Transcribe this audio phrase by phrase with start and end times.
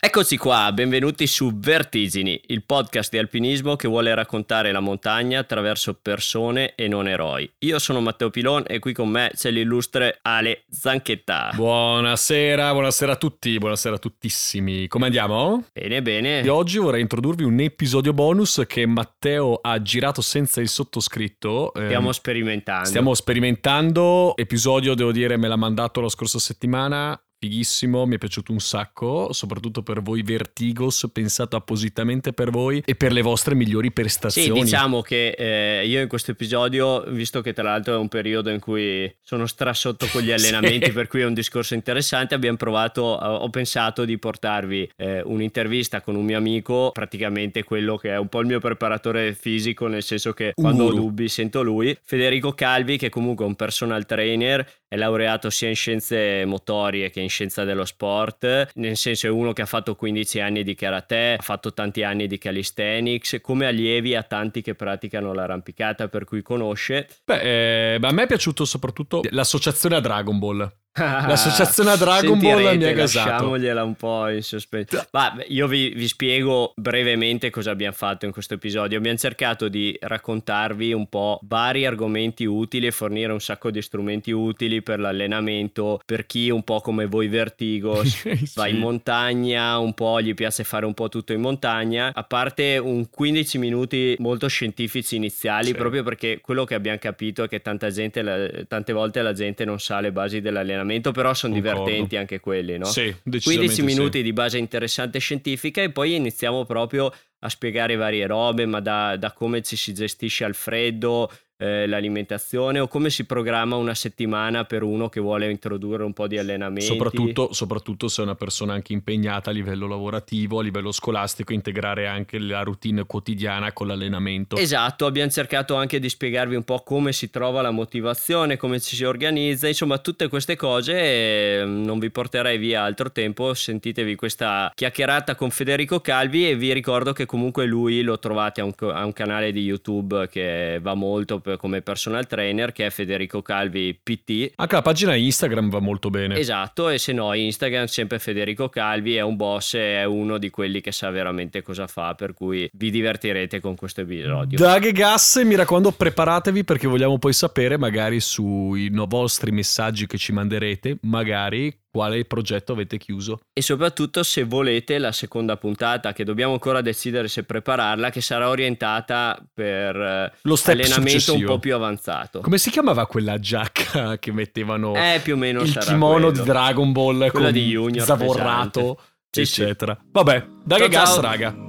[0.00, 5.98] Eccoci qua, benvenuti su Vertigini, il podcast di alpinismo che vuole raccontare la montagna attraverso
[6.00, 7.50] persone e non eroi.
[7.58, 11.50] Io sono Matteo Pilon e qui con me c'è l'illustre Ale Zanchetta.
[11.52, 14.86] Buonasera, buonasera a tutti, buonasera a tuttissimi.
[14.86, 15.64] Come andiamo?
[15.72, 16.42] Bene, bene.
[16.42, 21.72] E oggi vorrei introdurvi un episodio bonus che Matteo ha girato senza il sottoscritto.
[21.74, 22.86] Stiamo eh, sperimentando.
[22.86, 24.36] Stiamo sperimentando.
[24.36, 29.32] Episodio, devo dire, me l'ha mandato la scorsa settimana fighissimo, mi è piaciuto un sacco,
[29.32, 34.58] soprattutto per voi Vertigos, pensato appositamente per voi e per le vostre migliori prestazioni.
[34.58, 38.50] Sì, diciamo che eh, io in questo episodio, visto che tra l'altro è un periodo
[38.50, 40.92] in cui sono strassotto con gli allenamenti, sì.
[40.92, 46.16] per cui è un discorso interessante, abbiamo provato, ho pensato di portarvi eh, un'intervista con
[46.16, 50.32] un mio amico, praticamente quello che è un po' il mio preparatore fisico, nel senso
[50.32, 54.96] che quando ho dubbi sento lui, Federico Calvi, che comunque è un personal trainer, è
[54.96, 59.62] laureato sia in scienze motorie che in scienza dello sport, nel senso è uno che
[59.62, 64.22] ha fatto 15 anni di karate, ha fatto tanti anni di calisthenics, come allievi ha
[64.22, 67.08] tanti che praticano l'arrampicata per cui conosce.
[67.24, 70.70] Beh, eh, a me è piaciuto soprattutto l'associazione a Dragon Ball.
[70.98, 73.30] L'associazione a Dragon Ball mi ha gasato.
[73.30, 75.06] Lasciamogliela un po' in sospeso.
[75.12, 78.98] Ma io vi, vi, spiego brevemente cosa abbiamo fatto in questo episodio.
[78.98, 84.32] Abbiamo cercato di raccontarvi un po' vari argomenti utili e fornire un sacco di strumenti
[84.32, 88.06] utili per l'allenamento, per chi un po' come voi Vertigos
[88.44, 88.50] sì.
[88.54, 92.78] va in montagna, un po' gli piace fare un po' tutto in montagna, a parte
[92.78, 95.74] un 15 minuti molto scientifici iniziali, sì.
[95.74, 99.78] proprio perché quello che abbiamo capito è che tanta gente, tante volte la gente non
[99.78, 101.84] sa le basi dell'allenamento allenamento, però sono Concordo.
[101.84, 102.86] divertenti anche quelli, no?
[102.86, 104.24] Sì, 15 minuti sì.
[104.24, 109.32] di base interessante scientifica e poi iniziamo proprio a spiegare varie robe, ma da, da
[109.32, 114.84] come ci si gestisce al freddo, eh, l'alimentazione o come si programma una settimana per
[114.84, 116.86] uno che vuole introdurre un po' di allenamenti.
[116.86, 122.06] Soprattutto, soprattutto se è una persona anche impegnata a livello lavorativo, a livello scolastico, integrare
[122.06, 124.56] anche la routine quotidiana con l'allenamento.
[124.56, 128.94] Esatto, abbiamo cercato anche di spiegarvi un po' come si trova la motivazione, come ci
[128.94, 135.34] si organizza, insomma tutte queste cose non vi porterei via altro tempo, sentitevi questa chiacchierata
[135.34, 139.12] con Federico Calvi e vi ricordo che comunque lui lo trovate a un, a un
[139.12, 144.52] canale di YouTube che va molto come personal trainer che è Federico Calvi PT.
[144.56, 146.36] Anche la pagina Instagram va molto bene.
[146.36, 150.50] Esatto, e se no Instagram sempre Federico Calvi è un boss e è uno di
[150.50, 154.58] quelli che sa veramente cosa fa, per cui vi divertirete con questo episodio.
[154.58, 160.32] Daghe gas, mi raccomando preparatevi perché vogliamo poi sapere magari sui vostri messaggi che ci
[160.32, 163.40] manderete, magari quale progetto avete chiuso.
[163.52, 168.48] E soprattutto se volete la seconda puntata, che dobbiamo ancora decidere se prepararla, che sarà
[168.48, 171.38] orientata per eh, Lo allenamento successivo.
[171.38, 172.40] un po' più avanzato.
[172.40, 176.30] Come si chiamava quella giacca che mettevano eh, più o meno il kimono quello.
[176.30, 179.98] di Dragon Ball quella con di Junior zavorrato, sì, eccetera.
[180.08, 181.67] Vabbè, dai che gas, raga.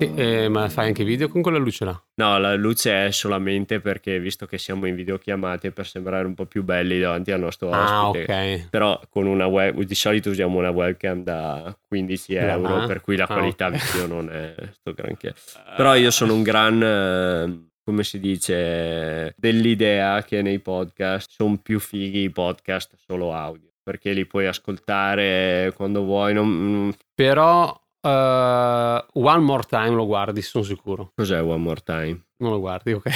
[0.00, 2.02] Eh, ma fai anche video con quella luce là?
[2.14, 6.46] No, la luce è solamente perché, visto che siamo in videochiamate, per sembrare un po'
[6.46, 8.32] più belli davanti al nostro ah, ospite.
[8.32, 8.66] Ah.
[8.70, 13.16] Però con una web, di solito usiamo una webcam da 15 euro, ah, per cui
[13.16, 13.80] la qualità ah, okay.
[13.80, 15.34] video non è sto granché.
[15.76, 16.82] Però io sono un gran...
[16.82, 23.70] Eh, come si dice, dell'idea che nei podcast sono più fighi i podcast solo audio,
[23.82, 26.34] perché li puoi ascoltare quando vuoi.
[26.34, 26.94] Non...
[27.14, 31.12] Però Uh, one More Time lo guardi, sono sicuro.
[31.14, 32.26] Cos'è One More Time?
[32.38, 33.10] Non lo guardi, ok.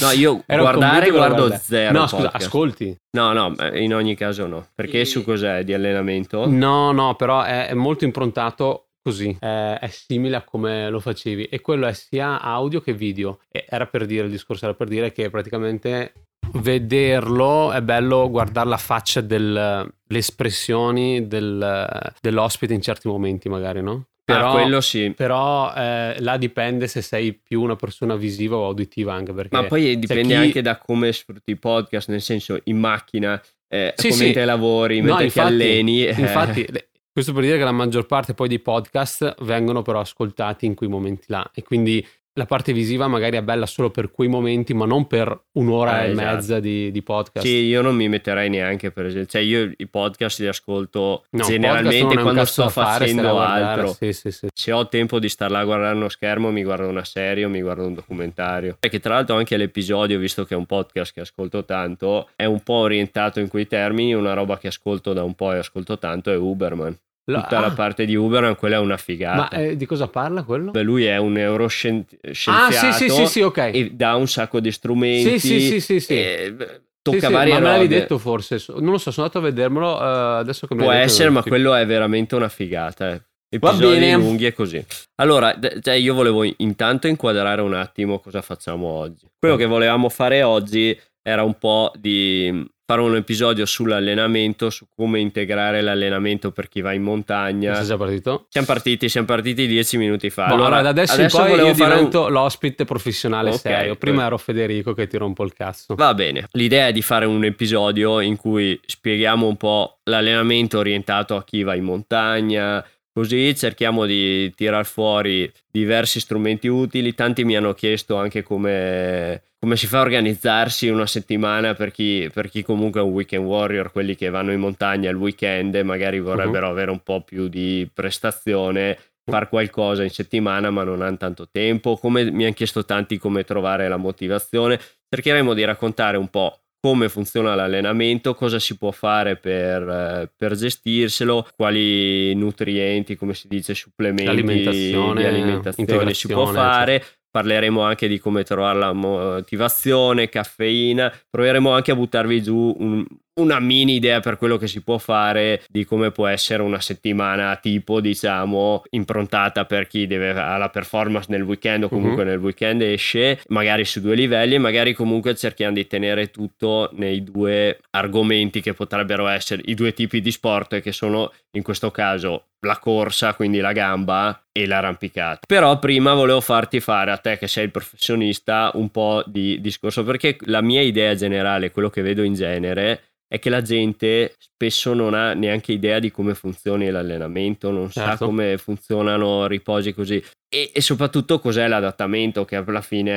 [0.00, 1.98] No, io guardare guardo zero.
[1.98, 2.96] No, scusa, ascolti.
[3.16, 4.68] No, no, in ogni caso no.
[4.74, 5.04] Perché e...
[5.04, 5.64] su cos'è?
[5.64, 6.48] Di allenamento?
[6.48, 9.36] No, no, però è, è molto improntato così.
[9.38, 11.44] È, è, simile a come lo facevi.
[11.44, 13.40] E quello è sia audio che video.
[13.50, 16.14] E era per dire, il discorso era per dire che praticamente
[16.54, 24.06] vederlo è bello guardare la faccia delle espressioni del, dell'ospite in certi momenti magari, no?
[24.24, 25.12] Però, ah, quello sì.
[25.14, 29.54] Però eh, là dipende se sei più una persona visiva o auditiva anche perché...
[29.54, 30.34] Ma poi dipende chi...
[30.34, 34.44] anche da come sfrutti i podcast, nel senso in macchina, eh, sì, come sì.
[34.44, 36.06] lavori, no, mentre infatti, ti alleni.
[36.06, 36.14] Eh.
[36.18, 36.66] Infatti,
[37.12, 40.88] questo per dire che la maggior parte poi dei podcast vengono però ascoltati in quei
[40.88, 42.04] momenti là e quindi
[42.36, 46.08] la parte visiva magari è bella solo per quei momenti, ma non per un'ora eh,
[46.08, 46.34] e esatto.
[46.34, 47.46] mezza di, di, podcast.
[47.46, 51.44] Sì, io non mi metterei neanche per esempio, cioè io i podcast li ascolto no,
[51.44, 53.92] generalmente quando sto facendo altro.
[53.92, 54.48] Sì, sì, sì.
[54.52, 57.48] Se ho tempo di star là a guardare uno schermo, mi guardo una serie o
[57.48, 58.76] mi guardo un documentario.
[58.80, 62.62] Perché tra l'altro anche l'episodio, visto che è un podcast che ascolto tanto, è un
[62.62, 66.32] po' orientato in quei termini, una roba che ascolto da un po' e ascolto tanto
[66.32, 66.98] è Uberman.
[67.24, 67.60] Tutta ah.
[67.60, 69.36] la parte di Uber, quella è una figata.
[69.36, 70.72] Ma eh, di cosa parla quello?
[70.72, 73.58] Beh, lui è un neuroscienziato ah, sì, sì, sì, sì, ok.
[73.72, 75.38] e dà un sacco di strumenti.
[75.38, 76.12] Sì, sì, sì, sì, sì.
[76.14, 76.56] E,
[77.00, 79.48] tocca sì, sì, varie ma me l'avevi detto forse, non lo so, sono andato a
[79.50, 83.12] vedermelo uh, adesso che Può essere, ma quello è veramente una figata.
[83.12, 83.22] Eh.
[83.54, 84.84] Episodi lunghi e così.
[85.16, 89.26] Allora, cioè, io volevo intanto inquadrare un attimo cosa facciamo oggi.
[89.38, 95.18] Quello che volevamo fare oggi era un po' di fare un episodio sull'allenamento, su come
[95.18, 97.74] integrare l'allenamento per chi va in montagna.
[97.76, 98.46] Sei già partito?
[98.50, 100.46] Siamo partiti, siamo partiti dieci minuti fa.
[100.48, 103.96] Boh, allora, da adesso, in poi io fare un- divento l'ospite professionale Ok, serio.
[103.96, 105.94] Prima poi- ero Federico che tira un po' il cazzo.
[105.94, 111.36] Va bene, l'idea è di fare un episodio in cui spieghiamo un po' l'allenamento orientato
[111.36, 112.84] a chi va in montagna,
[113.14, 117.14] così cerchiamo di tirar fuori diversi strumenti utili.
[117.14, 122.28] Tanti mi hanno chiesto anche come, come si fa a organizzarsi una settimana per chi,
[122.34, 125.84] per chi comunque è un weekend warrior, quelli che vanno in montagna il weekend e
[125.84, 131.16] magari vorrebbero avere un po' più di prestazione far qualcosa in settimana ma non hanno
[131.16, 134.78] tanto tempo come mi hanno chiesto tanti come trovare la motivazione
[135.08, 140.54] cercheremo di raccontare un po' come funziona l'allenamento, cosa si può fare per, eh, per
[140.54, 147.02] gestirselo, quali nutrienti, come si dice, supplementi Alimentazione, di alimentazione si può fare.
[147.30, 153.58] Parleremo anche di come trovare la motivazione, caffeina, proveremo anche a buttarvi giù un- una
[153.58, 158.00] mini idea per quello che si può fare di come può essere una settimana tipo,
[158.00, 163.40] diciamo, improntata per chi deve ha la performance nel weekend o comunque nel weekend esce,
[163.48, 169.26] magari su due livelli, magari comunque cerchiamo di tenere tutto nei due argomenti che potrebbero
[169.26, 173.72] essere i due tipi di sport che sono in questo caso la corsa, quindi la
[173.72, 175.40] gamba e l'arrampicata.
[175.46, 180.02] Però prima volevo farti fare a te che sei il professionista un po' di discorso
[180.02, 184.94] perché la mia idea generale, quello che vedo in genere è che la gente spesso
[184.94, 188.26] non ha neanche idea di come funzioni l'allenamento, non sa Certo.
[188.26, 193.12] come funzionano riposi così e, e soprattutto cos'è l'adattamento che alla fine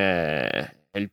[0.48, 1.10] è, il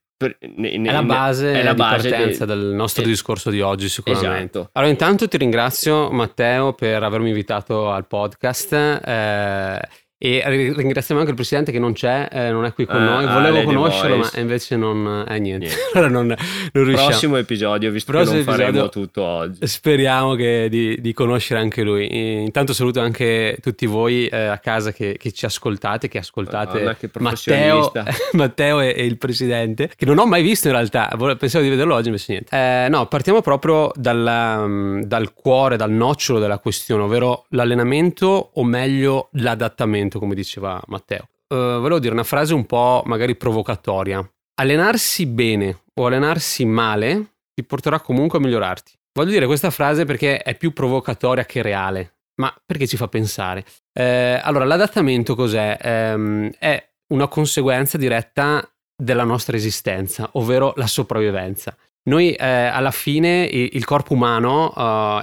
[0.56, 3.60] ne- ne- È la base, è la base partenza de- del nostro eh, discorso di
[3.62, 4.58] oggi, sicuramente.
[4.60, 4.70] Esatto.
[4.72, 8.72] Allora, intanto ti ringrazio, Matteo, per avermi invitato al podcast.
[9.06, 9.80] eh,
[10.26, 13.00] e ri- ringraziamo anche il presidente che non c'è, eh, non è qui con Ah,
[13.16, 13.26] noi.
[13.26, 15.68] ah, Volevo Lady conoscerlo, ma invece non è niente.
[15.68, 15.76] Niente.
[15.94, 17.10] allora non, non riusciamo.
[17.10, 19.02] Prossimo episodio, visto Prossimo che non faremo episodio.
[19.02, 19.68] tutto oggi.
[19.68, 22.08] Speriamo che- di, di conoscere anche lui.
[22.08, 26.74] E Intanto saluto anche tutti voi eh, a casa che, che ci ascoltate, che ascoltate
[26.80, 27.92] Madonna, che Matteo.
[28.34, 31.10] Matteo e, e il presidente, che non ho mai visto in realtà.
[31.38, 32.56] Pensavo di vederlo oggi, invece niente.
[32.56, 34.66] Eh, no, partiamo proprio dalla,
[35.02, 41.28] dal cuore, dal nocciolo della questione, ovvero l'allenamento o meglio l'adattamento, come diceva Matteo.
[41.48, 44.28] Eh, volevo dire una frase un po' magari provocatoria.
[44.56, 48.94] Allenarsi bene o allenarsi male ti porterà comunque a migliorarti.
[49.14, 53.64] Voglio dire questa frase perché è più provocatoria che reale, ma perché ci fa pensare.
[53.94, 55.78] Eh, allora, l'adattamento cos'è?
[55.82, 61.76] Ehm, è una conseguenza diretta della nostra esistenza, ovvero la sopravvivenza.
[62.08, 64.74] Noi eh, alla fine il, corpo umano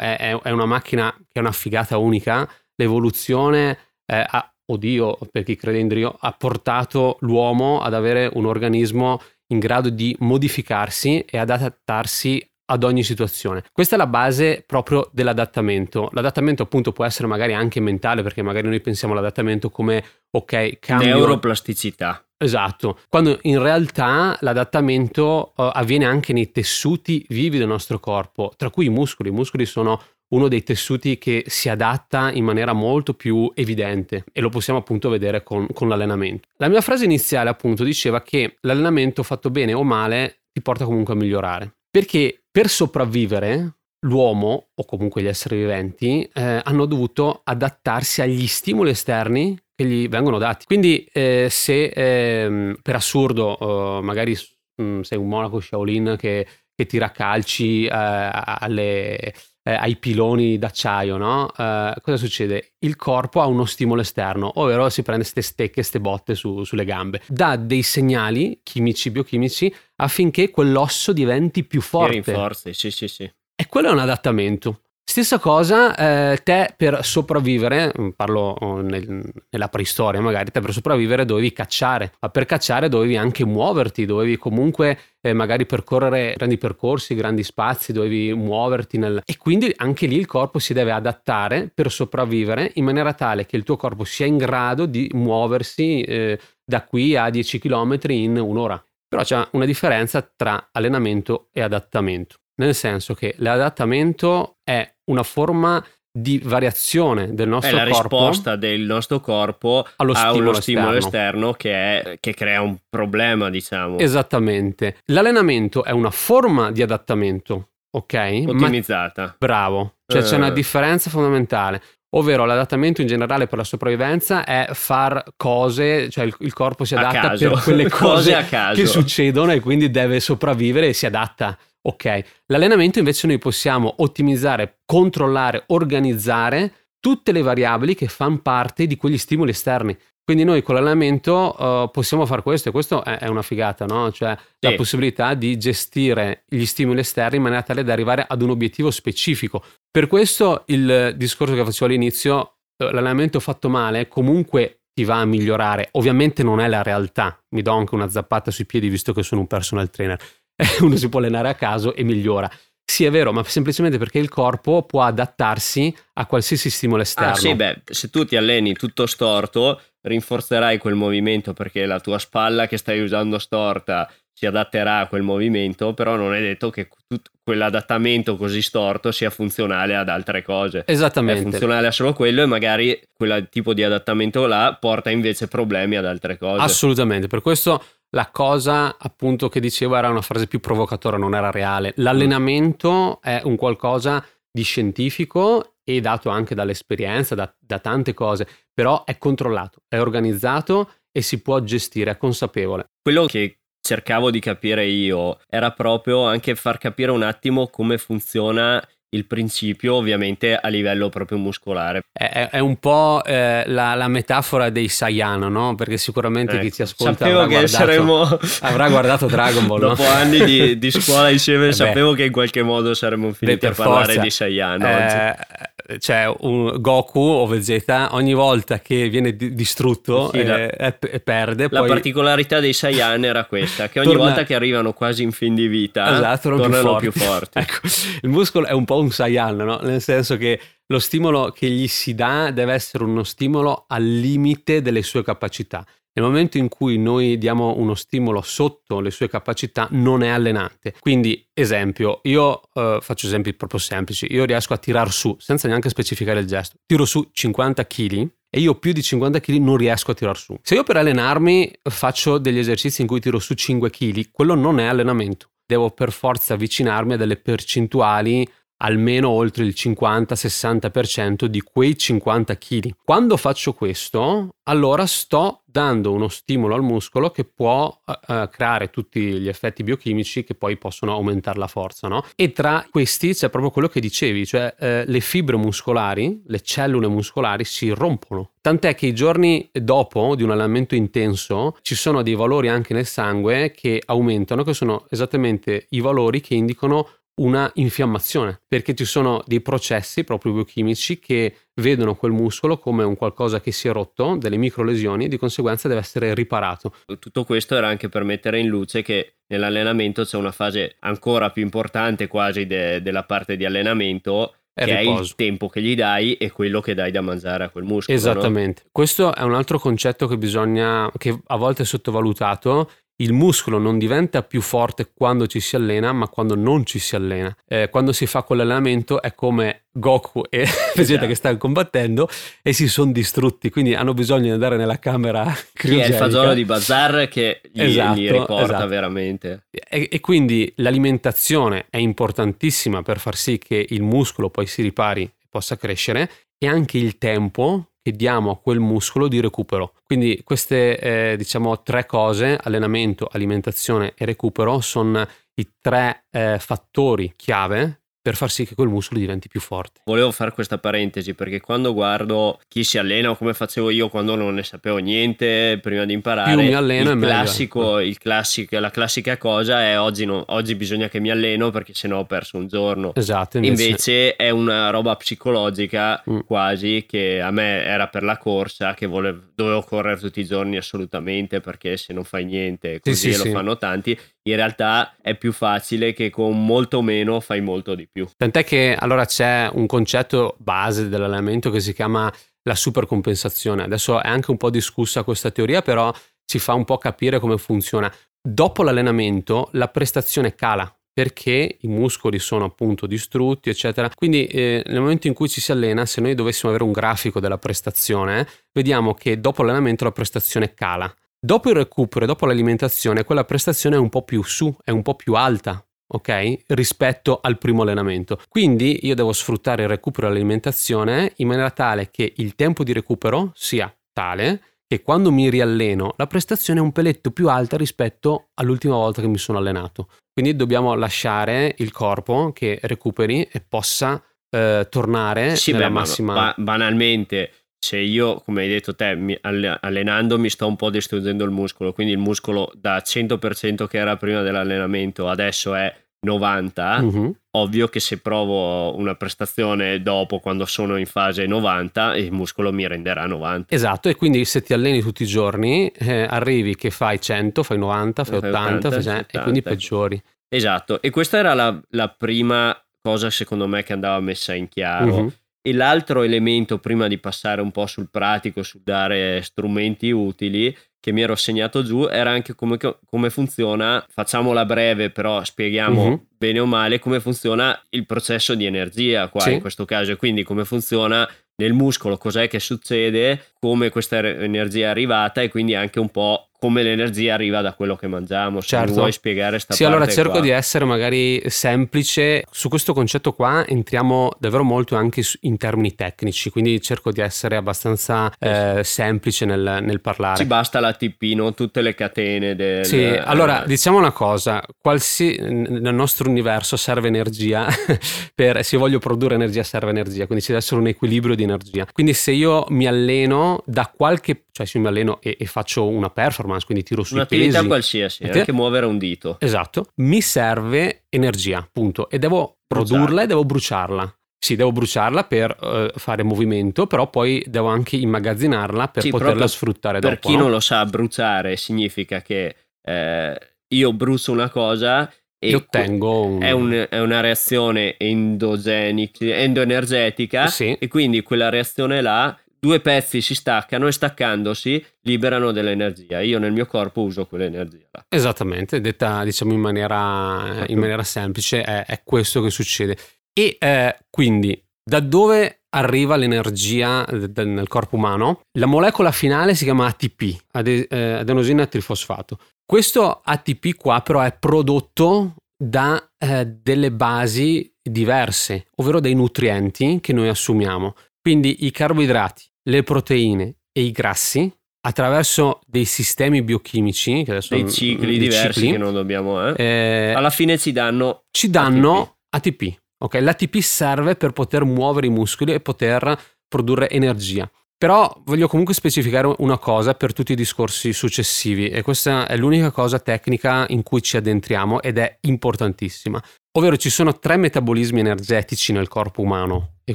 [0.01, 5.43] eh, è, è una macchina che è una figata unica, l'evoluzione eh, ha, oddio, per
[5.43, 11.21] chi crede in Dio, ha portato l'uomo ad avere un organismo in grado di modificarsi
[11.21, 13.63] e ad adattarsi ad ogni situazione.
[13.71, 16.09] Questa è la base proprio dell'adattamento.
[16.13, 21.17] L'adattamento appunto può essere magari anche mentale perché magari noi pensiamo all'adattamento come ok, cambio
[21.17, 22.25] Neuroplasticità.
[22.43, 28.69] Esatto, quando in realtà l'adattamento eh, avviene anche nei tessuti vivi del nostro corpo, tra
[28.69, 29.29] cui i muscoli.
[29.29, 34.41] I muscoli sono uno dei tessuti che si adatta in maniera molto più evidente e
[34.41, 36.49] lo possiamo appunto vedere con, con l'allenamento.
[36.57, 41.15] La mia frase iniziale appunto diceva che l'allenamento fatto bene o male ti porta comunque
[41.15, 48.21] a migliorare, perché per sopravvivere l'uomo o comunque gli esseri viventi eh, hanno dovuto adattarsi
[48.21, 50.65] agli stimoli esterni che gli vengono dati.
[50.67, 53.59] Quindi eh, se ehm, per assurdo
[53.99, 54.37] eh, magari
[54.77, 61.17] mh, sei un monaco Shaolin che, che tira calci eh, alle, eh, ai piloni d'acciaio,
[61.17, 61.53] no?
[61.57, 62.73] Eh, cosa succede?
[62.81, 66.85] Il corpo ha uno stimolo esterno, ovvero si prende queste stecche, queste botte su- sulle
[66.85, 72.15] gambe, dà dei segnali chimici, biochimici affinché quell'osso diventi più forte.
[72.33, 73.31] rinforzi, sì, sì, sì.
[73.55, 74.81] E quello è un adattamento.
[75.05, 80.73] Stessa cosa, eh, te per sopravvivere, mm, parlo oh, nel- nella preistoria magari, te per
[80.73, 86.57] sopravvivere dovevi cacciare, ma per cacciare dovevi anche muoverti, dovevi comunque eh, magari percorrere grandi
[86.57, 89.21] percorsi, grandi spazi, dovevi muoverti nel...
[89.27, 93.57] E quindi anche lì il corpo si deve adattare per sopravvivere in maniera tale che
[93.57, 98.39] il tuo corpo sia in grado di muoversi eh, da qui a 10 km in
[98.39, 98.83] un'ora.
[99.09, 105.85] Però c'è una differenza tra allenamento e adattamento nel senso che l'adattamento è una forma
[106.15, 108.19] di variazione del nostro è la corpo.
[108.19, 111.07] risposta del nostro corpo allo a stimolo uno stimolo esterno.
[111.07, 114.99] esterno, che, è- che crea un problema, diciamo, Esattamente.
[115.07, 118.15] L'allenamento è una forma di adattamento, ok?
[118.15, 119.35] Ma ottimizzata.
[119.39, 119.95] bravo.
[120.07, 120.37] Cioè c'è Eh.
[120.37, 121.81] una differenza fondamentale.
[122.15, 126.95] Ovvero l'adattamento in generale per la sopravvivenza è far cose, cioè il, il corpo si
[126.95, 128.79] A adatta per quelle Cose cose a caso.
[128.79, 131.57] che succedono e quindi deve sopravvivere e si adatta.
[131.85, 138.97] Ok, l'allenamento invece noi possiamo ottimizzare, controllare, organizzare tutte le variabili che fanno parte di
[138.97, 139.97] quegli stimoli esterni.
[140.25, 144.13] Quindi noi con l'allenamento eh, possiamo fare questo e questo è, è una figata, no?
[144.13, 144.77] Cioè la Sì.
[144.77, 149.65] possibilità di gestire gli stimoli esterni in maniera tale da arrivare ad un obiettivo specifico.
[149.91, 155.25] Per questo il discorso che facevo all'inizio, eh, l'allenamento fatto male comunque ti va a
[155.25, 155.89] migliorare.
[155.93, 157.43] Ovviamente non è la realtà.
[157.57, 160.21] Mi do anche una zappata sui piedi visto che sono un personal trainer.
[160.81, 162.51] Uno si può allenare a caso e migliora.
[162.85, 167.33] Sì, è vero, ma semplicemente perché il corpo può adattarsi a qualsiasi stimolo esterno.
[167.33, 172.19] Ah, sì, beh, se tu ti alleni tutto storto, rinforzerai quel movimento perché la tua
[172.19, 176.89] spalla che stai usando storta si adatterà a quel movimento, però non è detto che
[177.07, 180.85] tut- quell'adattamento così storto sia funzionale ad altre cose.
[180.85, 181.43] È Esattamente.
[181.43, 186.05] funzionale a solo quello e magari quel tipo di adattamento là porta invece problemi ad
[186.05, 186.61] altre cose.
[186.61, 187.83] Assolutamente, per questo
[188.15, 191.93] la cosa appunto che dicevo era una frase più provocatoria, non era reale.
[191.97, 199.05] L'allenamento è un qualcosa di scientifico e dato anche dall'esperienza, da, da tante cose, però
[199.05, 202.91] è controllato, è organizzato e si può gestire, è consapevole.
[203.03, 208.83] Quello che cercavo di capire io era proprio anche far capire un attimo come funziona
[209.15, 212.05] il principio, ovviamente a livello proprio muscolare.
[212.13, 215.75] È, è- un po' eh, la, la metafora dei Saiyan, no?
[215.75, 218.23] Perché sicuramente chi Ecco, ci ascolta avrà che guardato, saremmo
[218.63, 219.89] avrà guardato Dragon Ball, no?
[219.89, 221.73] dopo anni di, di scuola insieme Eh beh.
[221.75, 224.21] sapevo che in qualche modo saremmo finiti per a parlare forza.
[224.21, 225.71] di Saiyan oggi.
[225.99, 230.99] Cioè un Goku o Vegeta ogni volta che viene di- distrutto Sì, la- eh, e,
[231.11, 234.93] e perde La poi particolarità dei Saiyan era questa, che ogni Torna- volta che arrivano
[234.93, 237.59] quasi in fin di vita esatto, tornano più più forti.
[237.59, 237.59] forti.
[237.63, 237.89] ecco,
[238.23, 239.79] il muscolo è un po' un Saiyan no?
[239.83, 244.83] nel senso che lo stimolo che gli si dà deve essere uno stimolo al limite
[244.83, 245.85] delle sue capacità
[246.15, 250.95] nel momento in cui noi diamo uno stimolo sotto le sue capacità non è allenante.
[250.99, 255.89] Quindi, esempio, io eh, faccio esempi proprio semplici, io riesco a tirar su, senza neanche
[255.89, 260.11] specificare il gesto, tiro su 50 kg e io più di 50 kg non riesco
[260.11, 260.59] a tirar su.
[260.63, 264.79] Se io per allenarmi faccio degli esercizi in cui tiro su 5 kg, quello non
[264.79, 265.49] è allenamento.
[265.65, 268.47] Devo per forza avvicinarmi a delle percentuali
[268.83, 272.91] almeno oltre il 50-60% di quei 50 kg.
[273.05, 278.91] Quando faccio questo, allora sto dando uno stimolo al muscolo che può eh, eh, creare
[278.91, 282.25] tutti gli effetti biochimici che poi possono aumentare la forza, no?
[282.37, 287.09] E tra questi c'è proprio quello che dicevi, cioè eh, le fibre muscolari, le cellule
[287.09, 288.51] muscolari si rompono.
[288.61, 293.07] Tant'è che i giorni dopo di un allenamento intenso ci sono dei valori anche nel
[293.07, 299.43] sangue che aumentano, che sono esattamente i valori che indicano una infiammazione, perché ci sono
[299.47, 304.37] dei processi proprio biochimici che vedono quel muscolo come un qualcosa che si è rotto,
[304.37, 306.95] delle micro lesioni e di conseguenza deve essere riparato.
[307.19, 311.63] Tutto questo era anche per mettere in luce che nell'allenamento c'è una fase ancora più
[311.63, 315.35] importante quasi de- della parte di allenamento È che è il riposo.
[315.37, 318.17] tempo che gli dai e quello che dai da mangiare a quel muscolo.
[318.17, 318.23] no?
[318.23, 318.83] Esattamente.
[318.93, 322.91] Questo è un altro concetto che bisogna, che a volte è sottovalutato.
[323.23, 327.15] Il muscolo non diventa più forte quando ci si allena, ma quando non ci si
[327.15, 327.55] allena.
[327.69, 331.27] Eh, quando si fa quell'allenamento è come Goku e Vegeta Esatto.
[331.27, 332.29] che stanno combattendo
[332.63, 336.53] e si sono distrutti, quindi hanno bisogno di andare nella camera Sì, è il fagiolo
[336.53, 338.87] di Bazar che gli, Esatto, gli riporta esatto.
[338.89, 339.67] veramente.
[339.71, 345.23] E, e quindi l'alimentazione è importantissima per far sì che il muscolo poi si ripari
[345.23, 349.95] e possa crescere e anche il tempo che diamo a quel muscolo di recupero.
[350.05, 357.33] Quindi queste eh, diciamo tre cose, allenamento, alimentazione e recupero, sono i tre eh, fattori
[357.37, 360.01] chiave per far sì che quel muscolo diventi più forte.
[360.05, 364.37] Volevo fare questa parentesi perché quando guardo chi si allena o come facevo io quando
[364.37, 368.91] non ne sapevo niente prima di imparare, Più mi alleno il classico, il classico- la
[368.91, 372.69] classica cosa è oggi, no- oggi bisogna che mi alleno perché sennò ho perso un
[372.69, 373.13] giorno.
[373.17, 376.41] Esatto, Invece, invece, è una roba psicologica Mm.
[376.47, 380.77] quasi che a me era per la corsa che volevo, dovevo correre tutti i giorni
[380.77, 383.51] assolutamente perché se non fai niente così sì, e lo sì.
[383.51, 388.27] fanno tanti in realtà è più facile che con molto meno fai molto di più
[388.37, 392.33] Tant'è che allora c'è un concetto base dell'allenamento che si chiama
[392.65, 393.85] la supercompensazione.
[393.85, 396.13] Adesso è anche un po' discussa questa teoria, però
[396.45, 398.13] ci fa un po' capire come funziona.
[398.41, 404.11] Dopo l'allenamento la prestazione cala perché i muscoli sono appunto distrutti, eccetera.
[404.15, 407.39] Quindi eh, nel momento in cui ci si allena, se noi dovessimo avere un grafico
[407.39, 411.15] della prestazione, vediamo che dopo l'allenamento la prestazione cala.
[411.45, 415.17] Dopo il recupero dopo l'alimentazione, quella prestazione è un po' più su, è un po'
[415.17, 416.59] più alta, ok?
[416.69, 418.41] Rispetto al primo allenamento.
[418.49, 422.93] Quindi io devo sfruttare il recupero e l'alimentazione in maniera tale che il tempo di
[422.93, 428.51] recupero sia tale che quando mi rialleno la prestazione è un peletto più alta rispetto
[428.55, 430.11] all'ultima volta che mi sono allenato.
[430.33, 436.35] Quindi dobbiamo lasciare il corpo che recuperi e possa eh, tornare sì, nella beh, massima...
[436.35, 437.51] Ba- banalmente,
[437.83, 441.93] se io, come hai detto te, mi, allenando mi sto un po' distruggendo il muscolo,
[441.93, 445.93] quindi il muscolo da 100% che era prima dell'allenamento adesso è
[446.25, 447.37] 90, uh-huh.
[447.57, 452.87] ovvio che se provo una prestazione dopo quando sono in fase 90 il muscolo mi
[452.87, 453.75] renderà 90.
[453.75, 457.79] Esatto, e quindi se ti alleni tutti i giorni eh, arrivi che fai 100, fai
[457.79, 460.23] 90, fai 80, 80 fai 100, e quindi peggiori.
[460.49, 465.15] Esatto, e questa era la, la, prima cosa secondo me che andava messa in chiaro.
[465.15, 465.33] Uh-huh.
[465.63, 471.11] E l'altro elemento, prima di passare un po' sul pratico, sul dare strumenti utili, che
[471.11, 476.27] mi ero segnato giù era anche come, come funziona, facciamola breve però spieghiamo uh-huh.
[476.39, 479.55] bene o male come funziona il processo di energia qua sì.
[479.55, 484.87] in questo caso e quindi come funziona nel muscolo, cos'è che succede, come questa energia
[484.87, 488.61] è arrivata e quindi anche un po' come l'energia arriva da quello che mangiamo.
[488.61, 488.93] Se certo.
[488.93, 490.41] vuoi spiegare sta sì, allora cerco qua.
[490.43, 492.45] di essere magari semplice.
[492.53, 497.57] Su questo concetto qua entriamo davvero molto anche in termini tecnici, quindi cerco di essere
[497.57, 500.37] abbastanza eh, semplice nel, nel, parlare.
[500.37, 502.87] Ci basta l'ATP, non tutte le catene del...
[502.87, 505.35] Sì, allora diciamo una cosa, qualsi...
[505.41, 507.67] nel nostro universo serve energia,
[508.37, 508.65] per...
[508.65, 511.89] se voglio produrre energia serve energia, quindi ci deve essere un equilibrio di energia.
[511.93, 516.11] Quindi se io mi alleno da qualche cioè se mi alleno e, e, faccio una
[516.11, 517.67] performance, quindi tiro sui Un'attività pesi.
[517.67, 518.39] qualsiasi, te...
[518.39, 519.37] anche muovere un dito.
[519.41, 524.17] Esatto, mi serve energia, punto, e devo produrla e devo bruciarla.
[524.43, 529.47] Sì, devo bruciarla per uh, fare movimento, però poi devo anche immagazzinarla per sì, poterla
[529.47, 530.21] sfruttare per dopo.
[530.21, 530.43] Per chi no?
[530.43, 536.43] non lo sa, bruciare significa che eh, io brucio una cosa e ottengo un...
[536.43, 540.73] è, un, è, una reazione endoenergetica sì.
[540.73, 546.21] e quindi quella reazione là due pezzi si staccano e staccandosi liberano dell'energia.
[546.21, 547.89] Io nel mio corpo uso quell'energia.
[548.09, 552.97] Esattamente, detta diciamo in maniera, in maniera semplice, è, è, questo che succede.
[553.33, 558.43] E eh, quindi da dove arriva l'energia nel corpo umano?
[558.59, 560.87] La molecola finale si chiama ATP, eh,
[561.19, 562.39] adenosina trifosfato.
[562.65, 570.13] Questo ATP qua però è prodotto da eh, delle basi diverse, ovvero dei nutrienti che
[570.13, 570.95] noi assumiamo.
[571.21, 574.53] Quindi i carboidrati, le proteine e i grassi
[574.85, 579.55] attraverso dei sistemi biochimici, che adesso dei cicli dei diversi cicli, che non dobbiamo, eh?
[579.57, 582.57] Eh, alla fine ci danno ci danno ATP.
[582.57, 582.81] ATP.
[583.03, 583.21] Okay?
[583.21, 587.51] L'ATP serve per poter muovere i muscoli e poter produrre energia.
[587.77, 592.71] Però voglio comunque specificare una cosa per tutti i discorsi successivi e questa è l'unica
[592.71, 596.23] cosa tecnica in cui ci addentriamo ed è importantissima.
[596.55, 599.95] Ovvero ci sono tre metabolismi energetici nel corpo umano e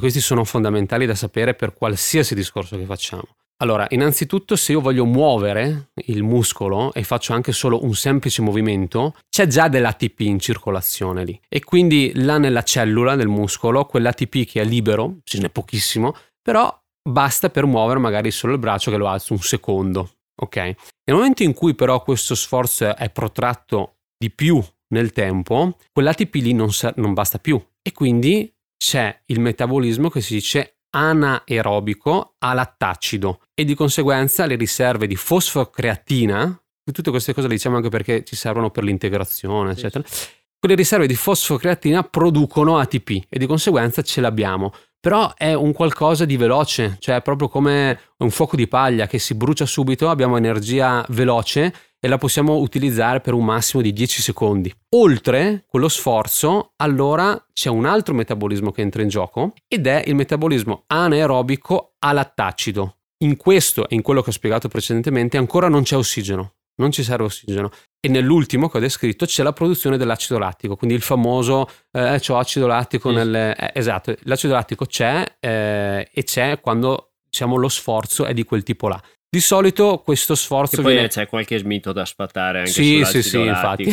[0.00, 3.36] questi sono fondamentali da sapere per qualsiasi discorso che facciamo.
[3.60, 9.14] Allora, innanzitutto se io voglio muovere il muscolo e faccio anche solo un semplice movimento,
[9.28, 11.40] c'è già dell'ATP in circolazione lì.
[11.48, 16.76] E quindi là nella cellula del muscolo, quell'ATP che è libero, ce n'è pochissimo, però
[17.08, 20.10] basta per muovere magari solo il braccio che lo alzo un secondo.
[20.40, 20.56] Ok?
[20.56, 20.76] Nel
[21.16, 26.72] momento in cui però questo sforzo è protratto di più nel tempo, quell'ATP lì non,
[26.72, 33.64] sa- non basta più e quindi c'è il metabolismo che si dice anaerobico alattacido e
[33.64, 38.70] di conseguenza le riserve di fosfocreatina, tutte queste cose le diciamo anche perché ci servono
[38.70, 40.04] per l'integrazione, eccetera.
[40.58, 44.72] Quelle riserve di fosfocreatina producono ATP e di conseguenza ce l'abbiamo.
[45.00, 49.34] Però è un qualcosa di veloce, cioè proprio come un fuoco di paglia che si
[49.34, 54.72] brucia subito, abbiamo energia veloce e la possiamo utilizzare per un massimo di 10 secondi.
[54.96, 60.14] Oltre quello sforzo, allora c'è un altro metabolismo che entra in gioco ed è il
[60.14, 62.98] metabolismo anaerobico alattacido.
[63.24, 67.02] In questo e in quello che ho spiegato precedentemente ancora non c'è ossigeno, non ci
[67.02, 67.70] serve ossigeno.
[68.00, 72.38] E nell'ultimo che ho descritto c'è la produzione dell'acido lattico, quindi il famoso eh, c'ho
[72.38, 73.34] acido lattico nel...
[73.34, 78.62] Eh, esatto, l'acido lattico c'è eh, e c'è quando diciamo, lo sforzo è di quel
[78.62, 79.00] tipo là.
[79.30, 80.80] Di solito questo sforzo.
[80.80, 81.08] E poi viene...
[81.08, 83.84] c'è qualche smito da sfatare anche Sì, sì, sì, infatti.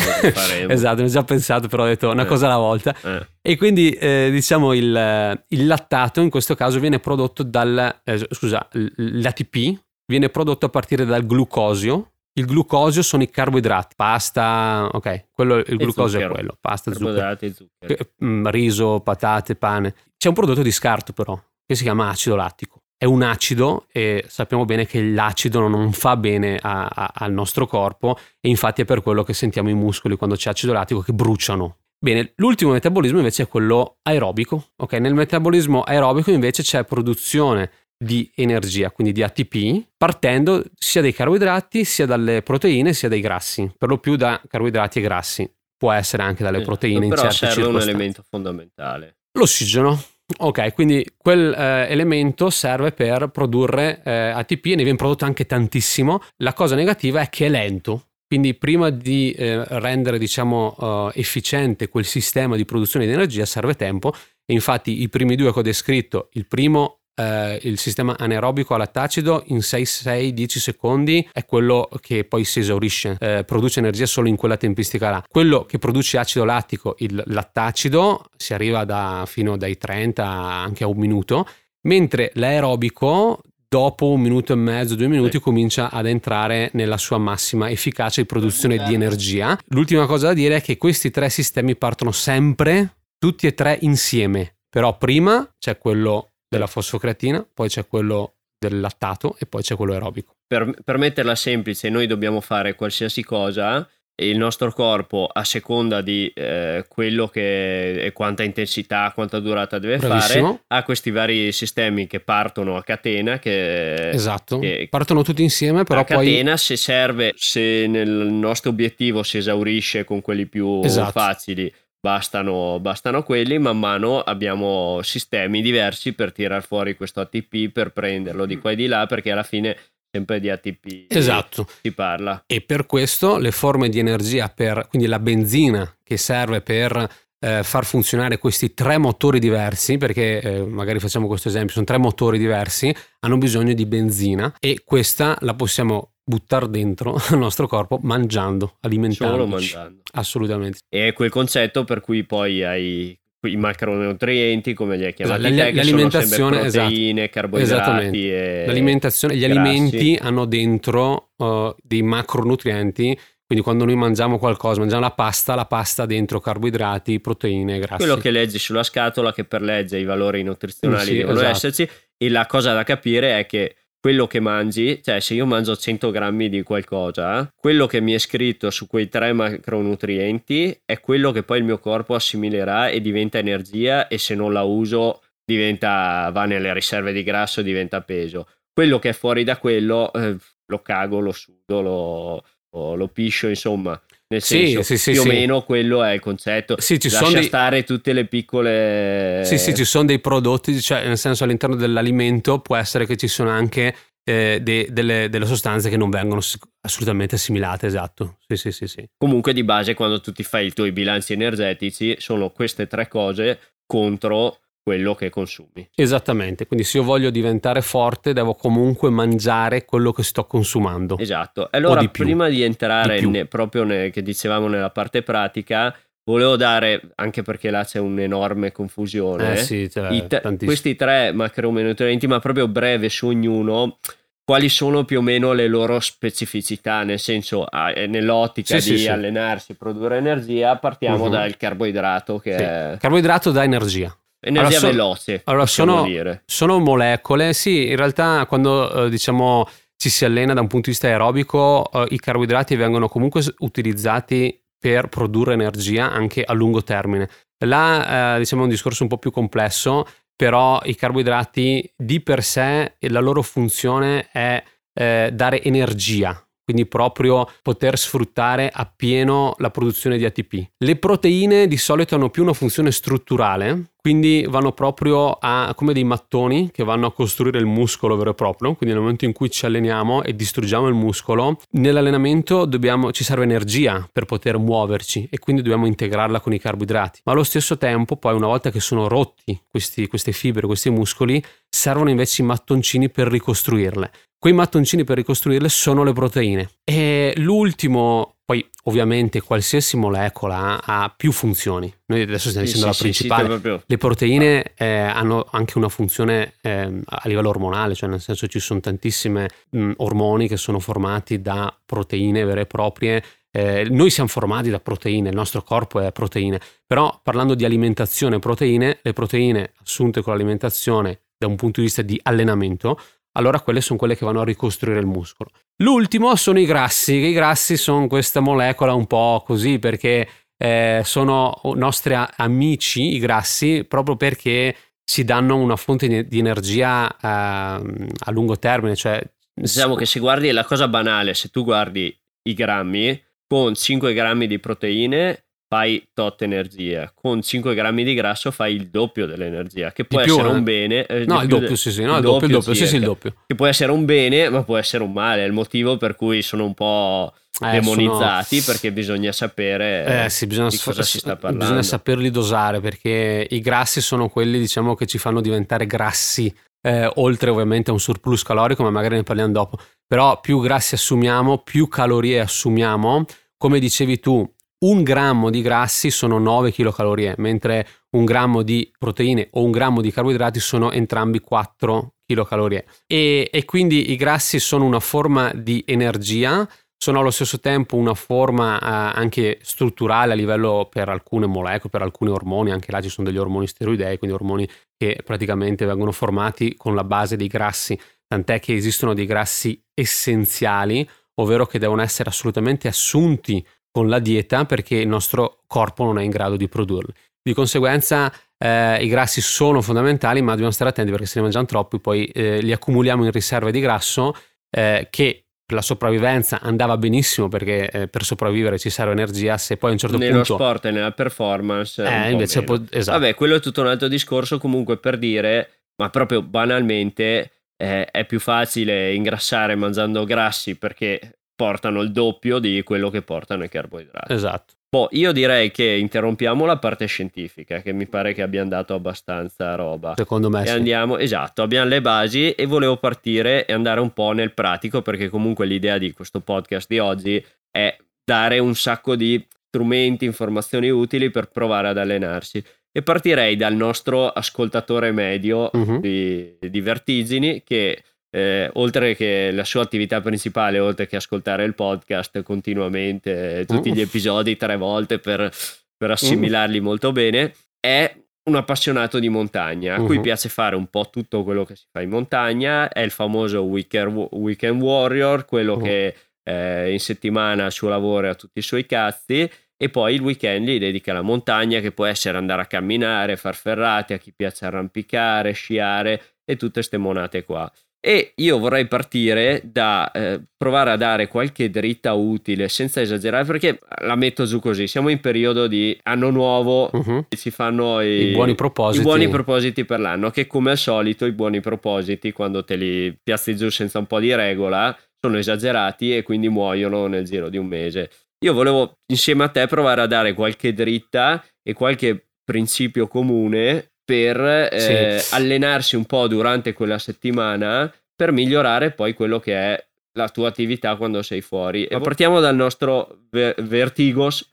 [0.69, 2.25] esatto, ne ho già pensato, però ho detto una eh.
[2.25, 2.95] cosa alla volta.
[3.01, 3.27] Eh.
[3.41, 8.01] E quindi, eh, diciamo, il, il, lattato in questo caso viene prodotto dal.
[8.05, 14.87] Eh, scusa, l'ATP viene prodotto a partire dal glucosio, il glucosio sono i carboidrati, pasta,
[14.91, 16.31] ok, quello, il glucosio zucchero.
[16.31, 18.09] è quello, pasta, zucchero, e zucchero.
[18.23, 19.95] mm, riso, patate, pane.
[20.17, 22.83] C'è un prodotto di scarto però, che si chiama acido lattico.
[22.97, 27.67] È un acido e sappiamo bene che l'acido non fa bene a- a- al nostro
[27.67, 31.11] corpo e infatti è per quello che sentiamo i muscoli quando c'è acido lattico che
[31.13, 31.77] bruciano.
[31.97, 34.67] Bene, l'ultimo metabolismo invece è quello aerobico.
[34.77, 41.13] Ok, nel metabolismo aerobico invece c'è produzione di energia, quindi di ATP, partendo sia dai
[41.13, 45.49] carboidrati, sia dalle proteine, sia dai grassi, per lo più da carboidrati e grassi.
[45.77, 47.89] Può essere anche dalle Esatto, proteine in però certe serve un circostanze.
[47.89, 49.17] elemento fondamentale.
[49.33, 50.01] L'ossigeno.
[50.37, 56.19] Ok, quindi quel eh, serve per produrre eh, ATP e ne viene prodotto anche tantissimo.
[56.37, 58.07] La cosa negativa è che è lento.
[58.27, 60.75] Quindi prima di eh, rendere diciamo
[61.13, 65.53] eh, efficiente quel sistema di produzione di energia serve tempo e infatti i primi due
[65.53, 71.45] che ho descritto, il primo eh, il sistema anaerobico a lattacido in 6-6-10 secondi è
[71.45, 75.23] quello che poi si esaurisce, eh, produce energia solo in quella tempistica là.
[75.27, 80.87] Quello che produce acido lattico, il lattacido, si arriva da, fino dai 30 anche a
[80.87, 81.47] un minuto,
[81.81, 85.39] mentre l'aerobico dopo un minuto e mezzo, due minuti, Sì.
[85.39, 89.57] comincia ad entrare nella sua massima efficacia di produzione di energia.
[89.67, 94.55] L'ultima cosa da dire è che questi tre sistemi partono sempre, tutti e tre insieme,
[94.69, 99.93] però prima c'è quello della fosfocreatina, poi c'è quello del lattato e poi c'è quello
[99.93, 100.35] aerobico.
[100.47, 103.87] Per, per metterla semplice, noi dobbiamo fare qualsiasi cosa
[104.17, 109.77] e il nostro corpo, a seconda di eh, quello che e quanta intensità, quanta durata
[109.77, 110.45] deve Bravissimo.
[110.47, 113.39] fare, ha questi vari sistemi che partono a catena.
[113.39, 114.59] Che, esatto.
[114.59, 119.37] che- Partono tutti insieme, però a poi catena, se serve, se nel nostro obiettivo si
[119.37, 121.11] esaurisce con quelli più Esatto.
[121.11, 121.71] facili,
[122.05, 123.57] bastano, bastano quelli.
[123.57, 128.75] Man mano abbiamo sistemi diversi per tirar fuori questo ATP, per prenderlo di qua e
[128.75, 129.75] di là, perché alla fine
[130.11, 131.67] sempre di ATP Esatto.
[131.81, 132.43] si parla.
[132.45, 137.63] E per questo le forme di energia, per, quindi la benzina che serve per eh,
[137.63, 142.37] far funzionare questi tre motori diversi, perché eh, magari facciamo questo esempio, sono tre motori
[142.37, 148.65] diversi, hanno bisogno di benzina e questa la possiamo buttare dentro al nostro corpo mangiando,
[148.65, 149.49] Solo alimentandoci.
[149.51, 150.01] mangiando.
[150.13, 150.79] Assolutamente.
[150.89, 155.55] E è quel concetto per cui poi hai i macronutrienti, come li hai chiamati Esatto,
[155.69, 156.87] te, l'alimentazione, sempre esatto.
[156.87, 159.59] proteine, carboidrati e L'alimentazione, gli grassi.
[159.59, 165.65] alimenti hanno dentro uh, dei macronutrienti, quindi quando noi mangiamo qualcosa, mangiamo la pasta, la
[165.65, 167.97] pasta ha dentro carboidrati, proteine, grassi.
[167.97, 171.51] quello che leggi sulla scatola che per legge i valori nutrizionali Sì, devono esatto.
[171.51, 175.75] esserci e la cosa da capire è che quello che mangi, cioè se io mangio
[175.75, 181.31] 100 grammi di qualcosa, quello che mi è scritto su quei tre macronutrienti è quello
[181.31, 186.29] che poi il mio corpo assimilerà e diventa energia e se non la uso diventa,
[186.31, 188.47] va nelle riserve di grasso e diventa peso.
[188.71, 190.37] Quello che è fuori da quello eh,
[190.67, 193.99] lo cago, lo sudo, lo, lo piscio, insomma.
[194.27, 196.79] Nel Sì, senso, sì, sì, più o meno quello è il concetto.
[196.79, 199.41] Sì, ci Lascia sono dei- stare tutte le piccole...
[199.45, 203.27] Sì, sì, ci sono dei prodotti, cioè nel senso all'interno dell'alimento può essere che ci
[203.27, 206.41] sono anche eh, de- delle, delle sostanze che non vengono
[206.81, 208.37] assolutamente assimilate, esatto.
[208.47, 209.05] Sì, sì, sì, sì.
[209.15, 213.59] Comunque di base quando tu ti fai i tuoi bilanci energetici sono queste tre cose
[213.85, 215.89] contro quello che consumi.
[215.95, 221.17] Esattamente, quindi se io voglio diventare forte devo comunque mangiare quello che sto consumando.
[221.17, 221.67] Esatto.
[221.71, 225.91] Allora, di prima di entrare Di ne- proprio ne- che dicevamo nella parte pratica,
[226.23, 230.55] volevo dare, anche perché là c'è un'enorme confusione, Eh sì, tantissimo.
[230.59, 233.97] questi tre macronutrienti, ma proprio breve su ognuno,
[234.43, 239.07] quali sono più o meno le loro specificità, nel senso, eh, nell'ottica Sì, di sì,
[239.07, 241.31] allenarsi e produrre energia, partiamo Mhm.
[241.31, 244.15] dal carboidrato che è Carboidrato dà energia.
[244.45, 246.43] Energia so- veloce, allora, sono- dire.
[246.45, 250.91] Sono molecole, sì, in realtà quando eh, diciamo ci si allena da un punto di
[250.91, 257.29] vista aerobico, eh, i carboidrati vengono comunque utilizzati per produrre energia anche a lungo termine.
[257.65, 260.05] Là eh, diciamo è un discorso un po' più complesso,
[260.35, 264.61] però i carboidrati di per sé la loro funzione è
[264.93, 270.71] eh, dare energia, quindi proprio poter sfruttare appieno la produzione di ATP.
[270.77, 276.03] Le proteine di solito hanno più una funzione strutturale, quindi vanno proprio a come dei
[276.03, 279.49] mattoni che vanno a costruire il muscolo vero e proprio, quindi nel momento in cui
[279.49, 285.39] ci alleniamo e distruggiamo il muscolo, nell'allenamento dobbiamo, ci serve energia per poter muoverci e
[285.39, 289.07] quindi dobbiamo integrarla con i carboidrati, ma allo stesso tempo poi una volta che sono
[289.07, 294.11] rotti questi- queste fibre, questi muscoli, servono invece i mattoncini per ricostruirle.
[294.45, 296.69] Quei mattoncini per ricostruirle sono le proteine.
[296.83, 301.91] E l'ultimo, poi ovviamente qualsiasi molecola ha più funzioni.
[302.05, 303.59] Noi adesso stiamo dicendo sì, la sì, principale.
[303.59, 308.45] Sì, le proteine eh, hanno anche una funzione eh, a livello ormonale, cioè nel senso
[308.45, 314.11] ci sono tantissime mh, ormoni che sono formati da proteine vere e proprie eh, noi
[314.11, 319.13] siamo formati da proteine, il nostro corpo è proteine, però parlando di alimentazione proteine, le
[319.13, 322.99] proteine assunte con l'alimentazione da un punto di vista di allenamento,
[323.37, 325.49] allora quelle sono quelle che vanno a ricostruire il muscolo.
[325.77, 331.59] L'ultimo sono i grassi, i grassi sono questa molecola un po' così perché eh, sono
[331.75, 338.57] nostri amici i grassi proprio perché si danno una fonte di energia eh, a lungo
[338.57, 338.95] termine.
[338.95, 339.21] Cioè...
[339.53, 342.17] Diciamo che se guardi la cosa banale, se tu guardi
[342.47, 348.51] i grammi, con 5 grammi di proteine fai tot energia, con 5 grammi di grasso
[348.51, 350.51] fai il doppio dell'energia, che può più, essere eh?
[350.51, 351.05] un bene.
[351.05, 353.03] Eh, no, il doppio, de- sì, sì, no, il, doppio, il doppio, sì, sì, il
[353.03, 353.33] doppio.
[353.47, 356.41] Che può essere un bene, ma può essere un male, è il motivo per cui
[356.41, 358.73] sono un po' eh, demonizzati, sono...
[358.73, 361.63] perché bisogna sapere eh, sì, bisogna di cosa si sta parlando.
[361.63, 366.53] Bisogna saperli dosare, perché i grassi sono quelli, diciamo, che ci fanno diventare grassi
[366.85, 369.79] eh, oltre ovviamente a un surplus calorico, ma magari ne parliamo dopo.
[370.07, 373.25] Però più grassi assumiamo, più calorie assumiamo.
[373.57, 374.47] Come dicevi tu,
[374.85, 380.01] un grammo di grassi sono 9 kcal, mentre un grammo di proteine o un grammo
[380.01, 382.83] di carboidrati sono entrambi 4 kcal.
[383.07, 386.67] E, e quindi i grassi sono una forma di energia,
[386.97, 392.01] sono allo stesso tempo una forma eh, anche strutturale a livello per alcune molecole, per
[392.01, 394.67] alcuni ormoni, anche là ci sono degli ormoni steroidei, quindi ormoni
[394.97, 401.07] che praticamente vengono formati con la base dei grassi, tant'è che esistono dei grassi essenziali,
[401.35, 403.65] ovvero che devono essere assolutamente assunti
[403.95, 407.13] con la dieta perché il nostro corpo non è in grado di produrli.
[407.41, 411.65] Di conseguenza eh, i grassi sono fondamentali, ma dobbiamo stare attenti perché se ne mangiamo
[411.65, 414.35] troppi poi eh, li accumuliamo in riserve di grasso
[414.69, 419.77] eh, che per la sopravvivenza andava benissimo perché eh, per sopravvivere ci serve energia, se
[419.77, 420.57] poi a un certo Nello punto...
[420.57, 422.03] Nello sport e nella performance...
[422.03, 422.77] Eh, invece può...
[422.89, 423.17] esatto.
[423.17, 425.69] Vabbè, quello è tutto un altro discorso comunque per dire,
[426.01, 432.83] ma proprio banalmente eh, è più facile ingrassare mangiando grassi perché portano il doppio di
[432.83, 434.33] quello che portano i carboidrati.
[434.33, 434.73] Esatto.
[434.89, 439.75] Boh, io direi che interrompiamo la parte scientifica, che mi pare che abbiamo dato abbastanza
[439.75, 440.13] roba.
[440.15, 440.73] Secondo me e sì.
[440.73, 445.27] andiamo, esatto, abbiamo le basi e volevo partire e andare un po' nel pratico, perché
[445.27, 451.29] comunque l'idea di questo podcast di oggi è dare un sacco di strumenti, informazioni utili
[451.29, 452.63] per provare ad allenarsi.
[452.89, 455.99] E partirei dal nostro ascoltatore medio uh-huh.
[455.99, 458.01] di, di Vertigini, che
[458.35, 463.93] eh, oltre che la sua attività principale, oltre che ascoltare il podcast continuamente, eh, tutti
[463.93, 464.03] gli mm.
[464.03, 465.49] episodi tre volte per,
[465.95, 466.83] per assimilarli mm.
[466.83, 468.13] molto bene, è
[468.49, 470.21] un appassionato di montagna, a cui uh-huh.
[470.21, 474.27] piace fare un po' tutto quello che si fa in montagna, è il famoso weekend,
[474.31, 475.83] weekend warrior, quello uh-huh.
[475.83, 480.21] che eh, in settimana il suo lavoro ha tutti i suoi cazzi e poi il
[480.21, 484.33] weekend gli dedica alla montagna che può essere andare a camminare, far ferrate, a chi
[484.35, 487.71] piace arrampicare, sciare e tutte ste monate qua.
[488.07, 493.79] E io vorrei partire da eh, provare a dare qualche dritta utile senza esagerare, perché
[494.03, 497.25] la metto giù così: siamo in periodo di anno nuovo, uh-huh.
[497.35, 499.01] si fanno i, I, buoni propositi.
[499.01, 500.29] i buoni propositi per l'anno.
[500.29, 504.19] Che come al solito, i buoni propositi, quando te li piazzi giù senza un po'
[504.19, 508.11] di regola, sono esagerati e quindi muoiono nel giro di un mese.
[508.45, 514.39] Io volevo insieme a te provare a dare qualche dritta e qualche principio comune per
[514.71, 515.35] eh, sì.
[515.35, 520.95] allenarsi un po' durante quella settimana per migliorare poi quello che è la tua attività
[520.95, 521.85] quando sei fuori.
[521.85, 524.47] E partiamo dal nostro ver- Vertigos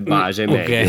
[0.00, 0.88] base mm, okay.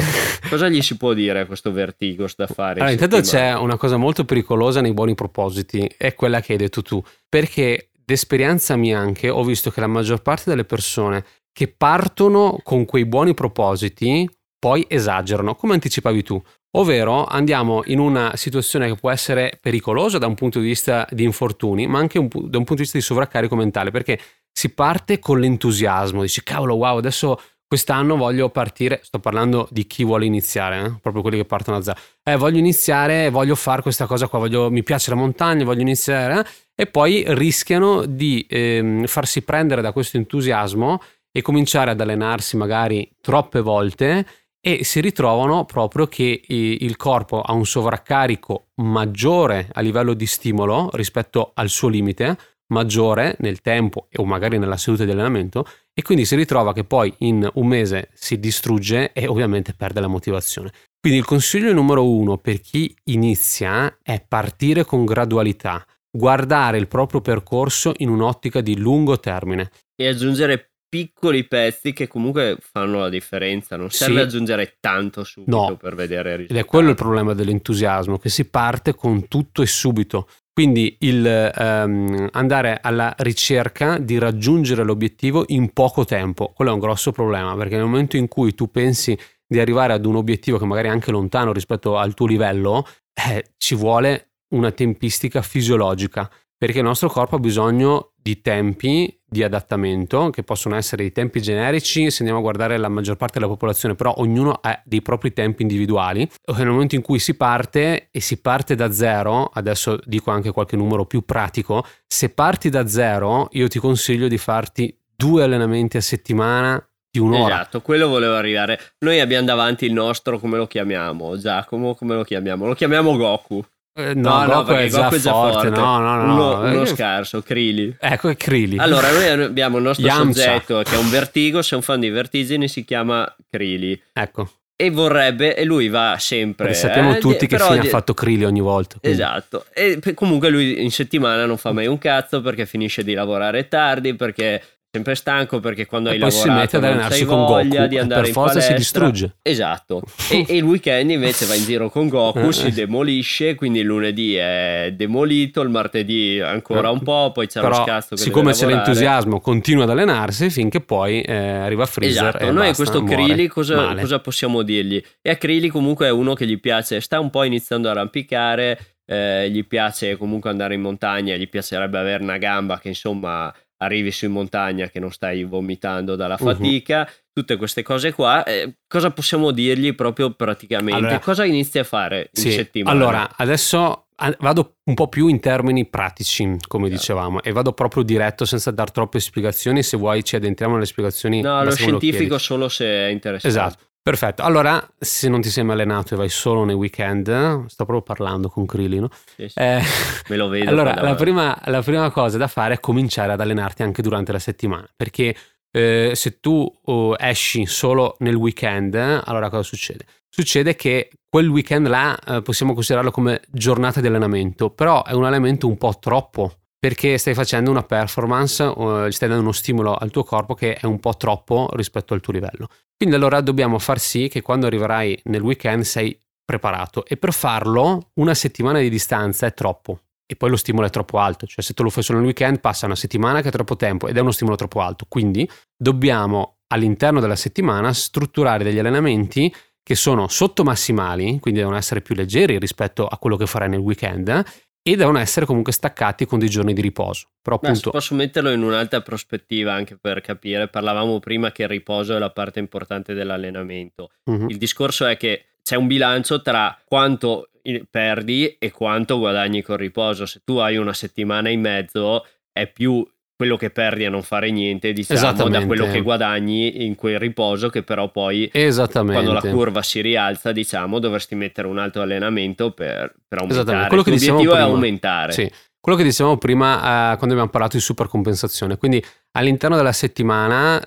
[0.50, 2.80] Cosa gli si può dire a questo Vertigos da fare?
[2.80, 6.58] Allora, in intanto c'è una cosa molto pericolosa nei buoni propositi, è quella che hai
[6.58, 11.68] detto tu, perché d'esperienza mia anche ho visto che la maggior parte delle persone che
[11.68, 16.42] partono con quei buoni propositi poi esagerano, come anticipavi tu.
[16.76, 21.24] Ovvero andiamo in una situazione che può essere pericolosa da un punto di vista di
[21.24, 24.20] infortuni, ma anche un, da un punto di vista di sovraccarico mentale, perché
[24.52, 30.04] si parte con l'entusiasmo, dici cavolo, wow, adesso quest'anno voglio partire, sto parlando di chi
[30.04, 30.98] vuole iniziare, eh?
[31.00, 34.72] proprio quelli che partono a zero, eh, voglio iniziare, voglio fare questa cosa qua, voglio,
[34.72, 36.46] mi piace la montagna, voglio iniziare, eh?
[36.76, 41.00] e poi rischiano di ehm, farsi prendere da questo entusiasmo
[41.32, 44.26] e cominciare ad allenarsi magari troppe volte
[44.65, 50.89] e si ritrovano proprio che il corpo ha un sovraccarico maggiore a livello di stimolo
[50.93, 56.23] rispetto al suo limite, maggiore nel tempo o magari nella seduta di allenamento e quindi
[56.23, 60.71] si ritrova che poi in un mese si distrugge e ovviamente perde la motivazione.
[60.97, 65.86] Quindi il consiglio numero uno per chi inizia è partire con gradualità.
[66.15, 69.71] guardare il proprio percorso in un'ottica di lungo termine.
[69.95, 74.20] E aggiungere piccoli pezzi che comunque fanno la differenza, non serve Sì.
[74.28, 75.76] aggiungere tanto subito No.
[75.76, 76.60] per vedere il Ed risultato.
[76.60, 80.28] è quello il problema dell'entusiasmo, che si parte con tutto e subito.
[80.54, 86.80] Quindi il ehm, andare alla ricerca di raggiungere l'obiettivo in poco tempo, quello è un
[86.80, 90.66] grosso problema, perché nel momento in cui tu pensi di arrivare ad un obiettivo che
[90.66, 92.86] magari è anche lontano rispetto al tuo livello,
[93.30, 96.30] eh, ci vuole una tempistica fisiologica,
[96.63, 101.41] perché il nostro corpo ha bisogno di tempi di adattamento, che possono essere i tempi
[101.41, 105.34] generici, se andiamo a guardare la maggior parte della popolazione, però ognuno ha dei propri
[105.34, 106.26] tempi individuali.
[106.56, 110.78] Nel momento in cui si parte e si parte da zero, adesso dico anche qualche
[110.78, 116.02] numero più pratico, se parti da zero, io ti consiglio di farti due allenamenti a
[116.02, 117.56] settimana di un'ora.
[117.56, 118.80] Esatto, quello volevo arrivare.
[118.99, 121.38] Noi abbiamo davanti il nostro, come lo chiamiamo?
[121.38, 122.65] Giacomo, come lo chiamiamo?
[122.67, 123.62] Lo chiamiamo Goku.
[123.96, 126.34] Eh, no, Goku perché è già Goku forte, no, no, no.
[126.34, 126.70] Uno, no.
[126.72, 127.96] uno Eh, scarso, Krili.
[128.00, 128.78] Ecco, è Krili.
[128.80, 130.34] Allora, noi abbiamo il nostro Yamcha.
[130.34, 134.02] soggetto che è un vertigo, se è un fan di vertigini si chiama Krili.
[134.12, 136.66] ecco, E vorrebbe, e lui va sempre...
[136.66, 138.98] perché sappiamo eh, tutti che fine ha di- fatto Krili ogni volta.
[139.00, 143.14] quindi- Esatto, e comunque lui in settimana non fa mai un cazzo perché finisce di
[143.14, 144.62] lavorare tardi, perché è
[144.96, 147.88] sempre stanco, perché quando E hai poi si lavorato mette ad allenarsi con voglia Goku
[147.88, 149.38] di andare per in forza si distrugge.
[149.42, 152.72] Esatto, e, e il weekend invece va in giro con Goku, Eh, si eh.
[152.72, 157.84] demolisce, quindi il lunedì è demolito, il martedì ancora un po', poi c'è lo Però,
[157.84, 158.86] scazzo che siccome c'è lavorare.
[158.86, 162.28] l'entusiasmo, continua ad allenarsi finché poi eh, arriva Freezer.
[162.28, 163.04] Esatto, e noi a basta, questo.
[163.04, 165.04] Krili cosa, cosa possiamo dirgli?
[165.24, 168.98] E a Krili comunque è uno che gli piace, sta un po' iniziando a arrampicare,
[169.08, 173.52] eh, gli piace comunque andare in montagna, gli piacerebbe avere una gamba che insomma
[173.84, 176.46] arrivi su in montagna che non stai vomitando dalla Mhm.
[176.48, 178.43] fatica, tutte queste cose qua.
[178.43, 181.00] eh, cosa possiamo dirgli proprio praticamente?
[181.00, 182.96] Allora- cosa inizi a fare in Sì, settimana?
[182.98, 184.08] Allora, adesso
[184.39, 188.91] vado un po' più in termini pratici, come dicevamo, e vado proprio diretto senza dar
[188.91, 189.84] troppe spiegazioni.
[189.84, 191.41] Se vuoi ci addentriamo nelle spiegazioni.
[191.41, 192.39] no, lo scientifico chiedi.
[192.43, 193.48] solo se è interessante.
[193.58, 193.84] Esatto.
[194.04, 198.02] Perfetto, allora se non ti sei mai allenato e vai solo nei weekend, sto proprio
[198.02, 199.08] parlando con Krili, no?
[199.38, 199.82] Sì, sì, Eh,
[200.28, 200.70] Me lo vedo.
[200.70, 204.39] allora, la prima, la prima cosa da fare è cominciare ad allenarti anche durante la
[204.39, 205.34] settimana, perché
[205.72, 210.04] eh, se tu oh, esci solo nel weekend, allora cosa succede?
[210.28, 215.24] Succede che quel weekend là eh, possiamo considerarlo come giornata di allenamento, però è un
[215.24, 220.12] allenamento un po' troppo, perché stai facendo una performance, eh, stai dando uno stimolo al
[220.12, 222.67] tuo corpo che è un po' troppo rispetto al tuo livello.
[222.98, 228.10] Quindi allora dobbiamo far sì che quando arriverai nel weekend sei preparato e per farlo
[228.15, 231.74] una settimana di distanza è troppo e poi lo stimolo è troppo alto, cioè se
[231.74, 234.19] tu lo fai solo nel weekend passa una settimana che è troppo tempo ed è
[234.19, 240.65] uno stimolo troppo alto, quindi dobbiamo all'interno della settimana strutturare degli allenamenti che sono sotto
[240.65, 244.43] massimali, quindi devono essere più leggeri rispetto a quello che farai nel weekend
[244.86, 247.28] e devono essere comunque staccati con dei giorni di riposo.
[247.41, 250.67] Però appunto posso metterlo in un'altra prospettiva anche per capire.
[250.67, 254.12] Parlavamo prima che il riposo è la parte importante dell'allenamento.
[254.26, 254.50] Mhm.
[254.50, 259.78] Il discorso è che c'è un bilancio tra quanto i- perdi e quanto guadagni col
[259.78, 260.26] riposo.
[260.26, 264.52] Se tu hai una settimana in mezzo, è più quello che perdi a non fare
[264.52, 269.22] niente, diciamo, da quello che guadagni in quel riposo, che però poi Esattamente.
[269.22, 273.88] quando la curva si rialza, diciamo, dovresti mettere un altro allenamento per, per aumentare.
[273.88, 274.76] Quello che Il tuo dicevamo obiettivo è prima.
[274.76, 275.32] aumentare.
[275.32, 278.78] Sì, quello che dicevamo prima eh, quando abbiamo parlato di supercompensazione.
[278.78, 280.80] Quindi all'interno della settimana,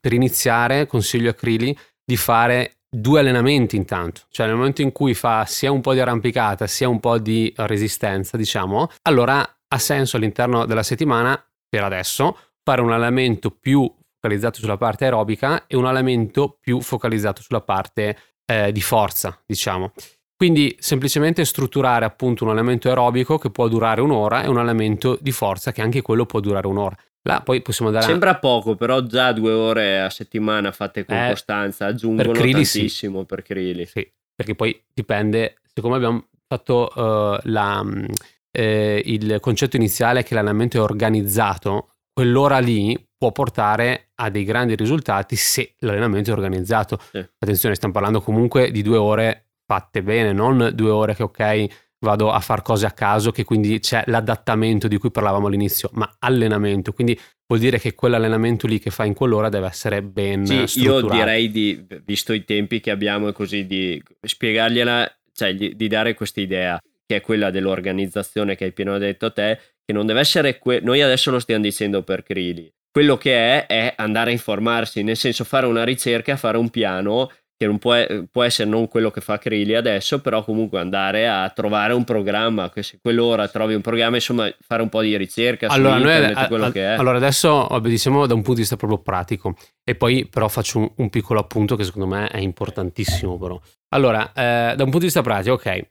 [0.00, 4.22] per iniziare, consiglio a Krili di fare due allenamenti intanto.
[4.30, 7.52] Cioè nel momento in cui fa sia un po' di arrampicata sia un po' di
[7.56, 14.58] resistenza, diciamo, allora ha senso all'interno della settimana, per adesso, fare un allenamento più focalizzato
[14.58, 19.92] sulla parte aerobica e un allenamento più focalizzato sulla parte eh, di forza, diciamo.
[20.36, 25.32] Quindi semplicemente strutturare appunto un allenamento aerobico che può durare un'ora e un allenamento di
[25.32, 26.94] forza che anche quello può durare un'ora.
[27.22, 28.06] Là poi possiamo andare.
[28.06, 32.66] Sembra poco, però già due ore a settimana fatte con Eh, costanza aggiungono per Krili
[32.66, 32.78] sì.
[32.80, 33.86] tantissimo per Krili.
[33.86, 38.06] Sì, perché poi dipende, siccome abbiamo fatto eh, la, mh,
[38.52, 44.76] eh, il concetto iniziale che l'allenamento è organizzato, quell'ora lì può portare a dei grandi
[44.76, 46.98] risultati se l'allenamento è organizzato.
[47.10, 47.18] Sì.
[47.18, 51.66] Attenzione, stiamo parlando comunque di due ore fatte bene, non due ore che ok
[52.00, 56.16] vado a fare cose a caso, che quindi c'è l'adattamento di cui parlavamo all'inizio, ma
[56.18, 60.54] allenamento, quindi vuol dire che quell'allenamento lì che fai in quell'ora deve essere ben Sì,
[60.54, 61.14] io strutturato.
[61.14, 66.40] direi di, visto i tempi che abbiamo e così, di spiegargliela, cioè di dare questa
[66.40, 66.80] idea,
[67.12, 71.02] che è quella dell'organizzazione che hai appena detto te, che non deve essere, que- noi
[71.02, 75.44] adesso lo stiamo dicendo per Krili, quello che è è andare a informarsi, nel senso
[75.44, 77.94] fare una ricerca, fare un piano che non può,
[78.30, 82.70] può, essere non quello che fa Crilli adesso, però comunque andare a trovare un programma,
[82.70, 86.36] che se quell'ora trovi un programma, insomma, fare un po' di ricerca allora, su internet,
[86.36, 86.94] a, quello a, che è.
[86.94, 89.54] Allora, adesso vabbè, diciamo da un punto di vista proprio pratico,
[89.84, 93.60] e poi però faccio un, un piccolo appunto che secondo me è importantissimo però.
[93.90, 95.86] Allora, eh, da un punto di vista pratico, ok,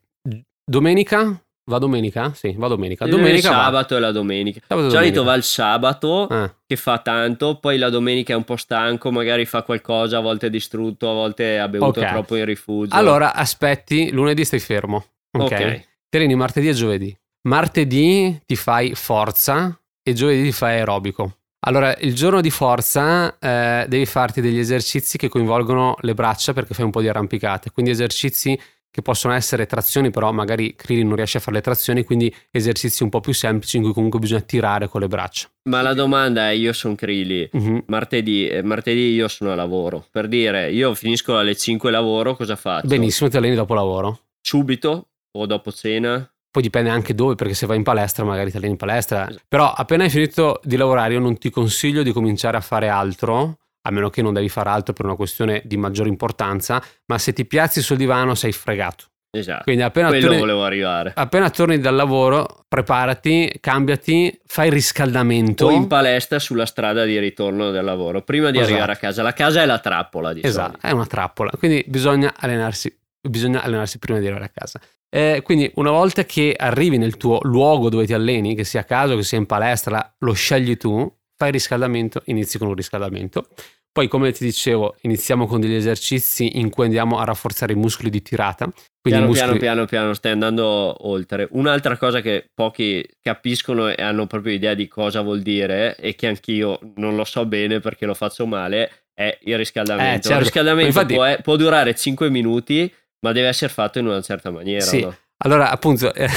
[0.66, 1.42] domenica
[1.72, 2.34] Va domenica?
[2.34, 3.06] Sì, va domenica.
[3.06, 4.00] domenica il sabato va.
[4.00, 4.60] e la domenica.
[4.68, 6.52] Sabato solito va il sabato eh.
[6.66, 10.48] che fa tanto, poi la domenica è un po' stanco, magari fa qualcosa, a volte
[10.48, 12.12] è distrutto, a volte ha bevuto okay.
[12.12, 12.96] troppo in rifugio.
[12.96, 15.06] Allora aspetti, lunedì stai fermo.
[15.32, 15.44] Ok.
[15.44, 15.86] okay.
[16.10, 17.18] Tereni martedì e giovedì.
[17.44, 21.38] Martedì ti fai forza e giovedì ti fai aerobico.
[21.64, 26.74] Allora, il giorno di forza eh, devi farti degli esercizi che coinvolgono le braccia perché
[26.74, 28.60] fai un po' di arrampicate, quindi esercizi
[28.92, 33.04] che possono essere trazioni, però magari Krillin non riesce a fare le trazioni, quindi esercizi
[33.04, 35.48] un po' più semplici in cui comunque bisogna tirare con le braccia.
[35.70, 37.84] Ma la domanda è, io sono Krillin, uh-huh.
[37.88, 42.58] martedì, eh, martedì io sono a lavoro, per dire, io finisco alle 5 lavoro, cosa
[42.58, 42.88] faccio?
[42.88, 44.20] Benissimo, ti alleni dopo lavoro.
[44.42, 46.30] Subito o dopo cena?
[46.52, 49.30] Poi dipende anche dove, perché se vai in palestra magari ti alleni in palestra.
[49.30, 49.46] Esatto.
[49.48, 53.60] Però appena hai finito di lavorare io non ti consiglio di cominciare a fare altro
[53.82, 57.34] a meno che non devi fare altro per una questione di maggiore importanza, ma se
[57.34, 59.06] ti piazzi sul divano sei fregato.
[59.34, 59.64] Esatto.
[59.64, 61.12] Quindi appena torni.
[61.16, 65.68] Appena torni dal lavoro, preparati, cambiati, fai riscaldamento.
[65.68, 68.72] O in palestra sulla strada di ritorno del lavoro, prima di esatto.
[68.74, 69.24] arrivare a casa.
[69.24, 70.88] La casa è la trappola, di Esatto, solito.
[70.88, 71.52] è una trappola.
[71.58, 74.82] Quindi bisogna allenarsi, bisogna allenarsi prima di arrivare a casa.
[75.10, 78.86] Eh, quindi una volta che arrivi nel tuo luogo dove ti alleni, che sia a
[78.86, 81.10] casa o che sia in palestra, lo scegli tu,
[81.42, 83.48] fai riscaldamento, inizi con un riscaldamento.
[83.92, 88.12] Poi, come ti dicevo, iniziamo con degli esercizi in cui andiamo a rafforzare i muscoli
[88.12, 88.72] di tirata.
[89.02, 89.58] Piano, muscoli...
[89.58, 91.48] piano, piano, piano, stai andando oltre.
[91.52, 96.28] Un'altra cosa che pochi capiscono e hanno proprio idea di cosa vuol dire, e che
[96.28, 100.18] anch'io non lo so bene perché lo faccio male, è il riscaldamento.
[100.18, 100.38] Eh, certo.
[100.38, 101.14] Il riscaldamento Infatti...
[101.16, 104.86] può, può, durare 5 minuti, ma deve essere fatto in una certa maniera.
[104.86, 105.02] Sì.
[105.02, 105.18] No?
[105.38, 106.14] Allora, appunto.
[106.14, 106.30] Eh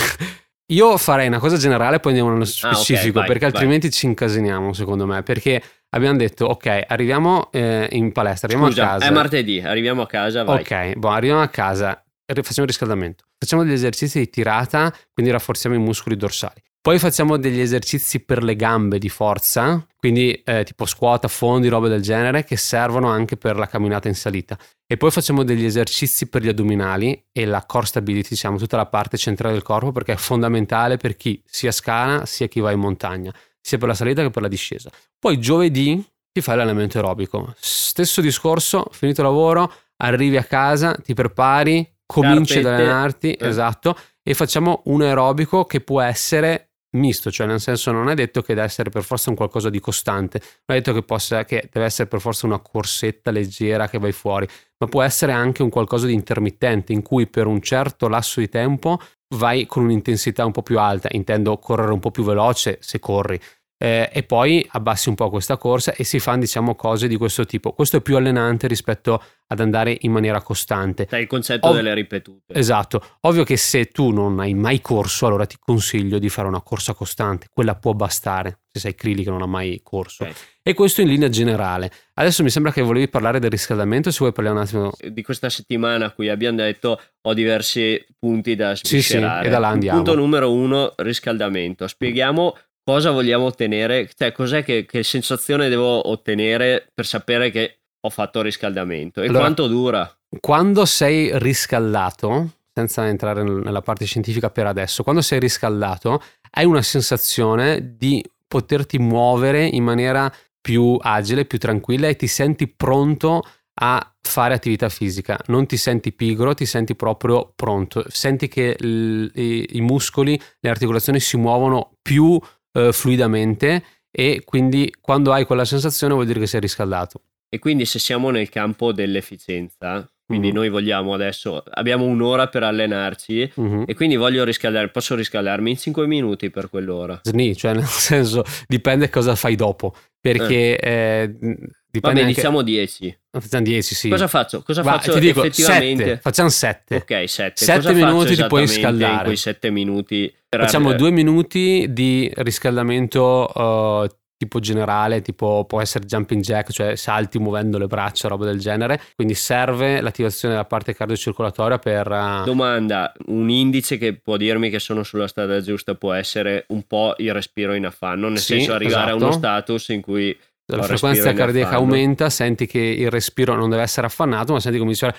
[0.66, 3.96] io farei una cosa generale, poi andiamo nello specifico, ah, okay, vai, perché altrimenti vai.
[3.96, 5.22] ci incasiniamo, secondo me.
[5.22, 9.06] Perché abbiamo detto, ok, arriviamo eh, in palestra, arriviamo Scusa, a casa.
[9.06, 10.42] È martedì, arriviamo a casa.
[10.42, 10.60] Vai.
[10.60, 13.24] Ok, boh, arriviamo a casa, facciamo il riscaldamento.
[13.38, 16.62] Facciamo degli esercizi di tirata, quindi rafforziamo i muscoli dorsali.
[16.84, 21.88] Poi facciamo degli esercizi per le gambe di forza, quindi eh, tipo squat, fondi, robe
[21.88, 24.58] del genere, che servono anche per la camminata in salita.
[24.86, 28.84] E poi facciamo degli esercizi per gli addominali e la core stability, diciamo, tutta la
[28.84, 32.80] parte centrale del corpo, perché è fondamentale per chi sia scala sia chi va in
[32.80, 33.32] montagna,
[33.62, 34.90] sia per la salita che per la discesa.
[35.18, 37.54] Poi giovedì ti fai l'allenamento aerobico.
[37.58, 39.72] Stesso discorso, finito lavoro,
[40.02, 42.68] arrivi a casa, ti prepari, cominci Carpette.
[42.68, 43.48] ad allenarti, eh.
[43.48, 46.63] esatto, e facciamo un aerobico che può essere
[46.94, 49.80] misto, cioè nel senso non è detto che deve essere per forza un qualcosa di
[49.80, 53.98] costante, non è detto che, possa, che deve essere per forza una corsetta leggera che
[53.98, 58.08] vai fuori, ma può essere anche un qualcosa di intermittente in cui per un certo
[58.08, 58.98] lasso di tempo
[59.36, 63.40] vai con un'intensità un po' più alta, intendo correre un po' più veloce se corri,
[63.76, 67.44] eh, e poi abbassi un po' questa corsa e si fanno diciamo cose di questo
[67.44, 67.72] tipo.
[67.72, 71.06] Questo è più allenante rispetto ad andare in maniera costante.
[71.06, 72.54] È il concetto Ov- delle ripetute.
[72.54, 73.02] Esatto.
[73.20, 76.94] Ovvio che se tu non hai mai corso, allora ti consiglio di fare una corsa
[76.94, 77.48] costante.
[77.52, 80.24] Quella può bastare se sei Krili che non ha mai corso.
[80.24, 80.34] Okay.
[80.62, 81.92] E questo in linea generale.
[82.14, 84.92] Adesso mi sembra che volevi parlare del riscaldamento, se vuoi parlare un attimo.
[84.98, 89.34] Di questa settimana a cui abbiamo detto ho diversi punti da sviscerare.
[89.34, 90.02] Sì, sì, e da là andiamo.
[90.02, 91.86] Punto numero uno, riscaldamento.
[91.86, 98.10] Spieghiamo cosa vogliamo ottenere, cioè cos'è che, che sensazione devo ottenere per sapere che ho
[98.10, 99.22] fatto riscaldamento?
[99.22, 100.18] E allora, quanto dura?
[100.40, 106.22] Quando sei riscaldato, senza entrare nella parte scientifica per adesso, quando sei riscaldato
[106.56, 112.68] hai una sensazione di poterti muovere in maniera più agile, più tranquilla e ti senti
[112.68, 113.42] pronto
[113.76, 119.30] a fare attività fisica, non ti senti pigro, ti senti proprio pronto, senti che l-
[119.34, 122.40] i-, i muscoli, le articolazioni si muovono più
[122.74, 127.22] eh, fluidamente e quindi quando hai quella sensazione vuol dire che sei riscaldato.
[127.48, 130.54] E quindi se siamo nel campo dell'efficienza, quindi mm.
[130.54, 133.82] noi vogliamo adesso, abbiamo un'ora per allenarci mm-hmm.
[133.86, 137.20] e quindi voglio riscaldare, posso riscaldarmi in 5 minuti per quell'ora.
[137.22, 141.36] Sni, cioè nel senso dipende cosa fai dopo, perché eh.
[141.40, 141.56] Eh,
[141.94, 143.18] dipende Vabbè, iniziamo 10.
[143.30, 144.08] Facciamo 10, sì.
[144.08, 144.62] Cosa faccio?
[144.62, 146.04] Cosa Va, faccio ti dico, effettivamente?
[146.04, 146.20] Sette.
[146.20, 146.96] Facciamo 7.
[146.96, 147.64] Ok, 7.
[147.64, 149.14] 7 minuti ti puoi scaldare.
[149.14, 150.34] In quei 7 minuti.
[150.48, 157.38] Facciamo 2 minuti di riscaldamento uh, tipo generale, tipo può essere jumping jack, cioè salti
[157.38, 159.00] muovendo le braccia, roba del genere.
[159.14, 162.10] Quindi serve l'attivazione della parte cardiocircolatoria per...
[162.10, 162.44] Uh...
[162.44, 167.14] Domanda, un indice che può dirmi che sono sulla strada giusta può essere un po'
[167.18, 169.12] il respiro in affanno, nel sì, senso arrivare esatto.
[169.12, 169.46] a uno esatto.
[169.46, 170.36] status in cui
[170.66, 174.92] la frequenza cardiaca aumenta, senti che il respiro non deve essere affannato, ma senti come
[174.92, 175.14] dice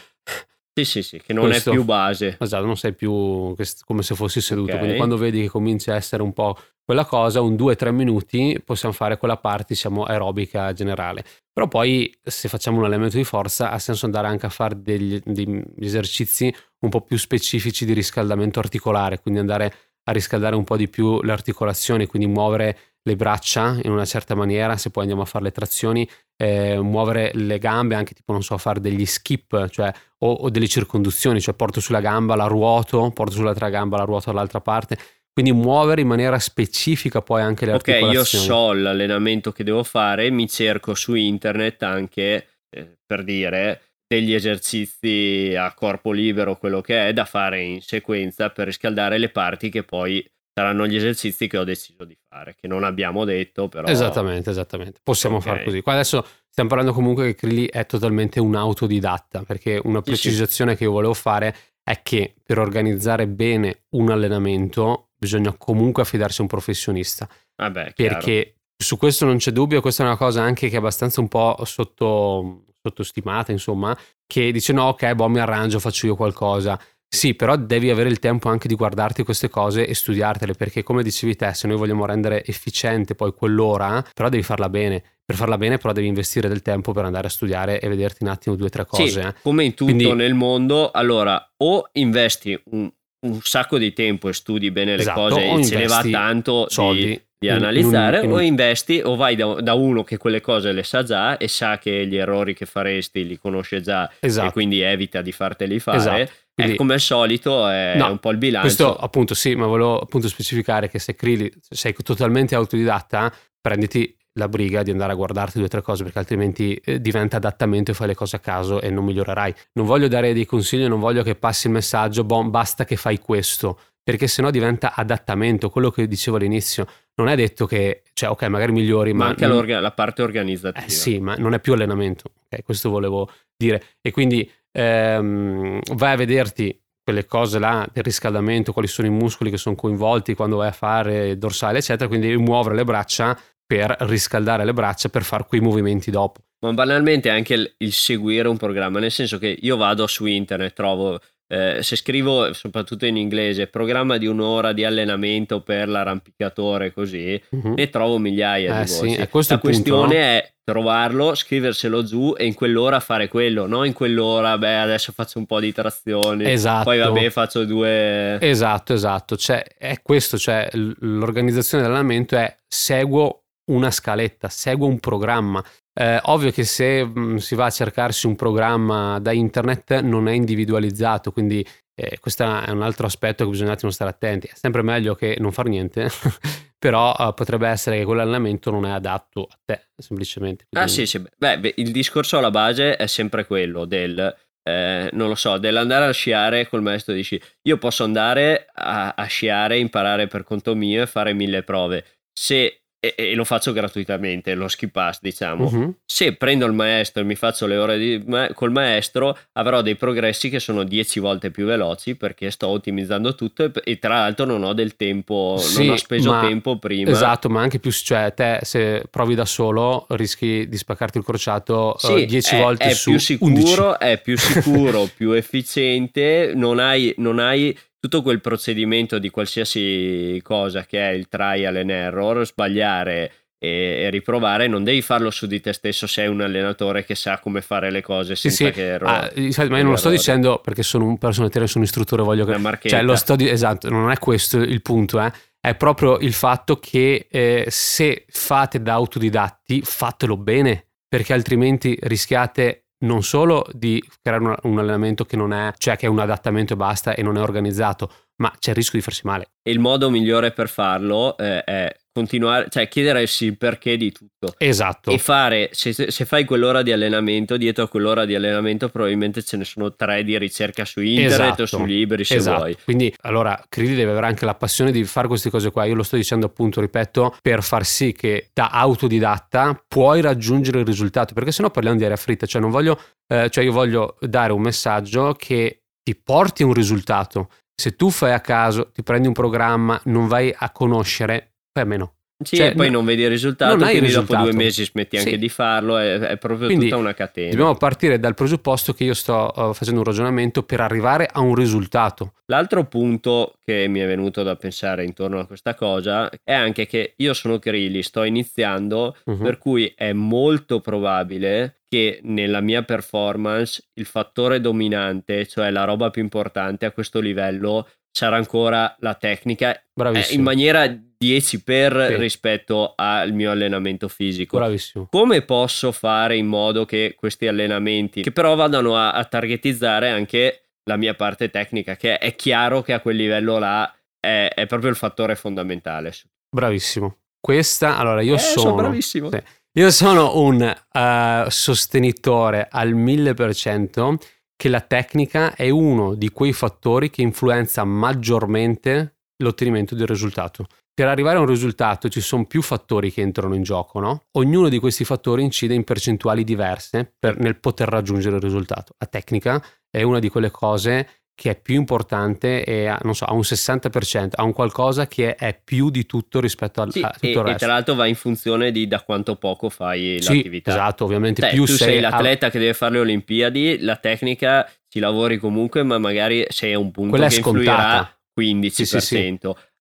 [0.77, 2.35] sì, sì, sì, che non Questo, è più base.
[2.37, 4.71] Esatto, non sei più come se fossi seduto.
[4.71, 4.79] Okay.
[4.79, 8.93] Quindi quando vedi che comincia a essere un po' quella cosa, un 2-3 minuti possiamo
[8.93, 11.23] fare quella parte, diciamo, aerobica generale.
[11.53, 15.17] Però poi se facciamo un allenamento di forza ha senso andare anche a fare degli,
[15.23, 19.73] degli esercizi un po' più specifici di riscaldamento articolare, quindi andare
[20.03, 22.77] a riscaldare un po' di più le articolazioni, quindi muovere
[23.07, 27.31] le braccia in una certa maniera, se poi andiamo a fare le trazioni, eh, muovere
[27.35, 31.53] le gambe, anche tipo, non so, fare degli skip, cioè, o, o, delle circonduzioni, cioè
[31.53, 34.97] porto sulla gamba, la ruoto, porto sull'altra gamba, la ruoto dall'altra parte.
[35.31, 38.43] Quindi muovere in maniera specifica poi anche le okay, articolazioni.
[38.45, 43.81] Ok, io so l'allenamento che devo fare, mi cerco su internet anche, eh, per dire,
[44.07, 49.29] degli esercizi a corpo libero, quello che è, da fare in sequenza per riscaldare le
[49.29, 50.25] parti che poi
[50.57, 53.87] saranno gli esercizi che ho deciso di fare, che non abbiamo detto, però...
[53.87, 55.01] Esattamente, esattamente.
[55.03, 55.51] Possiamo okay.
[55.51, 55.81] fare così.
[55.81, 60.77] Qua adesso stiamo parlando comunque che Krilli è totalmente un autodidatta, perché una precisazione sì,
[60.77, 60.83] sì.
[60.83, 61.53] che io volevo fare
[61.83, 67.27] è che per organizzare bene un allenamento bisogna comunque affidarsi a un professionista.
[67.57, 71.19] Vabbè, perché su questo non c'è dubbio, questa è una cosa anche che è abbastanza
[71.19, 73.95] un po' sotto, sottostimata, insomma,
[74.25, 76.79] che dice no, ok, boh, mi arrangio, faccio io qualcosa.
[77.15, 81.03] Sì, però devi avere il tempo anche di guardarti queste cose e studiartele, perché come
[81.03, 85.03] dicevi te, se noi vogliamo rendere efficiente poi quell'ora, però devi farla bene.
[85.25, 88.29] Per farla bene però devi investire del tempo per andare a studiare e vederti un
[88.29, 89.09] attimo due o tre cose.
[89.09, 89.33] Sì, eh.
[89.41, 90.13] come in tutto Quindi...
[90.13, 92.91] nel mondo, allora o investi un,
[93.21, 96.67] un, sacco di tempo e studi bene le esatto, cose e ce ne va tanto
[96.69, 97.05] soldi.
[97.07, 98.37] Di di analizzare in un, in un...
[98.37, 101.77] o investi o vai da, da, uno che quelle cose le sa già e sa
[101.77, 104.47] che gli errori che faresti li conosce già esatto.
[104.47, 105.97] e quindi evita di farteli fare.
[105.97, 106.31] Esatto.
[106.55, 108.67] Quindi, come al solito è no, un po' il bilancio.
[108.67, 114.47] Questo appunto sì, ma volevo appunto specificare che se Krili sei totalmente autodidatta, prenditi la
[114.47, 117.93] briga di andare a guardarti due o tre cose perché altrimenti eh, diventa adattamento e
[117.93, 119.53] fai le cose a caso e non migliorerai.
[119.73, 123.19] Non voglio dare dei consigli, non voglio che passi il messaggio, boh, basta che fai
[123.19, 126.85] questo, perché sennò diventa adattamento, quello che dicevo all'inizio.
[127.17, 129.25] Non è detto che, cioè ok, magari migliori, ma...
[129.25, 129.65] ma anche non...
[129.65, 130.85] la parte organizzativa.
[130.85, 133.81] Eh, sì, ma non è più allenamento, ok, questo volevo dire.
[134.01, 139.49] E quindi ehm, vai a vederti quelle cose là del riscaldamento, quali sono i muscoli
[139.49, 144.65] che sono coinvolti quando vai a fare dorsale, eccetera, quindi muovere le braccia per riscaldare
[144.65, 146.41] le braccia per fare quei movimenti dopo.
[146.65, 150.73] Ma banalmente anche il, il seguire un programma, nel senso che io vado su internet,
[150.73, 157.39] trovo eh, se scrivo soprattutto in inglese programma di un'ora di allenamento per l'arrampicatore così
[157.49, 157.73] uh-huh.
[157.75, 159.09] ne trovo migliaia eh, di voci.
[159.11, 163.83] sì, la questione punto, è trovarlo scriverselo giù e in quell'ora fare quello no?
[163.83, 166.85] In quell'ora beh adesso faccio un po' di trazioni esatto.
[166.85, 169.37] poi vabbè faccio due esatto esatto.
[169.37, 175.63] Cioè è questo cioè l'organizzazione dell'allenamento è seguo una scaletta seguo un programma
[175.97, 180.27] eh, ovvio che se mh, mm, si va a cercarsi un programma da internet non
[180.27, 181.65] è individualizzato, quindi
[181.95, 184.47] eh, questo è un altro aspetto che bisogna un attimo stare attenti.
[184.47, 186.09] È sempre meglio che non far niente,
[186.77, 190.65] però uh, potrebbe essere che quell'allenamento non è adatto a te, semplicemente.
[190.69, 190.89] Quindi...
[190.89, 191.23] Ah sì, sì.
[191.37, 194.35] Beh, il discorso alla base è sempre quello del...
[194.67, 197.39] Eh, non lo so, dell'andare a sciare col maestro di sci.
[197.67, 202.03] Io posso andare a, a sciare, imparare per conto mio e fare mille prove.
[202.33, 202.84] Se
[203.15, 205.65] e, e, lo faccio gratuitamente, lo ski pass diciamo.
[205.65, 205.95] Uh-huh.
[206.05, 209.95] Se prendo il maestro e mi faccio le ore di, ma, col maestro, avrò dei
[209.95, 214.45] progressi che sono 10 volte più veloci perché sto ottimizzando tutto e, e tra l'altro
[214.45, 217.11] non ho del tempo, sì, non ho speso ma, tempo prima.
[217.11, 221.95] Esatto, ma anche più, cioè te se provi da solo rischi di spaccarti il crociato
[221.97, 227.13] sì, 10 uh, volte è su più sicuro, È più sicuro, più efficiente, non hai,
[227.17, 233.31] non hai tutto quel procedimento di qualsiasi cosa che è il trial and error, sbagliare
[233.57, 237.61] e, riprovare, non devi farlo su di te stesso, sei un allenatore che sa come
[237.61, 238.71] fare le cose senza sì, sì.
[238.71, 241.83] che erro- ah, ma io non lo sto dicendo perché sono un personal trainer, sono
[241.83, 242.89] un istruttore, voglio che...
[242.89, 245.31] Cioè, lo sto di- esatto, non è questo il punto, eh.
[245.59, 252.84] È proprio il fatto che eh, se fate da autodidatti, fatelo bene, perché altrimenti rischiate
[253.05, 256.73] non solo di creare un, un, allenamento che non è, cioè che è un adattamento
[256.73, 259.47] e basta e non è organizzato, ma c'è il rischio di farsi male.
[259.63, 264.55] Il modo migliore per farlo eh, è continuare, cioè chiedersi il perché di tutto.
[264.57, 265.11] Esatto.
[265.11, 269.57] E fare, se, se, fai quell'ora di allenamento, dietro a quell'ora di allenamento probabilmente ce
[269.57, 271.63] ne sono tre di ricerca su internet esatto.
[271.63, 272.57] o su libri se esatto.
[272.59, 272.77] vuoi.
[272.85, 275.83] Quindi allora Crili deve avere anche la passione di fare queste cose qua.
[275.83, 280.85] Io lo sto dicendo appunto, ripeto, per far sì che da autodidatta puoi raggiungere il
[280.85, 282.97] risultato, perché sennò parliamo di aria fritta, cioè non voglio,
[283.27, 287.49] eh, cioè io voglio dare un messaggio che ti porti un risultato.
[287.75, 291.85] Se tu fai a caso, ti prendi un programma, non vai a conoscere, poi a
[291.85, 292.13] meno.
[292.43, 294.49] Sì, Cioè, e poi no- non vedi il risultato, non hai il quindi dopo risultato.
[294.51, 295.37] due mesi smetti anche Sì.
[295.37, 297.49] di farlo, è, è proprio Quindi tutta una catena.
[297.51, 301.55] Dobbiamo partire dal presupposto che io sto uh, facendo un ragionamento per arrivare a un
[301.55, 302.33] risultato.
[302.47, 307.13] L'altro punto che mi è venuto da pensare intorno a questa cosa è anche che
[307.15, 309.41] io sono Grilli, sto iniziando, Mhm.
[309.41, 316.09] per cui è molto probabile che nella mia performance il fattore dominante, cioè la roba
[316.09, 320.93] più importante a questo livello, sarà ancora la tecnica eh, in maniera
[321.25, 322.15] 10 per Sì.
[322.17, 324.57] rispetto al mio allenamento fisico.
[324.57, 325.07] Bravissimo.
[325.09, 330.61] Come posso fare in modo che questi allenamenti, che però vadano a, a targetizzare anche
[330.83, 334.89] la mia parte tecnica, che è chiaro che a quel livello là è, è proprio
[334.91, 336.13] il fattore fondamentale.
[336.55, 337.17] Bravissimo.
[337.39, 338.75] Questa, allora io Eh, sono...
[338.75, 339.29] bravissimo.
[339.31, 339.41] sì.
[339.77, 344.15] Io sono un eh, sostenitore al 1000%
[344.55, 350.65] che la tecnica è uno di quei fattori che influenza maggiormente l'ottenimento del risultato.
[350.95, 354.23] Per arrivare a un risultato ci sono più fattori che entrano in gioco, no?
[354.37, 358.95] Ognuno di questi fattori incide in percentuali diverse per- nel poter raggiungere il risultato.
[358.97, 363.25] La tecnica è una di quelle cose che è più importante e ha, non so,
[363.25, 367.09] ha un 60%, ha un qualcosa che è più di tutto rispetto al, Sì, a
[367.09, 367.57] tutto e, il e resto.
[367.65, 370.71] tra l'altro va in funzione di da quanto poco fai Sì, l'attività.
[370.71, 373.97] esatto, ovviamente Cioè, più tu sei sei a- l'atleta che deve fare le Olimpiadi, la
[373.97, 378.17] tecnica ci lavori comunque, ma magari sei a un punto Quella è che influirà scontata.
[378.33, 378.71] 15%.
[378.71, 379.33] Sì, sì, sì.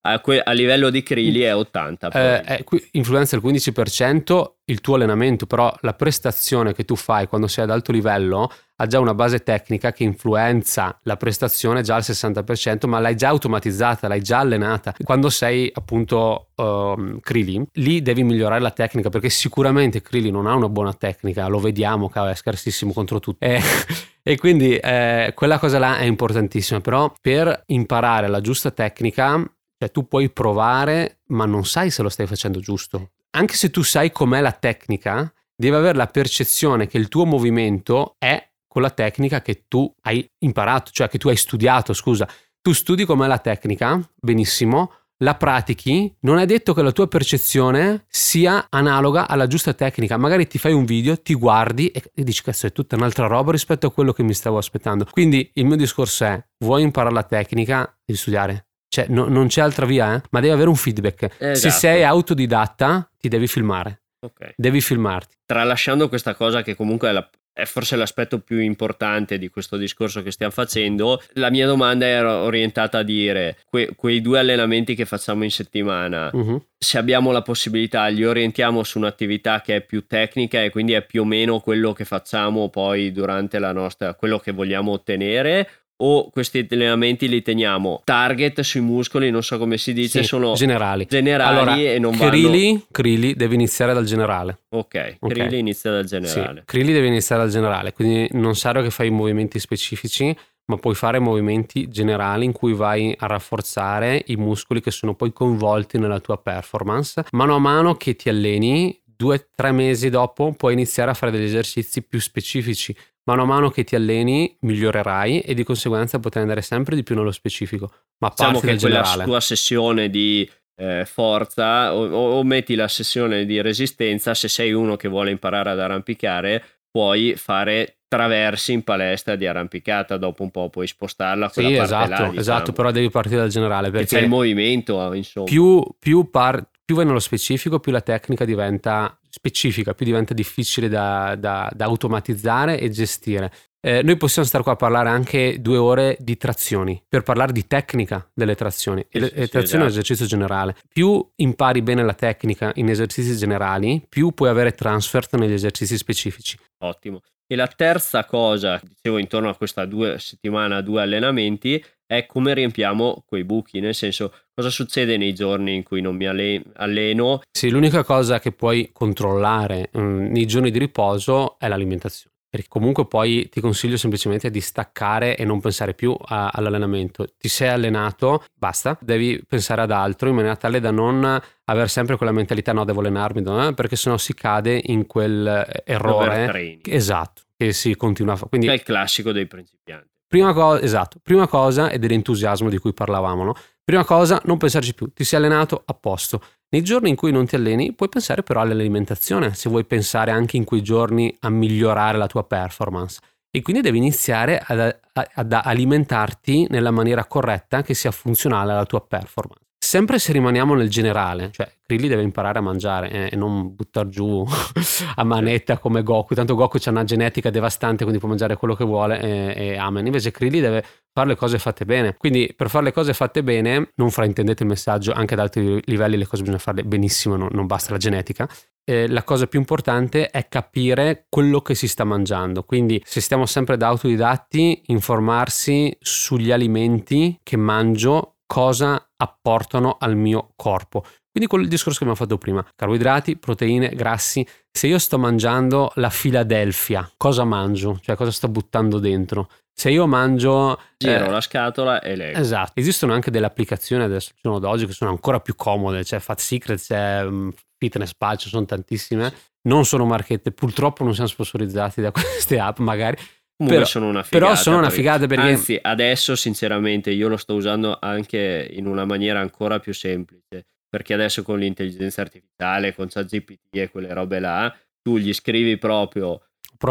[0.07, 1.93] A, que- a livello di Krili è 80%.
[1.93, 2.65] Eh, probabilmente.
[2.71, 7.65] eh, influenza il 15% il tuo allenamento, però la prestazione che tu fai quando sei
[7.65, 12.87] ad alto livello ha già una base tecnica che influenza la prestazione già al 60%,
[12.89, 14.95] ma l'hai già automatizzata, l'hai già allenata.
[15.03, 20.55] Quando sei appunto um, Krili, lì devi migliorare la tecnica perché sicuramente Krili non ha
[20.55, 23.45] una buona tecnica, lo vediamo, cavolo, è scarsissimo contro tutti.
[23.45, 23.61] Eh,
[24.23, 29.43] e quindi eh, quella cosa là è importantissima, però per imparare la giusta tecnica
[29.85, 33.11] cioè tu puoi provare, ma non sai se lo stai facendo giusto.
[33.33, 38.15] Anche se tu sai com'è la tecnica, devi avere la percezione che il tuo movimento
[38.19, 42.29] è con la tecnica che tu hai imparato, cioè che tu hai studiato, scusa.
[42.61, 48.07] Tu studi com'è la tecnica, benissimo, la pratichi, non è detto che la tua percezione
[48.09, 50.17] sia analoga alla giusta tecnica.
[50.17, 53.87] Magari ti fai un video, ti guardi e, dici cazzo è tutta un'altra roba rispetto
[53.87, 55.07] a quello che mi stavo aspettando.
[55.11, 58.69] Quindi il mio discorso è, vuoi imparare la tecnica, devi studiare.
[58.95, 60.23] Cioè, no- non c'è altra via, eh?
[60.31, 61.33] ma devi avere un feedback.
[61.37, 61.75] Se Esatto.
[61.75, 64.03] sei autodidatta, ti devi filmare.
[64.21, 64.53] Ok.
[64.57, 65.35] Devi filmarti.
[65.45, 70.23] Tralasciando questa cosa che comunque è, la- è forse l'aspetto più importante di questo discorso
[70.23, 75.05] che stiamo facendo, la mia domanda era orientata a dire que- quei due allenamenti che
[75.05, 76.63] facciamo in settimana, Mhm.
[76.79, 81.03] se abbiamo la possibilità li orientiamo su un'attività che è più tecnica e quindi è
[81.05, 86.29] più o meno quello che facciamo poi durante la nostra, quello che vogliamo ottenere o
[86.31, 91.07] questi allenamenti li teniamo target sui muscoli, non so come si dice, Sì, sono generali.
[91.09, 92.31] generali Allora, e non vanno...
[92.31, 94.61] Krili, Krili deve iniziare dal generale.
[94.71, 95.33] Ok, Ok.
[95.33, 96.63] Krili inizia dal Sì, generale.
[96.67, 100.37] Krili deve iniziare dal generale, quindi non serve che fai movimenti specifici,
[100.67, 105.31] ma puoi fare movimenti generali in cui vai a rafforzare i muscoli che sono poi
[105.33, 107.25] coinvolti nella tua performance.
[107.33, 111.33] Mano a mano che ti alleni, due o tre mesi dopo puoi iniziare a fare
[111.33, 112.95] degli esercizi più specifici.
[113.25, 117.15] Mano a mano che ti alleni migliorerai e di conseguenza potrai andare sempre di più
[117.15, 119.25] nello specifico, ma Diciamo che quella generale.
[119.25, 122.07] tua sessione di eh, forza o,
[122.39, 127.35] o- metti la sessione di resistenza, se sei uno che vuole imparare ad arrampicare, puoi
[127.37, 132.39] fare traversi in palestra di arrampicata, dopo un po' puoi spostarla Sì, esatto, là, diciamo.
[132.39, 135.47] esatto, però devi partire dal generale Che c'è perché il movimento, insomma.
[135.47, 140.89] più, più, par- più vai nello specifico, più la tecnica diventa specifica, più diventa difficile
[140.89, 143.53] da, da- da automatizzare e gestire.
[143.85, 147.67] Eh, noi possiamo stare qua a parlare anche due ore di trazioni per parlare di
[147.67, 149.05] tecnica delle trazioni.
[149.11, 149.87] E sì, trazioni è un esatto.
[149.87, 150.75] esercizio generale.
[150.89, 156.59] Più impari bene la tecnica in esercizi generali, più puoi avere transfert negli esercizi specifici.
[156.79, 157.21] Ottimo.
[157.47, 161.85] E la terza cosa, dicevo intorno a questa due settimana, due allenamenti,
[162.17, 166.27] è come riempiamo quei buchi, nel senso cosa succede nei giorni in cui non mi
[166.27, 172.33] alle- alleno Sì, l'unica cosa che puoi controllare mm, nei giorni di riposo è l'alimentazione.
[172.55, 177.27] Perché comunque poi ti consiglio semplicemente di staccare e non pensare più a- all'allenamento.
[177.37, 181.25] Ti sei allenato, basta, devi pensare ad altro in maniera tale da non
[181.65, 185.45] avere sempre quella mentalità no, devo allenarmi, no, eh, perché sennò si cade in quel
[185.49, 186.79] eh, errore.
[186.85, 188.51] Esatto, che si continua a fare.
[188.51, 190.13] Quindi È il classico dei principianti.
[190.27, 193.55] Prima cosa, esatto, prima cosa è dell'entusiasmo di cui parlavamo, no?
[193.85, 196.41] Prima cosa, non pensarci più, ti sei allenato a posto.
[196.71, 200.57] Nei giorni in cui non ti alleni, puoi pensare però all'alimentazione, se vuoi pensare anche
[200.57, 203.21] in quei giorni a migliorare la tua performance.
[203.51, 209.01] E quindi devi iniziare ad, ad alimentarti nella maniera corretta che sia funzionale alla tua
[209.07, 209.64] performance.
[209.85, 214.09] Sempre se rimaniamo nel generale, cioè Krilli deve imparare a mangiare eh, e non buttare
[214.09, 214.43] giù
[215.15, 216.35] a manetta come Goku.
[216.35, 220.07] Tanto Goku ha una genetica devastante, quindi può mangiare quello che vuole e, e amen.
[220.07, 220.83] Invece Krilli deve
[221.13, 222.17] fare le cose fatte bene.
[222.17, 226.17] Quindi per fare le cose fatte bene, non fraintendete il messaggio, anche ad altri livelli
[226.17, 228.49] le cose bisogna farle benissimo, non, non basta la genetica.
[228.87, 232.63] Eh, la cosa più importante è capire quello che si sta mangiando.
[232.63, 240.53] Quindi se stiamo sempre da autodidatti, informarsi sugli alimenti che mangio cosa apportano al mio
[240.57, 241.05] corpo.
[241.35, 244.47] Quindi quello il discorso che abbiamo fatto prima, carboidrati, proteine, grassi.
[244.71, 247.99] Se io sto mangiando la Philadelphia, cosa mangio?
[248.01, 249.49] Cioè cosa sto buttando dentro?
[249.77, 250.79] Se io mangio...
[250.97, 252.39] Giro eh, la scatola e leggo.
[252.39, 252.79] Esatto.
[252.79, 256.05] Esistono anche delle applicazioni adesso, al giorno d'oggi, che sono ancora più comode.
[256.05, 259.35] C'è Fat Secret, c'è um, Fitness Pal, ci sono tantissime.
[259.63, 263.17] Non sono marchette, purtroppo non siamo sponsorizzati da queste app magari,
[263.57, 264.45] però sono una figata.
[264.45, 265.45] Però sono una figata perché...
[265.45, 271.15] Anzi, adesso sinceramente io lo sto usando anche in una maniera ancora più semplice, perché
[271.15, 276.41] adesso con l'intelligenza artificiale, con ChatGPT e quelle robe là, tu gli scrivi proprio...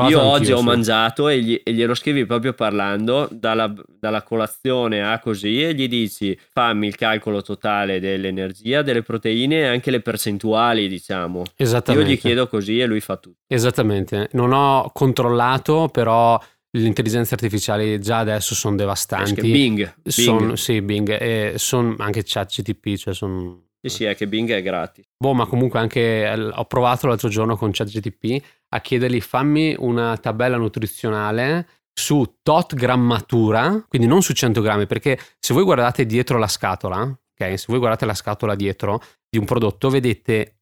[0.08, 0.64] Io oggi ho so.
[0.64, 5.88] mangiato e, gli, e, glielo scrivi proprio parlando dalla, dalla, colazione a così e gli
[5.88, 11.44] dici fammi il calcolo totale dell'energia, delle proteine e anche le percentuali diciamo.
[11.56, 12.10] Esattamente.
[12.10, 13.42] Io gli chiedo così e lui fa tutto.
[13.46, 14.30] Esattamente.
[14.32, 16.40] Non ho controllato però
[16.76, 19.42] le intelligenze artificiali già adesso sono devastanti.
[19.42, 19.96] Bing.
[20.02, 20.08] Bing.
[20.08, 21.10] Son, sì, Bing.
[21.10, 23.68] E sono anche ChatGTP, cioè sono...
[23.80, 25.06] Sì, sì, è che Bing è gratis.
[25.18, 30.58] Boh, ma comunque anche ho provato l'altro giorno con ChatGTP a chiedergli fammi una tabella
[30.58, 36.48] nutrizionale su tot grammatura, quindi non su 100 grammi, perché se voi guardate dietro la
[36.48, 40.62] scatola, ok, se voi guardate la scatola dietro di un prodotto, vedete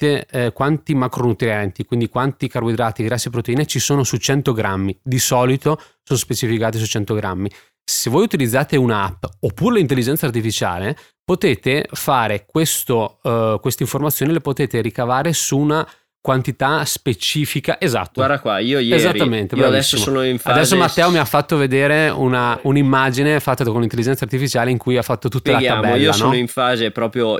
[0.00, 4.98] quanti eh, quanti macronutrienti, quindi quanti carboidrati, grassi e proteine ci sono su 100 grammi.
[5.02, 7.50] Di solito sono specificati su 100 grammi.
[7.84, 14.80] Se voi utilizzate un'app oppure l'intelligenza artificiale, potete fare questo, uh, queste informazioni, le potete
[14.80, 15.86] ricavare su una
[16.20, 17.80] quantità specifica.
[17.80, 18.12] Esatto.
[18.14, 20.56] Guarda qua, io ieri, Esattamente, io adesso sono in fase...
[20.56, 25.02] Adesso Matteo mi ha fatto vedere una, un'immagine fatta con l'intelligenza artificiale in cui ha
[25.02, 26.02] fatto tutta Spieghiamo, la tabella.
[26.02, 26.16] Io no?
[26.16, 27.38] sono in fase proprio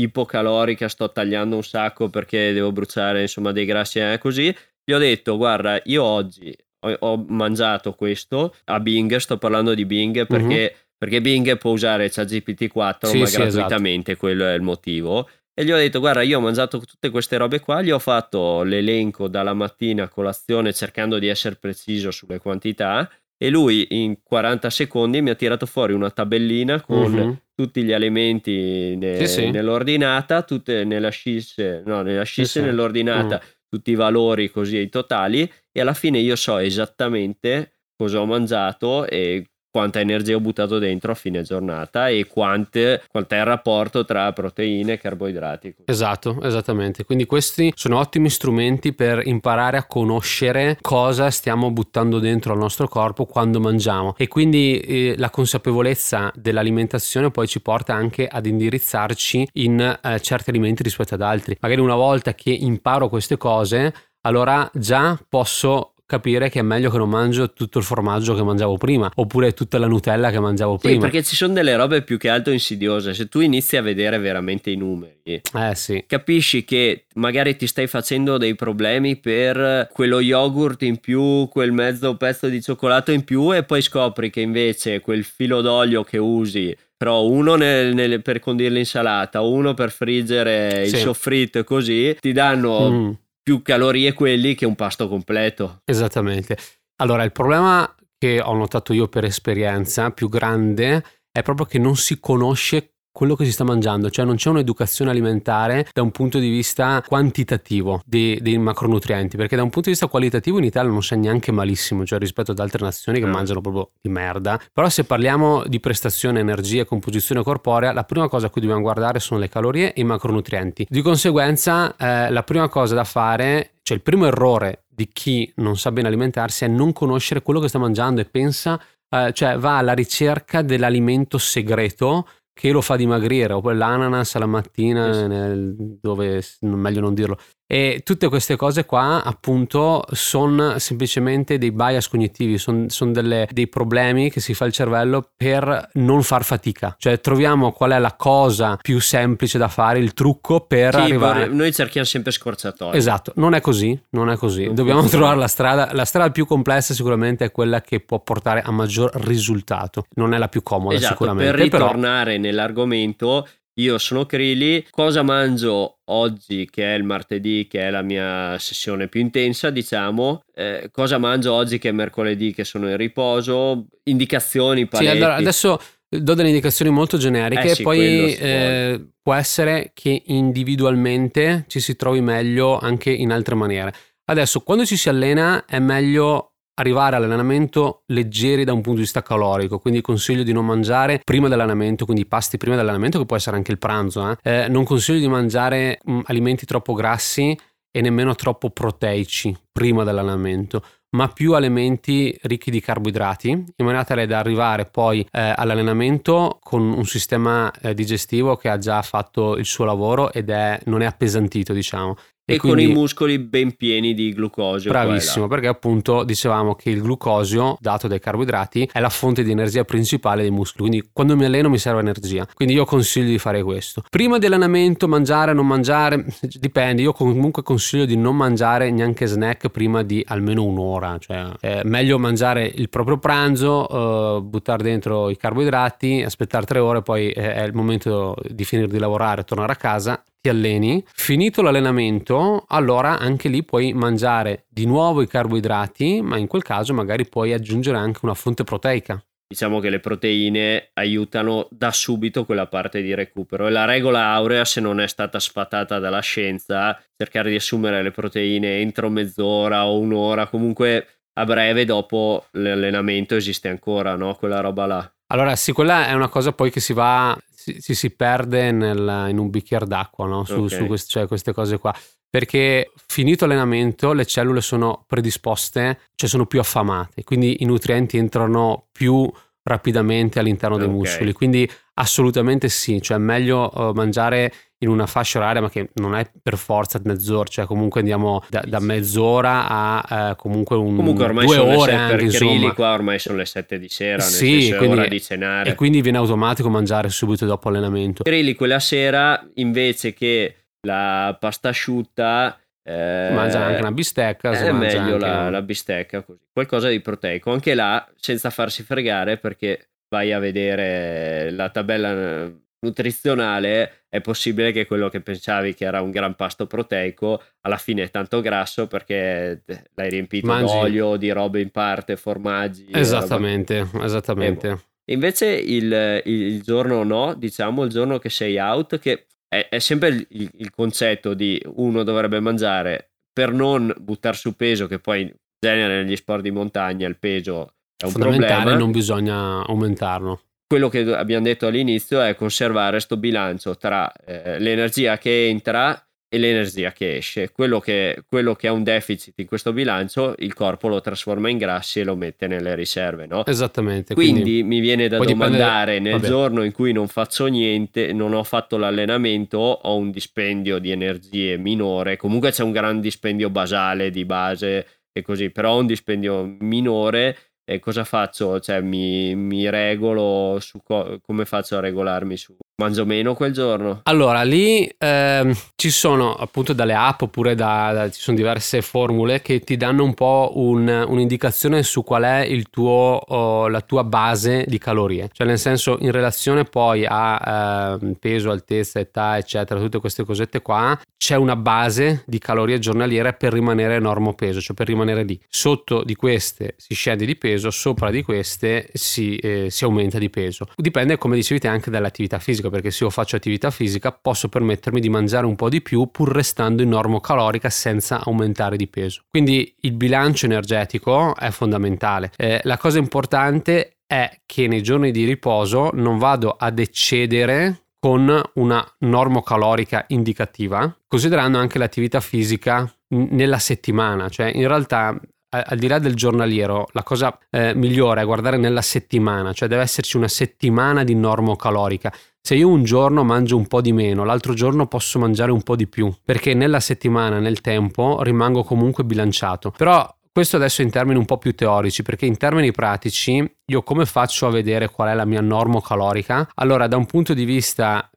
[0.00, 4.54] ipocalorica, sto tagliando un sacco perché devo bruciare insomma dei grassi e così.
[4.84, 9.84] Gli ho detto, guarda, io oggi ho, ho, mangiato questo a Bing, sto parlando di
[9.84, 10.80] Bing perché, uh-huh.
[10.96, 13.50] perché Bing può usare ChatGPT 4 sì, ma sì, esatto.
[13.50, 14.26] gratuitamente, esatto.
[14.26, 15.28] quello è il motivo.
[15.52, 18.62] E gli ho detto, guarda, io ho mangiato tutte queste robe qua, gli ho fatto
[18.62, 24.68] l'elenco dalla mattina a colazione cercando di essere preciso sulle quantità e lui in 40
[24.68, 27.38] secondi mi ha tirato fuori una tabellina con uh-huh.
[27.54, 29.50] tutti gli elementi ne- sì, sì.
[29.50, 33.50] nell'ordinata, tutte nella scisse, no, nella scisse sì, nell'ordinata, uh-huh.
[33.68, 39.06] tutti i valori così i totali e alla fine io so esattamente cosa ho mangiato
[39.06, 44.04] e quanta energia ho buttato dentro a fine giornata e quante, quanto è il rapporto
[44.04, 45.76] tra proteine e carboidrati.
[45.84, 47.04] Esatto, esattamente.
[47.04, 52.88] Quindi questi sono ottimi strumenti per imparare a conoscere cosa stiamo buttando dentro al nostro
[52.88, 59.50] corpo quando mangiamo e quindi eh, la consapevolezza dell'alimentazione poi ci porta anche ad indirizzarci
[59.52, 61.56] in eh, certi alimenti rispetto ad altri.
[61.60, 66.96] Magari una volta che imparo queste cose, allora già posso capire che è meglio che
[66.96, 70.94] non mangio tutto il formaggio che mangiavo prima oppure tutta la Nutella che mangiavo prima.
[70.94, 73.12] Sì, perché ci sono delle robe più che altro insidiose.
[73.12, 76.02] Se tu inizi a vedere veramente i numeri, eh, sì.
[76.06, 82.16] capisci che magari ti stai facendo dei problemi per quello yogurt in più, quel mezzo
[82.16, 86.74] pezzo di cioccolato in più e poi scopri che invece quel filo d'olio che usi
[86.96, 90.96] però uno nel, nel, per condire l'insalata, uno per friggere il sì.
[90.96, 93.10] soffritto e così ti danno mm
[93.48, 95.80] più calorie quelli che un pasto completo.
[95.86, 96.58] Esattamente.
[96.96, 101.96] Allora, il problema che ho notato io per esperienza più grande è proprio che non
[101.96, 106.38] si conosce quello che si sta mangiando, cioè non c'è un'educazione alimentare da un punto
[106.38, 110.88] di vista quantitativo dei, dei, macronutrienti, perché da un punto di vista qualitativo in Italia
[110.88, 113.30] non c'è neanche malissimo, cioè rispetto ad altre nazioni che mm.
[113.32, 118.46] mangiano proprio di merda, però se parliamo di prestazione, energia composizione corporea, la prima cosa
[118.46, 120.86] a cui dobbiamo guardare sono le calorie e i macronutrienti.
[120.88, 125.76] Di conseguenza eh, la prima cosa da fare, cioè il primo errore di chi non
[125.76, 129.78] sa bene alimentarsi è non conoscere quello che sta mangiando e pensa, eh, cioè va
[129.78, 132.28] alla ricerca dell'alimento segreto
[132.58, 137.38] che lo fa dimagrire, oppure l'ananas alla mattina, nel, dove meglio non dirlo.
[137.70, 144.30] E tutte queste cose qua, appunto, sono semplicemente dei bias cognitivi, sono son dei problemi
[144.30, 146.96] che si fa il cervello per non far fatica.
[146.98, 151.48] Cioè, troviamo qual è la cosa più semplice da fare, il trucco per sì, arrivare.
[151.48, 152.96] Noi cerchiamo sempre scorciatoie.
[152.96, 154.72] Esatto, non è così, non è così.
[154.72, 155.90] Dobbiamo trovare la strada.
[155.92, 160.06] La strada più complessa, sicuramente, è quella che può portare a maggior risultato.
[160.14, 161.50] Non è la più comoda, esatto, sicuramente.
[161.50, 162.42] Per ritornare però...
[162.44, 163.46] nell'argomento
[163.78, 169.08] io sono Krili, cosa mangio oggi che è il martedì che è la mia sessione
[169.08, 174.86] più intensa diciamo, eh, cosa mangio oggi che è mercoledì che sono in riposo, indicazioni,
[174.86, 175.10] paletti.
[175.10, 180.22] Sì, allora adesso do delle indicazioni molto generiche Eh sì, poi eh, può essere che
[180.26, 183.92] individualmente ci si trovi meglio anche in altre maniere.
[184.24, 186.47] Adesso quando ci si allena è meglio
[186.78, 191.48] arrivare all'allenamento leggeri da un punto di vista calorico, quindi consiglio di non mangiare prima
[191.48, 194.36] dell'allenamento, quindi pasti prima dell'allenamento che può essere anche il pranzo, eh.
[194.42, 197.56] Eh, non consiglio di mangiare mh, alimenti troppo grassi
[197.90, 204.26] e nemmeno troppo proteici prima dell'allenamento ma più alimenti ricchi di carboidrati in maniera tale
[204.26, 209.64] da arrivare poi eh, all'allenamento con un sistema eh, digestivo che ha già fatto il
[209.64, 212.16] suo lavoro ed è, non è appesantito diciamo
[212.50, 214.88] E, quindi- con i muscoli ben pieni di glucosio.
[214.88, 214.92] e.
[214.92, 219.84] Bravissimo, perché appunto dicevamo che il glucosio dato dai carboidrati è la fonte di energia
[219.84, 223.62] principale dei muscoli, quindi quando mi alleno mi serve energia, quindi io consiglio di fare
[223.62, 224.02] questo.
[224.08, 226.24] Prima dell'allenamento mangiare, non mangiare,
[226.58, 231.82] dipende, io comunque consiglio di non mangiare neanche snack prima di almeno un'ora, cioè è
[231.84, 237.62] meglio mangiare il proprio pranzo, eh, buttare dentro i carboidrati, aspettare tre ore, poi è
[237.62, 243.48] il momento di finire di lavorare, tornare a casa ti alleni, finito l'allenamento, allora anche
[243.48, 248.20] lì puoi mangiare di nuovo i carboidrati, ma in quel caso magari puoi aggiungere anche
[248.22, 249.22] una fonte proteica.
[249.50, 254.64] Diciamo che le proteine aiutano da subito quella parte di recupero e la regola aurea,
[254.64, 259.98] se non è stata sfatata dalla scienza, cercare di assumere le proteine entro mezz'ora o
[259.98, 264.34] un'ora, comunque a breve dopo l'allenamento esiste ancora, no?
[264.34, 265.12] Quella roba là.
[265.28, 267.36] Allora sì, quella è una cosa poi che si va,
[267.74, 270.44] si, si- si perde nel- in un bicchiere d'acqua, no?
[270.44, 270.70] su, Ok.
[270.70, 271.94] su quest- cioè queste cose qua.
[272.30, 278.88] Perché finito l'allenamento le cellule sono predisposte, cioè sono più affamate, quindi i nutrienti entrano
[278.92, 279.30] più
[279.62, 280.92] rapidamente all'interno dei Ok.
[280.92, 281.32] muscoli.
[281.32, 286.14] Quindi assolutamente sì, cioè è meglio eh, mangiare in una fascia oraria, ma che non
[286.14, 291.24] è per forza mezz'ora, cioè comunque andiamo da, da mezz'ora a eh, comunque un Comunque
[291.24, 292.50] ormai due ore anche, per insomma.
[292.52, 295.70] Grilli qua ormai sono le 7 di sera, Sì, è quindi- ora di cenare.
[295.70, 298.22] E quindi viene automatico mangiare subito dopo allenamento.
[298.22, 300.54] Grilli quella sera invece che
[300.86, 302.56] la pasta asciutta
[302.88, 304.50] eh, Mangia anche una bistecca.
[304.52, 309.36] è meglio la, un- la bistecca così qualcosa di proteico anche là senza farsi fregare
[309.36, 312.48] perché vai a vedere la tabella
[312.80, 318.04] nutrizionale è possibile che quello che pensavi che era un gran pasto proteico alla fine
[318.04, 322.86] è tanto grasso perché eh, l'hai riempito Mangi- d'olio di robe in parte formaggi e
[322.86, 324.82] roba- Esattamente, esattamente.
[325.10, 330.08] Invece il, il- giorno no, diciamo il giorno che sei out, che è, è sempre
[330.08, 335.22] il, il- il concetto di uno dovrebbe mangiare per non buttare su peso, che poi
[335.22, 338.78] in genere negli sport di montagna il peso è un Fondamentale, problema.
[338.78, 340.42] non bisogna aumentarlo.
[340.68, 346.36] Quello che abbiamo detto all'inizio è conservare sto bilancio tra eh, l'energia che entra e
[346.36, 347.50] l'energia che esce.
[347.50, 351.56] Quello che, quello che ha un deficit in questo bilancio, il corpo lo trasforma in
[351.56, 353.46] grassi e lo mette nelle riserve, no?
[353.46, 354.12] Esattamente.
[354.12, 356.26] Quindi, mi viene da poi dipende- domandare nel vabbè.
[356.26, 361.56] giorno in cui non faccio niente, non ho fatto l'allenamento, ho un dispendio di energie
[361.56, 366.56] minore, comunque c'è un gran dispendio basale di base e così, però ho un dispendio
[366.58, 367.36] minore
[367.70, 368.60] e cosa faccio?
[368.60, 374.00] Cioè mi, mi regolo su co- come faccio a regolarmi su mangio meno quel giorno?
[374.04, 379.42] Allora, lì ehm, ci sono appunto dalle app oppure da, da- ci sono diverse formule
[379.42, 384.64] che ti danno un po' un- un'indicazione su qual è tuo, oh, la tua base
[384.68, 385.28] di calorie.
[385.32, 390.62] Cioè, nel senso, in relazione poi a ehm, peso, altezza, età, eccetera, tutte queste cosette
[390.62, 395.38] qua, c'è una base di calorie giornaliere per rimanere normo peso, cioè per rimanere lì.
[395.48, 400.30] Sotto di queste si scende di peso, sopra di queste si, eh, si aumenta di
[400.30, 400.66] peso.
[400.76, 405.08] Dipende, come dicevi anche dall'attività fisica, perché se io faccio attività fisica posso permettermi di
[405.08, 409.22] mangiare un po' di più pur restando in normo calorica senza aumentare di peso.
[409.28, 412.32] Quindi il bilancio energetico è fondamentale.
[412.36, 418.40] Eh, la cosa importante è che nei giorni di riposo non vado ad eccedere con
[418.54, 425.18] una normocalorica indicativa, considerando anche l'attività fisica nella settimana, cioè in realtà
[425.50, 429.82] al di là del giornaliero, la cosa eh, migliore è guardare nella settimana, cioè deve
[429.82, 432.12] esserci una settimana di normocalorica.
[432.40, 435.76] Se io un giorno mangio un po' di meno, l'altro giorno posso mangiare un po'
[435.76, 439.70] di più, perché nella settimana, nel tempo, rimango comunque bilanciato.
[439.70, 444.06] Però questo adesso in termini un po' più teorici, perché in termini pratici io come
[444.06, 446.48] faccio a vedere qual è la mia normocalorica?
[446.56, 448.08] Allora, da un punto di vista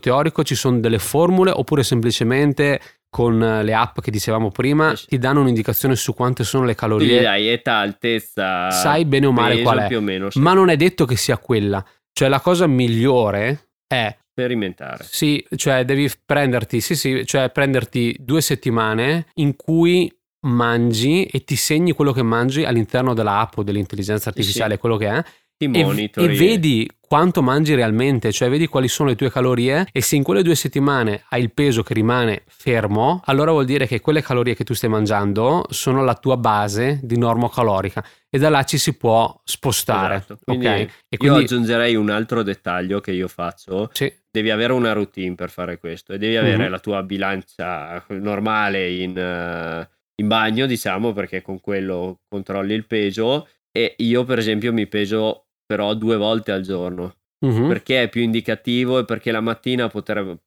[0.00, 2.80] teorico ci sono delle formule oppure semplicemente
[3.16, 5.06] con eh, le app che dicevamo prima Sì, sì.
[5.06, 9.54] ti danno un'indicazione su quante sono le calorie dai età, altezza, sai bene o male
[9.54, 10.28] peso, qual è più o meno.
[10.28, 10.38] sì.
[10.38, 15.06] ma non è detto che sia quella cioè la cosa migliore è sperimentare.
[15.08, 20.12] Sì, cioè devi prenderti, sì, sì, cioè prenderti due settimane in cui
[20.46, 24.80] mangi e ti segni quello che mangi all'interno dell'app o dell'intelligenza artificiale, sì.
[24.80, 25.24] quello che è.
[25.58, 30.02] Ti e, e vedi quanto mangi realmente, cioè vedi quali sono le tue calorie e
[30.02, 34.00] se in quelle due settimane hai il peso che rimane fermo, allora vuol dire che
[34.00, 38.50] quelle calorie che tu stai mangiando sono la tua base di norma calorica e da
[38.50, 40.16] là ci si può spostare.
[40.16, 40.38] Esatto.
[40.44, 40.90] Quindi okay?
[41.08, 41.38] e quindi...
[41.38, 43.88] Io aggiungerei un altro dettaglio che io faccio.
[43.92, 44.12] Sì.
[44.30, 46.70] Devi avere una routine per fare questo e devi avere mm-hmm.
[46.70, 53.48] la tua bilancia normale in, uh, in bagno, diciamo, perché con quello controlli il peso
[53.76, 57.66] e io per esempio mi peso però due volte al giorno, uh-huh.
[57.66, 60.38] perché è più indicativo e perché la mattina potrebbe...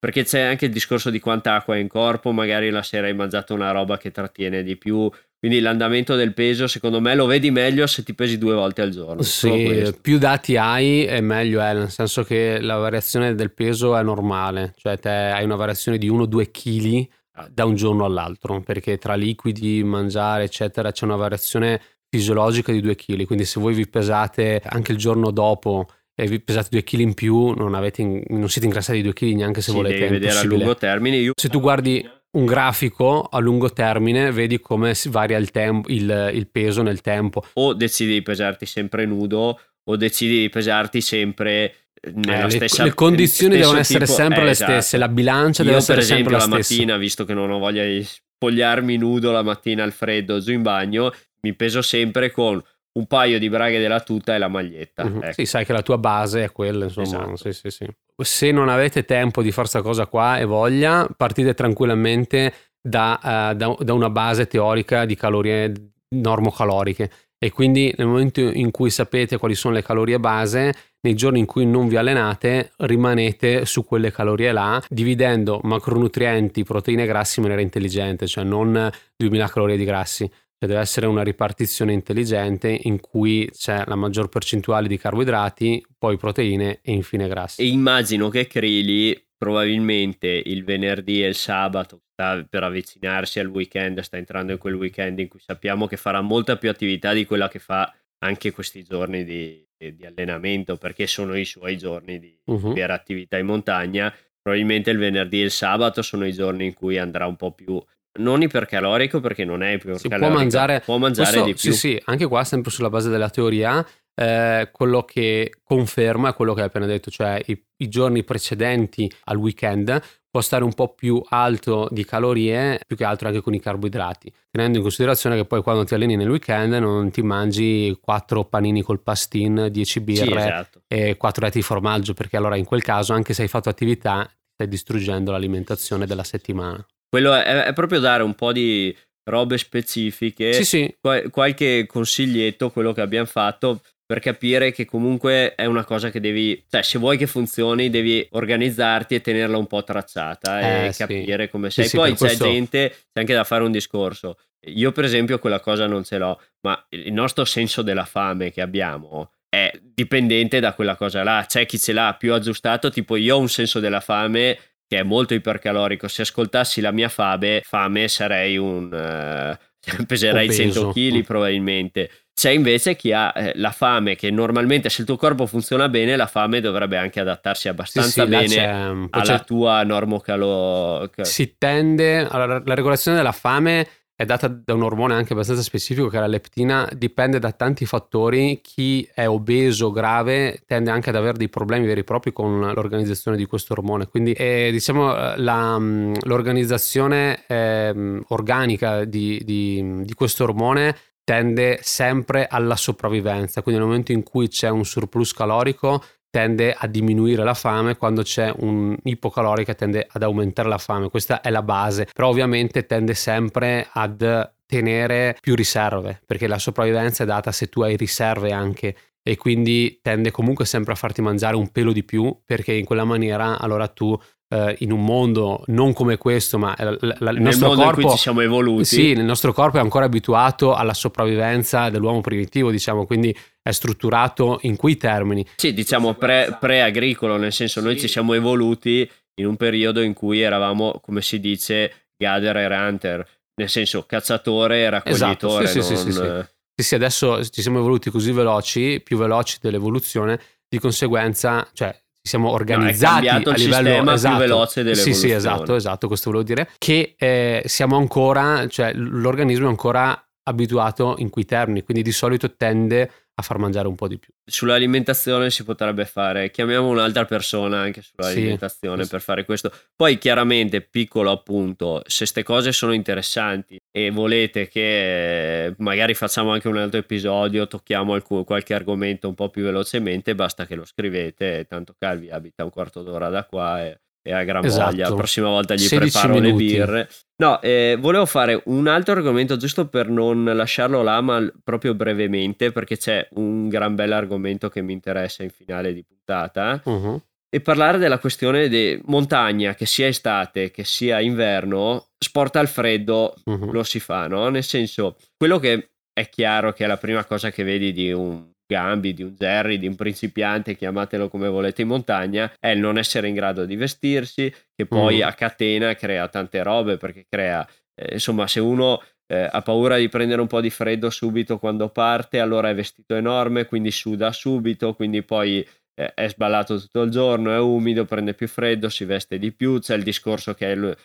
[0.00, 3.14] Perché c'è anche il discorso di quanta acqua hai in corpo, magari la sera hai
[3.14, 7.50] mangiato una roba che trattiene di più, quindi l'andamento del peso secondo me lo vedi
[7.50, 9.20] meglio se ti pesi due volte al giorno.
[9.20, 14.02] Sì, più dati hai e meglio è, nel senso che la variazione del peso è
[14.02, 17.08] normale, cioè te hai una variazione di 1-2 kg
[17.50, 21.80] da un giorno all'altro, perché tra liquidi, mangiare, eccetera, c'è una variazione
[22.10, 26.40] fisiologica di 2 kg, quindi se voi vi pesate anche il giorno dopo e vi
[26.40, 29.70] pesate 2 kg in più, non, avete non siete ingrassati di 2 kg neanche se
[29.70, 29.98] sì, volete.
[30.00, 31.16] Devi vedere a lungo termine.
[31.16, 31.32] Io...
[31.36, 36.30] Se tu guardi un grafico a lungo termine, vedi come si varia il, tempo, il,
[36.34, 37.44] il peso nel tempo.
[37.54, 41.74] O decidi di pesarti sempre nudo o decidi di pesarti sempre
[42.14, 44.72] nella eh, stessa le condizioni devono essere tipo, sempre eh, le esatto.
[44.72, 47.34] stesse la bilancia deve essere sempre la stessa io per esempio la mattina visto che
[47.34, 51.12] non ho voglia di spogliarmi nudo la mattina al freddo giù in bagno
[51.42, 52.62] mi peso sempre con
[52.92, 55.04] un paio di braghe della tuta e la maglietta.
[55.04, 55.22] Mm-hmm.
[55.22, 55.32] Ecco.
[55.32, 57.06] Sì, sai che la tua base è quella, insomma.
[57.06, 57.36] Esatto.
[57.36, 57.86] Sì, sì, sì.
[58.16, 63.18] Se non avete tempo di fare questa cosa qua e voglia, partite tranquillamente da,
[63.52, 65.72] uh, da, da una base teorica di calorie
[66.08, 67.10] normocaloriche
[67.42, 71.46] e quindi nel momento in cui sapete quali sono le calorie base, nei giorni in
[71.46, 77.44] cui non vi allenate, rimanete su quelle calorie là, dividendo macronutrienti, proteine e grassi in
[77.44, 80.30] maniera intelligente, cioè non 2000 calorie di grassi,
[80.60, 86.18] cioè deve essere una ripartizione intelligente in cui c'è la maggior percentuale di carboidrati, poi
[86.18, 87.62] proteine e infine grassi.
[87.62, 94.00] E immagino che Crili probabilmente il venerdì e il sabato sta per avvicinarsi al weekend,
[94.00, 97.48] sta entrando in quel weekend in cui sappiamo che farà molta più attività di quella
[97.48, 102.74] che fa anche questi giorni di, di allenamento perché sono i suoi giorni di uh-huh.
[102.86, 104.14] attività in montagna.
[104.42, 107.82] Probabilmente il venerdì e il sabato sono i giorni in cui andrà un po' più
[108.18, 110.14] non ipercalorico perché non è ipercalorico.
[110.14, 111.72] Si può mangiare, può mangiare questo, di più.
[111.72, 116.52] Sì, sì, anche qua sempre sulla base della teoria, eh, quello che conferma è quello
[116.52, 119.98] che hai appena detto, cioè i, i, giorni precedenti al weekend
[120.30, 124.32] può stare un po' più alto di calorie, più che altro anche con i carboidrati,
[124.50, 128.82] tenendo in considerazione che poi quando ti alleni nel weekend non ti mangi 4 panini
[128.82, 130.82] col pastin, 10 birre sì, esatto.
[130.86, 134.28] e 4 reti di formaggio, perché allora in quel caso anche se hai fatto attività
[134.52, 136.84] stai distruggendo l'alimentazione della settimana.
[137.10, 140.96] Quello è, è, proprio dare un po' di robe specifiche, sì, sì.
[141.00, 146.18] Qual- qualche consiglietto, quello che abbiamo fatto per capire che comunque è una cosa che
[146.18, 150.92] devi, cioè se vuoi che funzioni devi organizzarti e tenerla un po' tracciata eh, e
[150.92, 150.98] sì.
[150.98, 151.86] capire come sei.
[151.86, 152.44] Sì, Poi c'è questo...
[152.44, 154.36] gente, c'è anche da fare un discorso.
[154.66, 158.60] Io per esempio quella cosa non ce l'ho, ma il nostro senso della fame che
[158.60, 161.44] abbiamo è dipendente da quella cosa là.
[161.46, 164.58] C'è chi ce l'ha più aggiustato, tipo io ho un senso della fame
[164.90, 166.08] che è molto ipercalorico.
[166.08, 168.86] Se ascoltassi la mia fame, fame sarei un...
[168.90, 170.92] Uh, peserei Obeso.
[170.92, 172.10] 100 kg probabilmente.
[172.34, 176.16] C'è invece chi ha eh, la fame che normalmente se il tuo corpo funziona bene,
[176.16, 181.08] la fame dovrebbe anche adattarsi abbastanza sì, sì, bene alla tua normocalo.
[181.22, 183.86] Si tende, allora, la regolazione della fame
[184.20, 187.86] è data da un ormone anche abbastanza specifico che è la leptina, dipende da tanti
[187.86, 188.60] fattori.
[188.62, 193.38] Chi è obeso grave tende anche ad avere dei problemi veri e propri con l'organizzazione
[193.38, 194.08] di questo ormone.
[194.08, 200.94] Quindi eh, diciamo la, mm, l'organizzazione eh, organica di, di, di questo ormone
[201.24, 206.86] tende sempre alla sopravvivenza, quindi nel momento in cui c'è un surplus calorico tende a
[206.86, 211.62] diminuire la fame, quando c'è un ipocalorica tende ad aumentare la fame, questa è la
[211.62, 217.68] base, però ovviamente tende sempre ad tenere più riserve, perché la sopravvivenza è data se
[217.68, 222.04] tu hai riserve anche e quindi tende comunque sempre a farti mangiare un pelo di
[222.04, 224.18] più perché in quella maniera allora tu
[224.48, 228.40] eh, in un mondo non come questo, ma la, la, il nostro corpo, ci siamo
[228.40, 228.84] evoluti.
[228.84, 233.36] Sì, il nostro corpo è ancora abituato alla sopravvivenza dell'uomo primitivo, diciamo, quindi
[233.70, 235.46] è strutturato in quei termini.
[235.56, 239.08] Sì, diciamo pre, pre-agricolo, nel senso noi ci siamo evoluti
[239.40, 244.90] in un periodo in cui eravamo, come si dice, gatherer hunter, nel senso cacciatore e
[244.90, 245.64] raccoglitore.
[245.64, 245.86] Esatto, sì, non...
[245.86, 246.44] sì, sì, sì.
[246.80, 252.30] Sì, sì, adesso ci siamo evoluti così veloci, più veloci dell'evoluzione, di conseguenza, cioè ci
[252.30, 255.14] siamo organizzati no, a livello esatto, più veloce dell'evoluzione.
[255.14, 256.70] Sì, sì, esatto, esatto, questo volevo dire.
[256.78, 262.54] Che eh, siamo ancora, cioè l'organismo è ancora abituato in quei termini, quindi di solito
[262.54, 264.32] tende a far mangiare un po' di più.
[264.44, 269.08] Sull'alimentazione si potrebbe fare, chiamiamo un'altra persona anche sull'alimentazione sì.
[269.08, 269.72] per fare questo.
[269.96, 276.68] Poi chiaramente, piccolo appunto, se queste cose sono interessanti e volete che magari facciamo anche
[276.68, 281.66] un altro episodio, tocchiamo alc- qualche argomento un po' più velocemente, basta che lo scrivete,
[281.66, 284.90] tanto Calvi abita un quarto d'ora da qua e e a gran esatto.
[284.90, 285.08] voglia.
[285.08, 286.64] La prossima volta gli preparo minuti.
[286.64, 287.08] le birre.
[287.36, 292.70] No, eh, volevo fare un altro argomento giusto per non lasciarlo là, ma proprio brevemente,
[292.70, 296.80] perché c'è un gran bel argomento che mi interessa in finale di puntata.
[296.84, 297.20] Uh-huh.
[297.52, 303.34] E parlare della questione di montagna, che sia estate, che sia inverno, sport al freddo
[303.44, 303.72] uh-huh.
[303.72, 304.48] lo si fa, no?
[304.50, 308.50] Nel senso, quello che è chiaro che è la prima cosa che vedi di un
[308.70, 312.98] Gambi, di un Jerry, di un principiante, chiamatelo come volete in montagna, è il non
[312.98, 315.22] essere in grado di vestirsi, che poi mm.
[315.22, 317.66] a catena crea tante robe perché crea,
[317.96, 321.88] eh, insomma, se uno eh, ha paura di prendere un po' di freddo subito quando
[321.88, 325.66] parte, allora è vestito enorme, quindi suda subito, quindi poi
[325.96, 329.80] eh, è sballato tutto il giorno, è umido, prende più freddo, si veste di più,
[329.80, 330.96] c'è il discorso che il,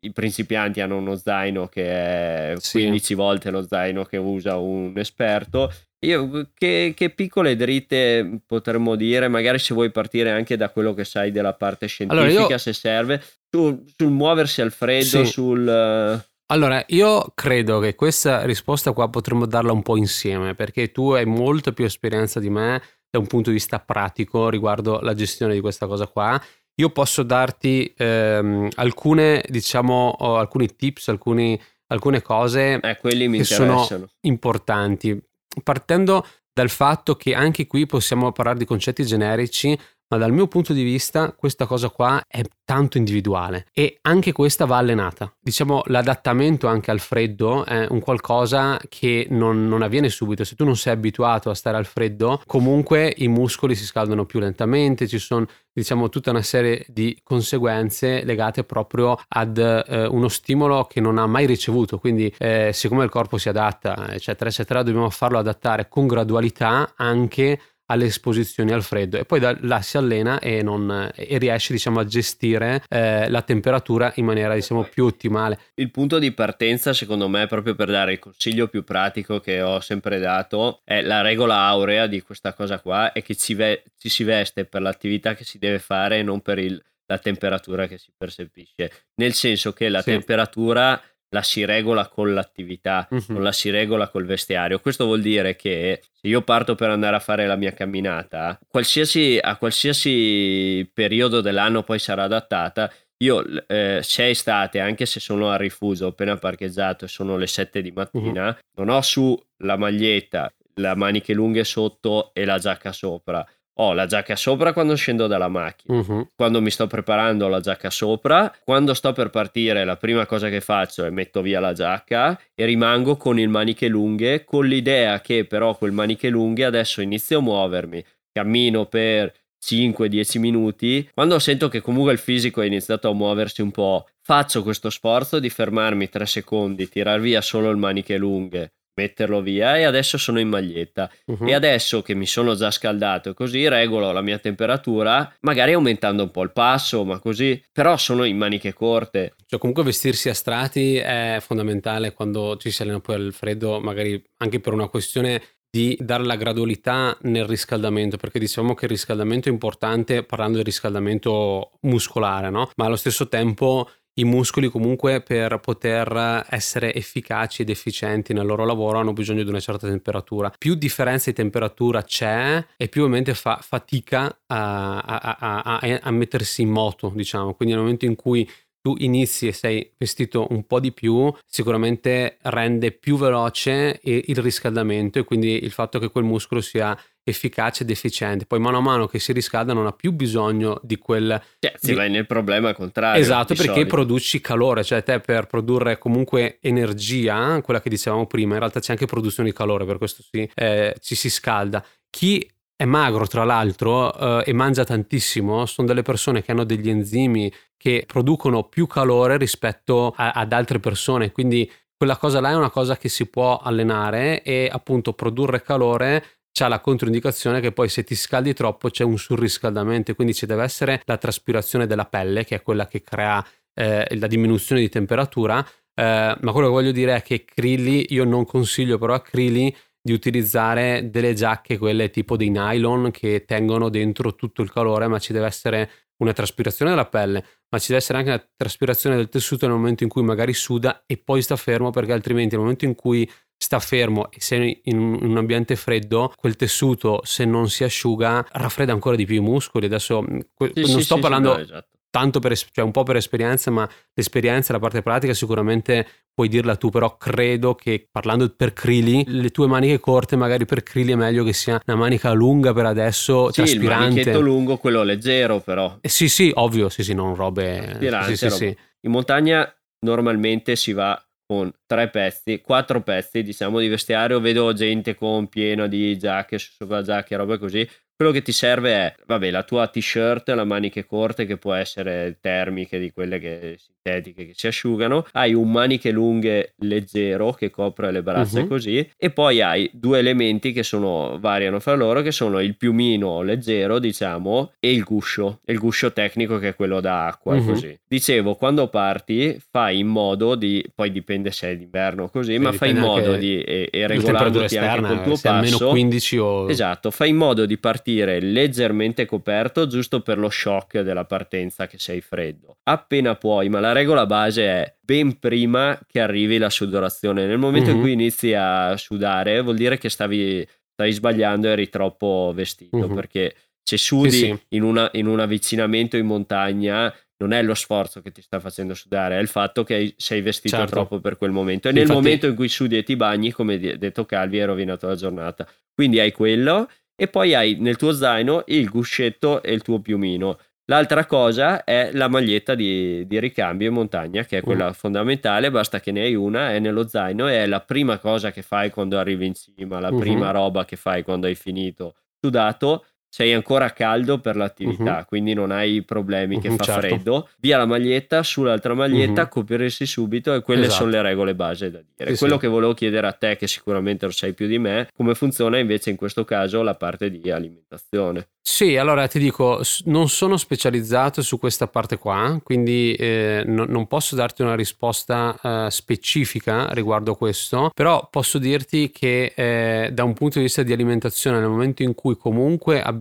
[0.00, 3.14] i principianti hanno uno zaino che è 15 sì.
[3.14, 5.72] volte lo zaino che usa un esperto
[6.02, 11.04] io, che, che, piccole dritte potremmo dire, magari se vuoi partire anche da quello che
[11.04, 12.58] sai della parte scientifica, allora io...
[12.58, 15.26] se serve, sul, sul, muoversi al freddo, sì.
[15.26, 16.24] sul...
[16.46, 21.26] Allora, io credo che questa risposta qua potremmo darla un po' insieme, perché tu hai
[21.26, 25.60] molta più esperienza di me da un punto di vista pratico riguardo la gestione di
[25.60, 26.40] questa cosa qua.
[26.76, 33.86] Io posso darti ehm, alcune, diciamo, alcuni tips, alcuni, alcune cose eh, che sono
[34.22, 35.29] importanti
[35.62, 39.78] partendo dal fatto che anche qui possiamo parlare di concetti generici,
[40.10, 44.64] ma dal mio punto di vista questa cosa qua è tanto individuale e anche questa
[44.64, 45.32] va allenata.
[45.40, 50.44] Diciamo l'adattamento anche al freddo è un qualcosa che non, non, avviene subito.
[50.44, 54.40] Se tu non sei abituato a stare al freddo, comunque i muscoli si scaldano più
[54.40, 60.84] lentamente, ci sono diciamo tutta una serie di conseguenze legate proprio ad eh, uno stimolo
[60.84, 61.98] che non ha mai ricevuto.
[61.98, 67.60] Quindi eh, siccome il corpo si adatta, eccetera, eccetera, dobbiamo farlo adattare con gradualità anche
[67.90, 72.00] alle esposizioni al freddo e poi da là si allena e, non, e riesce diciamo,
[72.00, 75.58] a gestire eh, la temperatura in maniera diciamo, più ottimale.
[75.74, 79.80] Il punto di partenza secondo me proprio per dare il consiglio più pratico che ho
[79.80, 84.08] sempre dato è la regola aurea di questa cosa qua è che ci, ve- ci
[84.08, 87.98] si veste per l'attività che si deve fare e non per il, la temperatura che
[87.98, 90.10] si percepisce nel senso che la sì.
[90.10, 91.00] temperatura
[91.30, 93.24] la si regola con l'attività, uh-huh.
[93.28, 94.80] non la si regola col vestiario.
[94.80, 99.38] Questo vuol dire che se io parto per andare a fare la mia camminata, qualsiasi,
[99.40, 105.50] a qualsiasi periodo dell'anno poi sarà adattata, io eh, se è estate, anche se sono
[105.50, 108.84] a rifugio, appena parcheggiato e sono le 7 di mattina, uh-huh.
[108.84, 113.46] non ho su la maglietta, le maniche lunghe sotto e la giacca sopra
[113.80, 116.28] ho la giacca sopra quando scendo dalla macchina, uh-huh.
[116.36, 120.60] quando mi sto preparando la giacca sopra, quando sto per partire la prima cosa che
[120.60, 125.44] faccio è metto via la giacca e rimango con il maniche lunghe con l'idea che
[125.46, 131.80] però quel maniche lunghe adesso inizio a muovermi, cammino per 5-10 minuti, quando sento che
[131.80, 136.26] comunque il fisico è iniziato a muoversi un po', faccio questo sforzo di fermarmi 3
[136.26, 141.46] secondi, tirar via solo il maniche lunghe, metterlo via e adesso sono in maglietta uh-huh.
[141.46, 146.30] e adesso che mi sono già scaldato così regolo la mia temperatura magari aumentando un
[146.30, 150.96] po' il passo ma così però sono in maniche corte cioè comunque vestirsi a strati
[150.96, 155.96] è fondamentale quando ci si allena poi al freddo magari anche per una questione di
[156.00, 161.70] dare la gradualità nel riscaldamento, perché diciamo che il riscaldamento è importante parlando del riscaldamento
[161.82, 162.70] muscolare, no?
[162.74, 163.88] Ma allo stesso tempo
[164.20, 169.48] i muscoli comunque per poter essere efficaci ed efficienti nel loro lavoro hanno bisogno di
[169.48, 170.52] una certa temperatura.
[170.56, 176.62] Più differenza di temperatura c'è e più ovviamente fa fatica a, a, a, a mettersi
[176.62, 177.54] in moto, diciamo.
[177.54, 178.48] Quindi nel momento in cui
[178.80, 185.18] tu inizi e sei vestito un po' di più, sicuramente rende più veloce il riscaldamento
[185.18, 188.46] e quindi il fatto che quel muscolo sia efficace ed efficiente.
[188.46, 191.40] Poi mano a mano che si riscalda non ha più bisogno di quel...
[191.58, 191.94] Cioè, si di...
[191.94, 193.20] vai nel problema contrario.
[193.20, 193.94] Esatto, perché solito.
[193.94, 198.92] produci calore, cioè te per produrre comunque energia, quella che dicevamo prima, in realtà c'è
[198.92, 201.84] anche produzione di calore, per questo si, eh, ci si scalda.
[202.08, 202.48] Chi
[202.80, 207.52] è magro tra l'altro eh, e mangia tantissimo, sono delle persone che hanno degli enzimi
[207.76, 212.70] che producono più calore rispetto a, ad altre persone, quindi quella cosa là è una
[212.70, 218.02] cosa che si può allenare e appunto produrre calore c'ha la controindicazione che poi se
[218.02, 222.54] ti scaldi troppo c'è un surriscaldamento, quindi ci deve essere la traspirazione della pelle, che
[222.54, 223.44] è quella che crea
[223.74, 225.62] eh, la diminuzione di temperatura.
[225.94, 229.74] Eh, ma quello che voglio dire è che Krilli, io non consiglio però a Krilli
[230.02, 235.18] di utilizzare delle giacche, quelle tipo dei nylon che tengono dentro tutto il calore, ma
[235.18, 235.90] ci deve essere
[236.20, 240.02] una traspirazione della pelle, ma ci deve essere anche una traspirazione del tessuto nel momento
[240.02, 243.78] in cui magari suda e poi sta fermo, perché altrimenti nel momento in cui sta
[243.78, 249.16] fermo e sei in un ambiente freddo, quel tessuto se non si asciuga raffredda ancora
[249.16, 249.86] di più i muscoli.
[249.86, 251.99] Adesso mm, sì, non sì, sto sì, parlando no, esatto.
[252.10, 256.76] Tanto per, cioè un po' per esperienza, ma l'esperienza, la parte pratica sicuramente puoi dirla
[256.76, 261.16] tu, però credo che parlando per Krili, le tue maniche corte magari per Krili è
[261.16, 264.04] meglio che sia una manica lunga per adesso, sì, traspirante.
[264.04, 265.98] il manichetto lungo, quello leggero però.
[266.00, 267.96] Eh, sì, sì, ovvio, sì, sì, non robe...
[268.26, 268.76] Sì, sì, sì.
[269.02, 275.16] In montagna normalmente si va con tre pezzi, quattro pezzi diciamo di vestiario, vedo gente
[275.16, 277.88] con pieno di giacche, sopra giacche, robe così,
[278.20, 282.36] quello che ti serve è, vabbè, la tua t-shirt, la maniche corte che può essere
[282.38, 288.12] termiche di quelle che, sintetiche che si asciugano, hai un maniche lunghe leggero che copre
[288.12, 288.68] le braccia uh-huh.
[288.68, 293.40] così e poi hai due elementi che sono, variano fra loro che sono il piumino
[293.40, 297.64] leggero diciamo e il guscio, il guscio tecnico che è quello da acqua uh-huh.
[297.64, 297.98] così.
[298.06, 302.58] Dicevo, quando parti fai in modo di, poi dipende se è d'inverno o così, e
[302.58, 305.88] ma fai in modo di, e, e regolandoti anche col tuo passo.
[305.88, 306.68] 15 o...
[306.68, 311.86] Esatto, fai in modo di partire partire leggermente coperto giusto per lo shock della partenza
[311.86, 312.78] che sei freddo.
[312.84, 317.46] Appena puoi, ma la regola base è ben prima che arrivi la sudorazione.
[317.46, 317.96] Nel momento mm-hmm.
[317.96, 322.98] in cui inizi a sudare vuol dire che stavi, stavi sbagliando e eri troppo vestito
[322.98, 323.14] mm-hmm.
[323.14, 324.58] perché se sudi sì, sì.
[324.70, 328.92] In, una, in un avvicinamento in montagna non è lo sforzo che ti sta facendo
[328.92, 330.90] sudare, è il fatto che sei vestito certo.
[330.90, 331.88] troppo per quel momento.
[331.88, 332.20] E nel Infatti...
[332.20, 335.66] momento in cui sudi e ti bagni, come detto Calvi, hai rovinato la giornata.
[335.94, 336.86] Quindi hai quello
[337.20, 340.58] e poi hai nel tuo zaino il guscetto e il tuo piumino.
[340.86, 344.92] L'altra cosa è la maglietta di, di ricambio in montagna, che è quella mm.
[344.92, 348.62] fondamentale, basta che ne hai una, è nello zaino e è la prima cosa che
[348.62, 350.18] fai quando arrivi in cima, la mm-hmm.
[350.18, 355.24] prima roba che fai quando hai finito sudato sei ancora caldo per l'attività, uh-huh.
[355.24, 357.00] quindi non hai problemi uh-huh, che fa certo.
[357.00, 357.48] freddo.
[357.60, 359.48] Via la maglietta, sull'altra maglietta, uh-huh.
[359.48, 361.04] coprirsi subito e quelle esatto.
[361.04, 362.32] sono le regole base da dire.
[362.32, 362.60] Sì, Quello sì.
[362.60, 366.10] che volevo chiedere a te, che sicuramente lo sai più di me, come funziona invece
[366.10, 368.48] in questo caso la parte di alimentazione.
[368.62, 374.06] Sì, allora ti dico, non sono specializzato su questa parte qua, quindi eh, no, non
[374.06, 380.34] posso darti una risposta eh, specifica riguardo questo, però posso dirti che eh, da un
[380.34, 383.19] punto di vista di alimentazione, nel momento in cui comunque abbiamo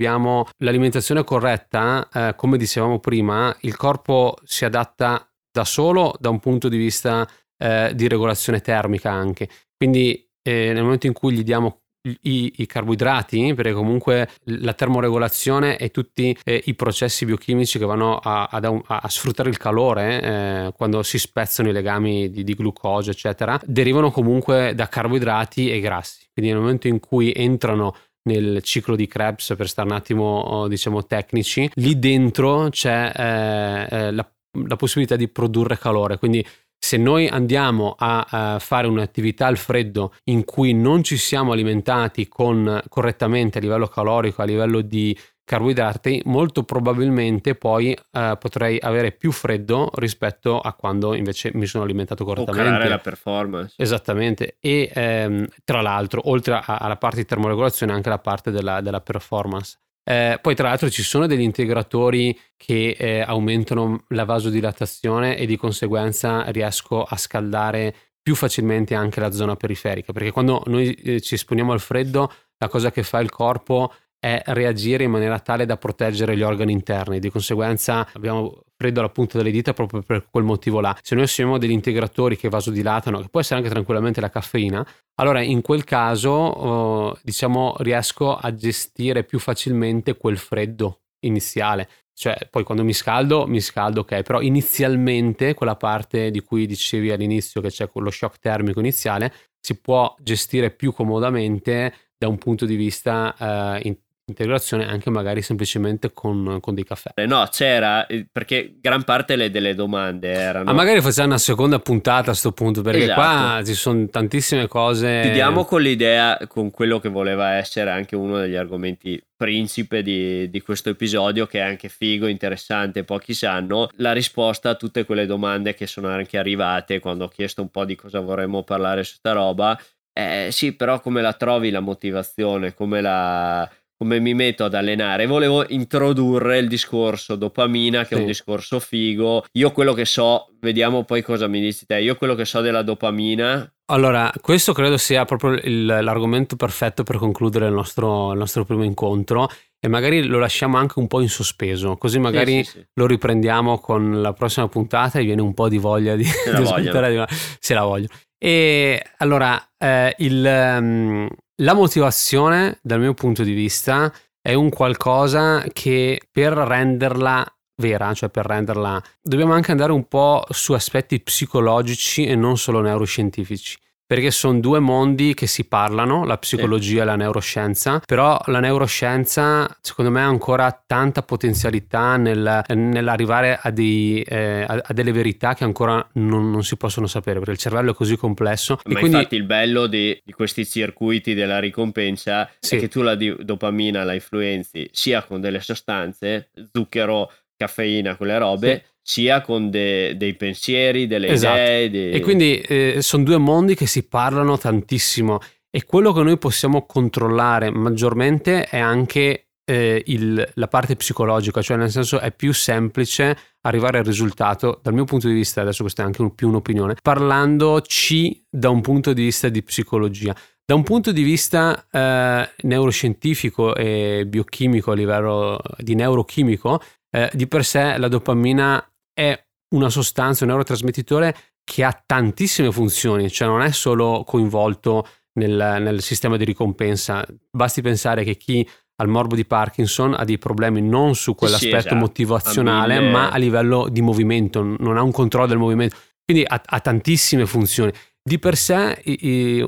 [0.57, 6.69] l'alimentazione corretta, eh, come dicevamo prima, il corpo si adatta da solo da un punto
[6.69, 7.27] di vista
[7.57, 9.49] eh, di regolazione termica anche.
[9.75, 11.81] Quindi eh, nel momento in cui gli diamo
[12.21, 18.17] i, i, carboidrati, perché comunque la termoregolazione e tutti eh, i processi biochimici che vanno
[18.17, 23.11] a, a, a sfruttare il calore eh, quando si spezzano i legami di, di, glucosio,
[23.11, 26.27] eccetera, derivano comunque da carboidrati e grassi.
[26.33, 27.95] Quindi nel momento in cui entrano
[28.29, 33.87] nel ciclo di Krebs, per stare un attimo oh, diciamo tecnici, lì dentro c'è eh,
[33.97, 34.31] eh, la,
[34.67, 36.17] la possibilità di produrre calore.
[36.17, 36.45] Quindi
[36.81, 42.27] se noi andiamo a, a, fare un'attività al freddo in cui non ci siamo alimentati
[42.27, 45.15] con, correttamente a livello calorico, a livello di
[45.49, 51.85] carboidrati, molto probabilmente poi eh, potrei avere più freddo rispetto a quando invece mi sono
[51.85, 52.85] alimentato correttamente.
[52.85, 53.73] O la performance.
[53.75, 54.57] Esattamente.
[54.59, 59.01] E ehm, tra l'altro, oltre a, alla parte di termoregolazione, anche la parte della, della
[59.01, 59.79] performance.
[60.03, 65.57] Eh, poi tra l'altro ci sono degli integratori che eh, aumentano la vasodilatazione e di
[65.57, 71.33] conseguenza riesco a scaldare più facilmente anche la zona periferica, perché quando noi eh, ci
[71.33, 75.77] esponiamo al freddo, la cosa che fa il corpo è reagire in maniera tale da
[75.77, 80.43] proteggere gli organi interni, di conseguenza abbiamo freddo alla punta delle dita proprio per quel
[80.43, 80.97] motivo là.
[81.01, 84.85] Se noi usiamo degli integratori che vasodilatano, che può essere anche tranquillamente la caffeina,
[85.15, 91.89] allora in quel caso eh, diciamo riesco a gestire più facilmente quel freddo iniziale.
[92.13, 97.11] Cioè, poi quando mi scaldo, mi scaldo, ok, però inizialmente quella parte di cui dicevi
[97.11, 99.31] all'inizio che c'è quello shock termico iniziale
[99.61, 103.87] si può gestire più comodamente da un punto di vista eh,
[104.29, 107.11] integrazione anche magari semplicemente con, con, dei caffè.
[107.15, 110.65] Eh, no, c'era eh, perché gran parte delle domande erano.
[110.65, 113.19] Ma magari facciamo una seconda puntata a questo punto perché esatto.
[113.19, 115.21] qua ci sono tantissime cose.
[115.23, 120.61] Chiudiamo con l'idea, con quello che voleva essere anche uno degli argomenti principe di, di,
[120.61, 125.73] questo episodio che è anche figo, interessante, pochi sanno, la risposta a tutte quelle domande
[125.73, 129.31] che sono anche arrivate quando ho chiesto un po' di cosa vorremmo parlare su sta
[129.31, 129.79] roba
[130.11, 133.69] Eh, sì, però come la trovi la motivazione, come la
[133.99, 135.25] come mi metto ad allenare.
[135.25, 138.13] Volevo introdurre il discorso dopamina, che sì.
[138.13, 139.43] è un discorso figo.
[139.51, 141.99] Io quello che so, vediamo poi cosa mi dici te.
[141.99, 143.69] Io quello che so della dopamina.
[143.91, 148.85] Allora, questo credo sia proprio il, l'argomento perfetto per concludere il nostro, il nostro, primo
[148.85, 149.49] incontro.
[149.77, 153.79] E magari lo lasciamo anche un po' in sospeso, così magari sì, sì, lo riprendiamo
[153.79, 157.25] con la prossima puntata e viene un po' di voglia di, se la voglio.
[157.59, 158.07] Se la voglio.
[158.37, 160.45] E allora, eh, il,
[160.79, 161.27] um,
[161.59, 164.11] la motivazione, dal mio punto di vista,
[164.41, 167.45] è un qualcosa che per renderla
[167.81, 172.81] vera, cioè per renderla, dobbiamo anche andare un po' su aspetti psicologici e non solo
[172.81, 173.77] neuroscientifici
[174.09, 177.01] perché sono due mondi che si parlano, la psicologia sì.
[177.01, 183.69] e la neuroscienza, però la neuroscienza secondo me ha ancora tanta potenzialità nel, nell'arrivare a,
[183.69, 187.59] dei, eh, a, a, delle verità che ancora non, non, si possono sapere, perché il
[187.59, 188.79] cervello è così complesso.
[188.85, 189.15] Ma quindi...
[189.15, 192.77] infatti il bello di, di, questi circuiti della ricompensa sì.
[192.77, 198.39] è che tu la di, dopamina la influenzi sia con delle sostanze, zucchero, caffeina, quelle
[198.39, 201.57] robe, sì sia con de- dei pensieri, delle esatto.
[201.57, 201.89] idee.
[201.89, 202.11] Dei...
[202.11, 205.39] E quindi eh, sono due mondi che si parlano tantissimo
[205.71, 211.77] e quello che noi possiamo controllare maggiormente è anche eh, il, la parte psicologica, cioè
[211.77, 216.03] nel senso è più semplice arrivare al risultato, dal mio punto di vista, adesso questa
[216.03, 220.35] è anche un, più un'opinione, parlandoci da un punto di vista di psicologia.
[220.63, 226.79] Da un punto di vista eh, neuroscientifico e biochimico a livello di neurochimico,
[227.09, 228.83] eh, di per sé la dopamina
[229.19, 235.77] è una sostanza, un neurotrasmettitore che ha tantissime funzioni, cioè non è solo coinvolto nel,
[235.81, 237.25] nel sistema di ricompensa.
[237.51, 241.71] Basti pensare che chi ha il morbo di Parkinson ha dei problemi non su quell'aspetto
[241.71, 241.95] sì, esatto.
[241.95, 245.97] motivazionale, a ma a livello di movimento, non ha un controllo del movimento.
[246.23, 247.91] Quindi ha, ha tantissime funzioni.
[248.29, 249.01] Di per sé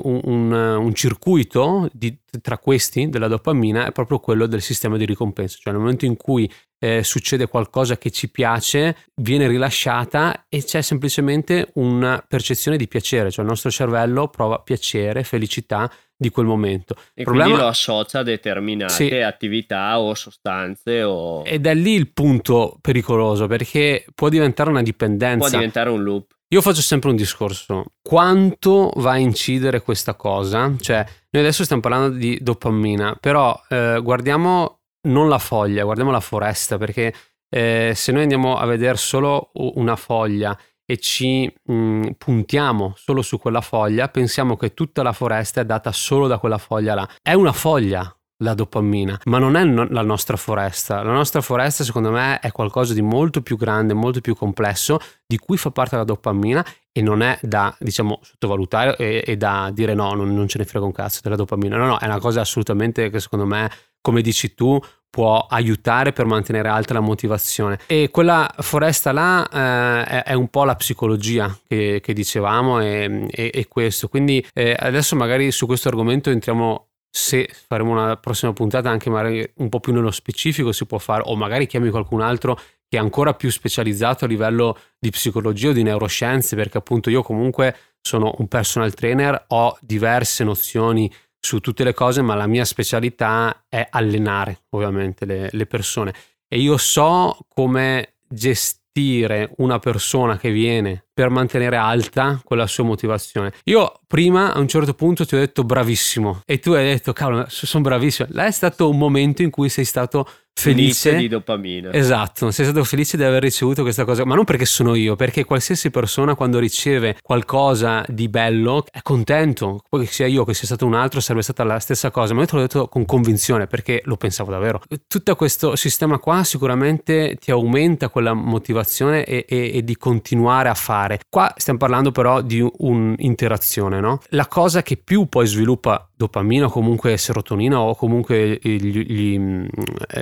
[0.04, 5.06] un, un, un circuito di, tra questi della dopamina è proprio quello del sistema di
[5.06, 6.48] ricompensa, cioè nel momento in cui
[6.78, 13.32] eh, succede qualcosa che ci piace, viene rilasciata e c'è semplicemente una percezione di piacere,
[13.32, 16.96] cioè il nostro cervello prova piacere, felicità di quel momento.
[17.16, 17.46] E problema...
[17.46, 19.12] quindi lo associa a determinate sì.
[19.16, 21.44] attività o sostanze o...
[21.46, 25.48] Ed è lì il punto pericoloso perché può diventare una dipendenza.
[25.50, 26.36] Può diventare un loop.
[26.54, 27.86] Io faccio sempre un discorso.
[28.02, 30.74] Quanto va a incidere questa cosa?
[30.78, 30.98] Cioè,
[31.30, 36.78] noi adesso stiamo parlando di dopamina, però eh, guardiamo non la foglia, guardiamo la foresta,
[36.78, 37.14] perché
[37.50, 43.22] eh, se noi andiamo a vedere solo una foglia e ci mh, mm, puntiamo solo
[43.22, 47.10] su quella foglia, pensiamo che tutta la foresta è data solo da quella foglia là.
[47.22, 51.02] È una foglia la dopamina, ma non è no- la nostra foresta.
[51.04, 55.38] La nostra foresta, secondo me, è qualcosa di molto più grande, molto più complesso, di
[55.38, 59.94] cui fa parte la dopamina e non è da, diciamo, sottovalutare e, e da dire
[59.94, 61.78] no, non, non ce ne frega un cazzo della dopamina.
[61.78, 63.70] No, no, è una cosa assolutamente che secondo me
[64.02, 67.80] come dici tu, può aiutare per mantenere alta la motivazione.
[67.86, 73.28] E quella foresta là eh, è, è, un po' la psicologia che, che dicevamo e,
[73.30, 74.08] e, e, questo.
[74.08, 79.48] Quindi eh, adesso magari su questo argomento entriamo se faremo una prossima puntata anche magari
[79.58, 83.00] un po' più nello specifico si può fare o magari chiami qualcun altro che è
[83.00, 88.34] ancora più specializzato a livello di psicologia o di neuroscienze perché appunto io comunque sono
[88.38, 93.86] un personal trainer, ho diverse nozioni su tutte le cose, ma la mia specialità è
[93.90, 96.14] allenare ovviamente le, le persone.
[96.48, 103.52] E io so come gestire una persona che viene per mantenere alta quella sua motivazione.
[103.66, 107.46] Io prima a un certo punto ti ho detto bravissimo e tu hai detto cavolo
[107.48, 108.30] sono bravissimo.
[108.32, 111.92] Là è stato un momento in cui sei stato felice di dopamina.
[111.94, 115.44] Esatto, sei stato felice di aver ricevuto questa cosa, ma non perché sono io, perché
[115.44, 120.68] qualsiasi persona quando riceve qualcosa di bello è contento, poi che sia io che sia
[120.68, 123.68] stato un altro sarebbe stata la stessa cosa, ma io te l'ho detto con convinzione
[123.68, 124.82] perché lo pensavo davvero.
[125.08, 130.76] Tutto questo sistema qua sicuramente ti aumenta quella motivazione e, e, e di continuare a
[130.76, 131.01] fare.
[131.30, 134.20] Qua stiamo parlando però di un'interazione, no?
[134.30, 139.40] La cosa che più poi sviluppa dopamina o comunque serotonina o comunque gli, gli,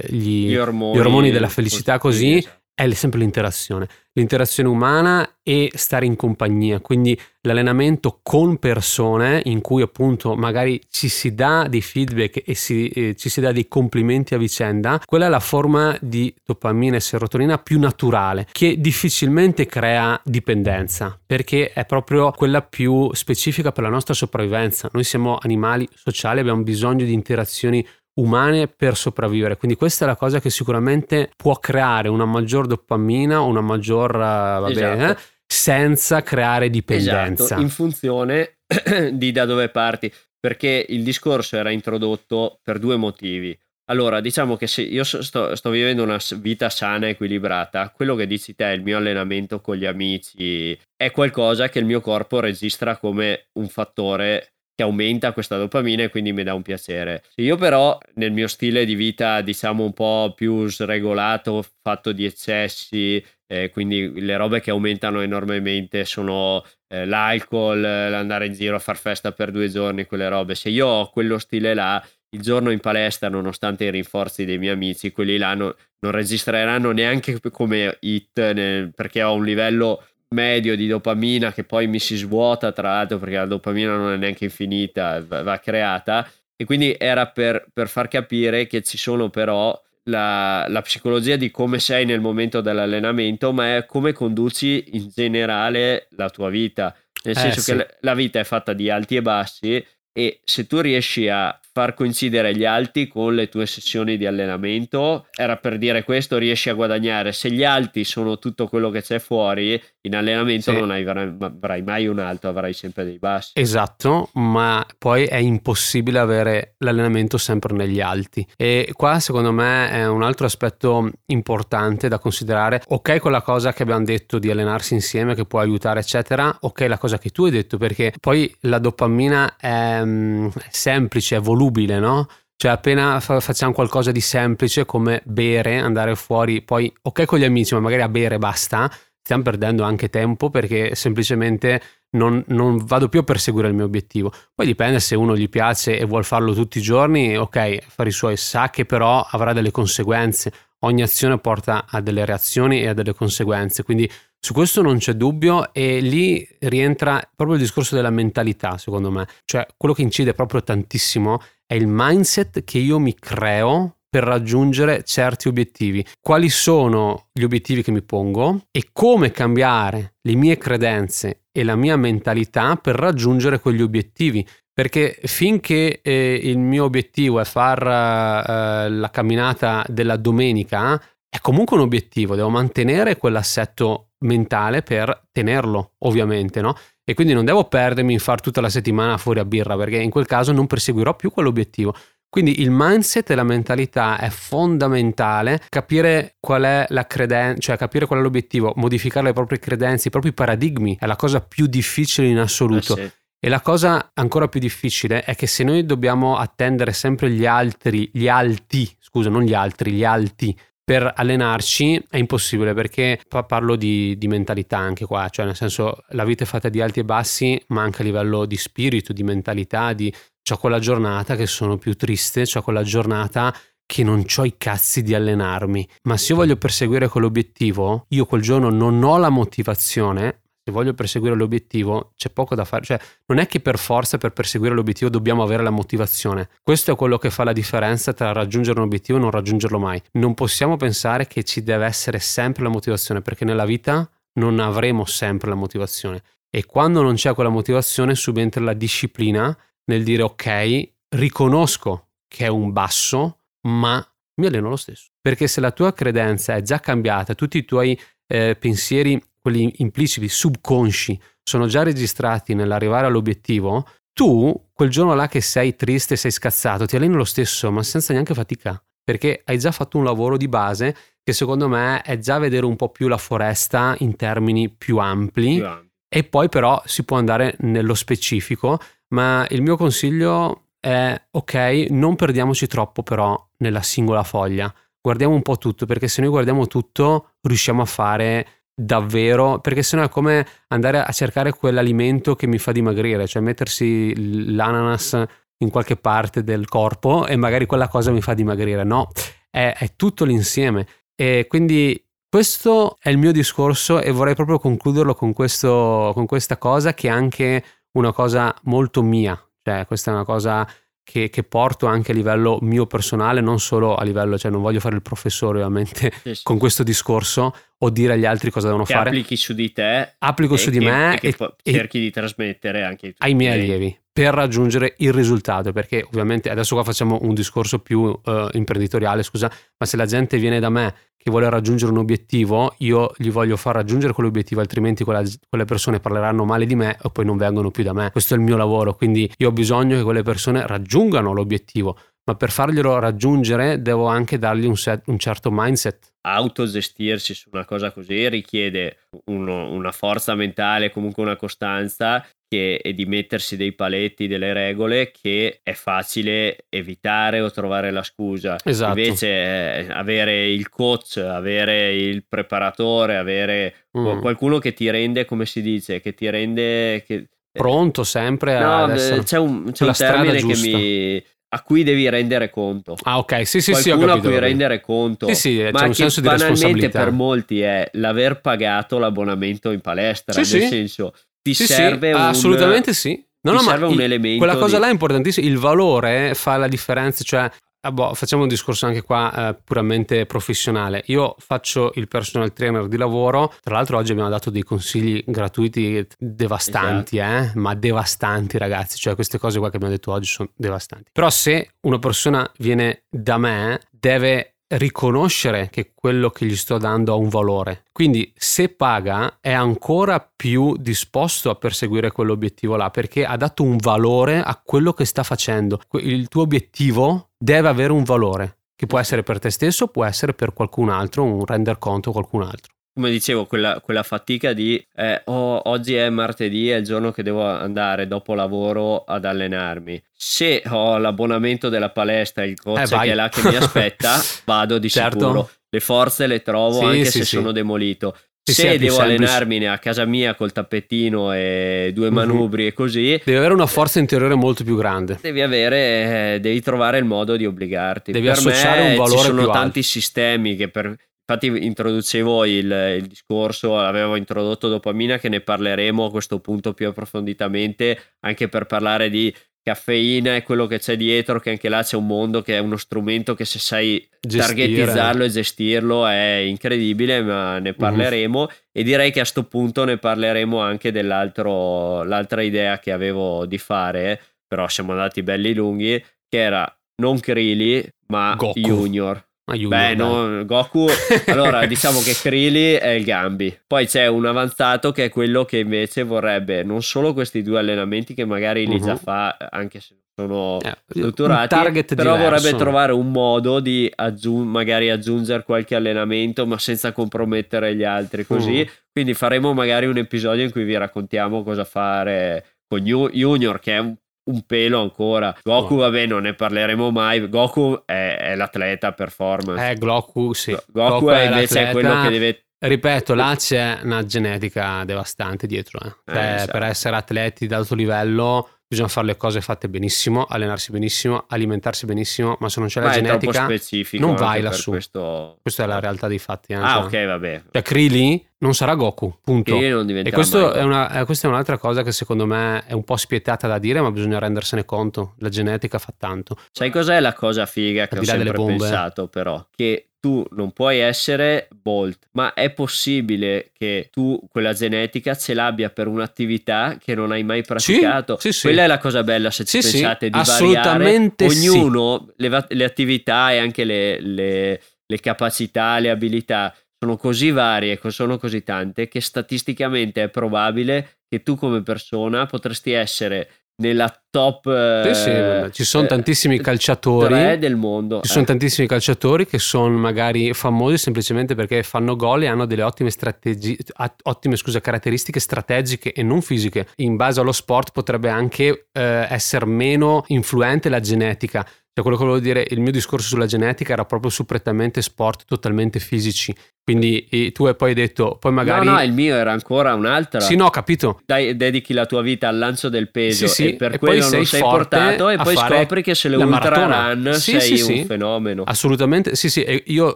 [0.08, 6.06] gli, gli ormoni, ormoni della felicità così, esatto è sempre l'interazione, l'interazione umana e stare
[6.06, 12.42] in compagnia, quindi l'allenamento con persone in cui appunto magari ci si dà dei feedback
[12.46, 16.34] e si, eh, ci si dà dei complimenti a vicenda, quella è la forma di
[16.46, 23.72] dopamina e serotonina più naturale che difficilmente crea dipendenza perché è proprio quella più specifica
[23.72, 24.90] per la nostra sopravvivenza.
[24.94, 27.86] Noi siamo animali sociali, abbiamo bisogno di interazioni
[28.16, 29.58] umane per sopravvivere.
[29.58, 34.16] Quindi questa è la cosa che sicuramente può creare una maggior dopamina, una maggior...
[34.16, 34.20] Uh,
[34.62, 34.98] va esatto.
[34.98, 37.44] bene, senza creare dipendenza.
[37.44, 38.58] Esatto, in funzione
[39.14, 43.58] di da dove parti, perché il discorso era introdotto per due motivi.
[43.90, 48.28] Allora, diciamo che se io sto, sto, vivendo una vita sana e equilibrata, quello che
[48.28, 52.98] dici te, il mio allenamento con gli amici, è qualcosa che il mio corpo registra
[52.98, 57.24] come un fattore che aumenta questa dopamina e quindi mi dà un piacere.
[57.36, 63.22] Io però nel mio stile di vita, diciamo un po' più sregolato, fatto di eccessi,
[63.46, 68.96] eh, quindi le robe che aumentano enormemente sono eh, l'alcol, l'andare in giro a far
[68.96, 70.56] festa per due giorni, quelle robe.
[70.56, 74.72] Se io ho quello stile là, il giorno in palestra, nonostante i rinforzi dei miei
[74.72, 80.76] amici, quelli là no, non registreranno neanche come hit nel, perché ho un livello medio
[80.76, 84.46] di dopamina che poi mi si svuota tra l'altro perché la dopamina non è neanche
[84.46, 89.80] infinita, va, va creata e quindi era per, per, far capire che ci sono però
[90.04, 96.08] la, la, psicologia di come sei nel momento dell'allenamento ma è come conduci in generale
[96.12, 97.76] la tua vita nel eh, senso sì.
[97.76, 101.94] che la vita è fatta di alti e bassi e se tu riesci a far
[101.94, 105.28] coincidere gli alti con le tue sessioni di allenamento.
[105.34, 107.32] Era per dire questo, riesci a guadagnare.
[107.32, 110.78] Se gli alti sono tutto quello che c'è fuori, in allenamento sì.
[110.78, 113.52] non avrai, avrai mai un alto, avrai sempre dei bassi.
[113.54, 118.46] Esatto, ma poi è impossibile avere l'allenamento sempre negli alti.
[118.58, 122.82] E qua secondo me è un altro aspetto importante da considerare.
[122.88, 126.58] Ok, quella cosa che abbiamo detto di allenarsi insieme che può aiutare, eccetera.
[126.62, 132.00] Ok, la cosa che tu hai detto, perché poi la dopamina è, è semplice, volubile,
[132.00, 132.28] no?
[132.56, 137.46] Cioè appena fa- facciamo qualcosa di semplice come bere, andare fuori, poi ok con gli
[137.46, 141.82] amici, ma magari a bere basta, stiamo perdendo anche tempo perché semplicemente
[142.12, 144.32] non, non, vado più a perseguire il mio obiettivo.
[144.54, 148.12] Poi dipende se uno gli piace e vuole farlo tutti i giorni, ok, fare i
[148.12, 150.52] suoi, sa che però avrà delle conseguenze.
[150.80, 154.10] Ogni azione porta a delle reazioni e a delle conseguenze, quindi
[154.42, 159.28] su questo non c'è dubbio e lì rientra proprio il discorso della mentalità, secondo me.
[159.44, 165.04] Cioè, quello che incide proprio tantissimo è il mindset che io mi creo per raggiungere
[165.04, 166.04] certi obiettivi.
[166.20, 171.76] Quali sono gli obiettivi che mi pongo e come cambiare le mie credenze e la
[171.76, 174.46] mia mentalità per raggiungere quegli obiettivi.
[174.74, 181.76] Perché finché eh, il mio obiettivo è far eh, la camminata della domenica, è comunque
[181.76, 186.76] un obiettivo, devo mantenere quell'assetto mentale per tenerlo, ovviamente, no?
[187.04, 190.10] E quindi non devo perdermi in far tutta la settimana fuori a birra, perché in
[190.10, 191.96] quel caso non perseguirò più quell'obiettivo.
[192.30, 198.06] Quindi il mindset e la mentalità è fondamentale, capire qual è la credenza, cioè capire
[198.06, 202.28] qual è l'obiettivo, modificare le proprie credenze, i propri paradigmi, è la cosa più difficile
[202.28, 202.96] in assoluto.
[202.96, 203.12] Eh sì.
[203.42, 208.10] E la cosa ancora più difficile è che se noi dobbiamo attendere sempre gli altri,
[208.14, 210.56] gli alti, scusa, non gli altri, gli alti
[210.90, 216.26] per allenarci è impossibile perché parlo di, di, mentalità anche qua, cioè nel senso la
[216.26, 219.94] vita è fatta di alti e bassi, ma anche a livello di spirito, di mentalità,
[219.94, 220.12] di
[220.42, 223.56] c'ho quella giornata che sono più triste, c'ho quella giornata
[223.86, 228.42] che non ho i cazzi di allenarmi, ma se io voglio perseguire quell'obiettivo, io quel
[228.42, 233.40] giorno non ho la motivazione, se voglio perseguire l'obiettivo c'è poco da fare, cioè non
[233.40, 236.50] è che per forza per perseguire l'obiettivo dobbiamo avere la motivazione.
[236.62, 240.02] Questo è quello che fa la differenza tra raggiungere un obiettivo e non raggiungerlo mai.
[240.14, 245.06] Non possiamo pensare che ci deve essere sempre la motivazione perché nella vita non avremo
[245.06, 249.56] sempre la motivazione e quando non c'è quella motivazione subentra la disciplina
[249.86, 254.06] nel dire ok, riconosco che è un basso, ma
[254.36, 255.10] mi alleno lo stesso.
[255.20, 260.28] Perché se la tua credenza è già cambiata, tutti i tuoi eh, pensieri quelli impliciti,
[260.28, 266.86] subconsci, sono già registrati nell'arrivare all'obiettivo, tu quel giorno là che sei triste, sei scazzato,
[266.86, 270.48] ti alleni lo stesso, ma senza neanche fatica, perché hai già fatto un lavoro di
[270.48, 274.98] base che secondo me è già vedere un po' più la foresta in termini più
[274.98, 275.56] ampli.
[275.56, 275.88] Più ampli.
[276.12, 278.80] E poi però si può andare nello specifico,
[279.10, 284.74] ma il mio consiglio è ok, non perdiamoci troppo però nella singola foglia.
[285.02, 290.04] Guardiamo un po' tutto, perché se noi guardiamo tutto riusciamo a fare davvero, perché sennò
[290.04, 294.14] è come andare a cercare quell'alimento che mi fa dimagrire, cioè mettersi
[294.54, 295.22] l'ananas
[295.58, 298.84] in qualche parte del corpo e magari quella cosa mi fa dimagrire.
[298.84, 299.10] No,
[299.50, 300.88] è, è tutto l'insieme.
[301.16, 306.58] E quindi questo è il mio discorso e vorrei proprio concluderlo con, questo, con questa
[306.58, 310.66] cosa che è anche una cosa molto mia, cioè questa è una cosa
[311.04, 314.80] che, che, porto anche a livello mio personale, non solo a livello, cioè non voglio
[314.80, 318.94] fare il professore ovviamente sì, con questo discorso o dire agli altri cosa devono che
[318.94, 319.10] fare.
[319.10, 320.16] applichi su di te.
[320.18, 324.34] Applico su che, di me e, e cerchi di trasmettere anche ai miei allievi per
[324.34, 329.86] raggiungere il risultato, perché ovviamente adesso qua facciamo un discorso più uh, imprenditoriale, scusa, ma
[329.86, 333.76] se la gente viene da me che vuole raggiungere un obiettivo, io gli voglio far
[333.76, 337.84] raggiungere quell'obiettivo, altrimenti quella, quelle persone parleranno male di me e poi non vengono più
[337.84, 338.12] da me.
[338.12, 341.98] Questo è il mio lavoro, quindi io ho bisogno che quelle persone raggiungano l'obiettivo,
[342.30, 346.14] ma per farglielo raggiungere devo anche dargli un, set, un certo mindset.
[346.22, 348.98] Autogestirsi su una cosa così richiede
[349.32, 355.10] uno, una forza mentale, comunque una costanza che, e di mettersi dei paletti, delle regole
[355.10, 358.58] che è facile evitare o trovare la scusa.
[358.64, 359.00] Esatto.
[359.00, 364.20] Invece eh, avere il coach, avere il preparatore, avere mm.
[364.20, 367.02] qualcuno che ti rende, come si dice, che ti rende...
[367.02, 368.94] Che, Pronto sempre no,
[369.24, 372.96] c'è un, c'è un termine che mi, a cui devi rendere conto.
[373.04, 374.28] Ah, ok, sì, sì, Qualcuno sì, capito.
[374.28, 375.28] a cui rendere conto.
[375.28, 379.82] Sì, sì, ma c'è un senso di banalmente per molti è l'aver pagato l'abbonamento in
[379.82, 380.68] palestra, sì, nel sì.
[380.68, 383.24] senso ti sì, serve sì, un assolutamente sì.
[383.42, 384.82] No, no, serve ma un il, elemento quella cosa di...
[384.82, 387.50] là è importantissima, il valore fa la differenza, cioè
[387.82, 391.04] Ah, boh, facciamo un discorso anche qua eh, puramente professionale.
[391.08, 396.06] Io faccio il personal trainer di lavoro, tra l'altro oggi abbiamo dato dei consigli gratuiti
[396.18, 397.58] devastanti, esatto.
[397.58, 397.60] eh?
[397.60, 401.12] ma devastanti ragazzi, cioè queste cose qua che abbiamo detto oggi sono devastanti.
[401.14, 407.14] Però se una persona viene da me deve riconoscere che quello che gli sto dando
[407.14, 407.84] ha un valore.
[407.92, 413.78] Quindi se paga è ancora più disposto a perseguire quell'obiettivo là perché ha dato un
[413.78, 415.82] valore a quello che sta facendo.
[415.94, 420.34] Il tuo obiettivo deve avere un valore che può essere per te stesso, può essere
[420.34, 425.22] per qualcun altro, un render conto qualcun altro come dicevo, quella, quella fatica di eh,
[425.26, 430.04] oh, oggi è martedì, è il giorno che devo andare dopo lavoro ad allenarmi.
[430.14, 434.78] Se ho l'abbonamento della palestra, il coach eh, che è là che mi aspetta, vado
[434.80, 435.18] di certo.
[435.18, 435.50] sicuro.
[435.70, 437.36] Le forze le trovo sì, anche sì, se sì.
[437.38, 438.18] sono demolito.
[438.44, 442.16] se devo allenarmi a casa mia col tappetino e due mhm.
[442.16, 442.70] manubri uh-huh.
[442.70, 445.20] e così, devi avere una forza interiore molto più grande.
[445.22, 448.12] Devi avere, eh, devi trovare il modo di obbligarti.
[448.12, 449.82] Devi per associare un valore ci sono tanti alto.
[449.84, 450.98] sistemi che per
[451.30, 456.88] Infatti introducevo il, il, discorso, avevo introdotto dopamina che ne parleremo a questo punto più
[456.88, 459.32] approfonditamente, anche per parlare di
[459.62, 462.78] caffeina e quello che c'è dietro, che anche là c'è un mondo che è uno
[462.78, 464.44] strumento che se sai Gestire.
[464.44, 468.56] targetizzarlo e gestirlo è incredibile, ma ne parleremo mm.
[468.72, 474.20] e direi che a questo punto ne parleremo anche dell'altra idea che avevo di fare,
[474.48, 478.60] però siamo andati belli lunghi, che era non Krili ma Goku.
[478.60, 479.29] Junior.
[479.50, 480.88] Aiuto, Beh, no, Goku.
[481.28, 483.58] Allora, diciamo che Krili è il Gambi.
[483.66, 488.14] Poi c'è un avanzato che è quello che invece vorrebbe non solo questi due allenamenti
[488.14, 488.86] che magari li uh-huh.
[488.86, 491.56] già fa, anche se sono eh, strutturati,
[491.96, 492.18] però diverso.
[492.18, 498.26] vorrebbe trovare un modo di aggiung- magari aggiungere qualche allenamento, ma senza compromettere gli altri.
[498.26, 503.60] Così, uh quindi faremo magari un episodio in cui vi raccontiamo cosa fare con Junior,
[503.60, 503.96] che è un
[504.30, 505.36] un pelo ancora.
[505.44, 505.78] Goku, oh.
[505.78, 507.28] vabbè, non ne parleremo mai.
[507.28, 509.70] Goku è, è l'atleta performance.
[509.70, 510.52] Eh, Goku, sì.
[510.68, 512.44] Goku, Goku è, è invece quello che deve.
[512.62, 515.80] Ripeto, là c'è una genetica devastante dietro.
[515.80, 516.14] Eh.
[516.14, 516.52] Cioè, esatto.
[516.52, 522.38] Per essere atleti d'alto livello bisogna fare le cose fatte benissimo, allenarsi benissimo, alimentarsi benissimo,
[522.40, 523.48] ma se non c'è la ma genetica
[523.94, 524.70] non vai lassù.
[524.70, 525.40] Questo...
[525.42, 526.54] Questa è la realtà dei fatti.
[526.54, 527.44] Eh, ah, ok, vabbè.
[527.52, 529.58] Cioè, Krillin non sarà Goku, punto.
[529.58, 532.96] e questo è una, eh, questa è un'altra cosa che secondo me è un po'
[532.96, 535.16] spietata da dire, ma bisogna rendersene conto.
[535.18, 536.38] La genetica fa tanto.
[536.52, 539.44] Sai cos'è la cosa figa che ho sempre pensato, però?
[539.56, 545.70] Che tu non puoi essere Bolt, ma è possibile che tu quella genetica ce l'abbia
[545.70, 548.18] per un'attività che non hai mai praticato.
[548.20, 548.64] Sì, sì, Quella sì.
[548.64, 551.50] è la cosa bella se ci pensate di assolutamente variare.
[551.50, 557.80] Ognuno, le, le, attività e anche le, le, le capacità, le abilità sono così varie,
[557.88, 563.30] sono così tante che statisticamente è probabile che tu come persona potresti essere
[563.60, 568.28] nella top sì, sì, eh, ci sono tantissimi calciatori del mondo ci sono eh.
[568.28, 573.58] tantissimi calciatori che sono magari famosi semplicemente perché fanno gol e hanno delle ottime strategie
[574.04, 579.46] ottime scusa, caratteristiche strategiche e non fisiche in base allo sport potrebbe anche eh, essere
[579.46, 581.46] meno influente la genetica
[581.80, 585.24] cioè quello che volevo dire, il mio discorso sulla genetica era proprio su prettamente sport
[585.26, 586.36] totalmente fisici.
[586.72, 588.66] Quindi tu hai poi detto, poi magari...
[588.66, 590.20] No, no, il mio era ancora un'altra.
[590.20, 591.02] Sì, no, capito.
[591.06, 594.08] Dai, dedichi la tua vita al lancio del peso sì, sì, e per e quello
[594.08, 597.86] non sei portato e poi scopri che se le ultra run sì, sei sì, un
[597.86, 598.44] fenomeno.
[598.46, 599.44] Assolutamente, sì, sì.
[599.44, 599.96] E io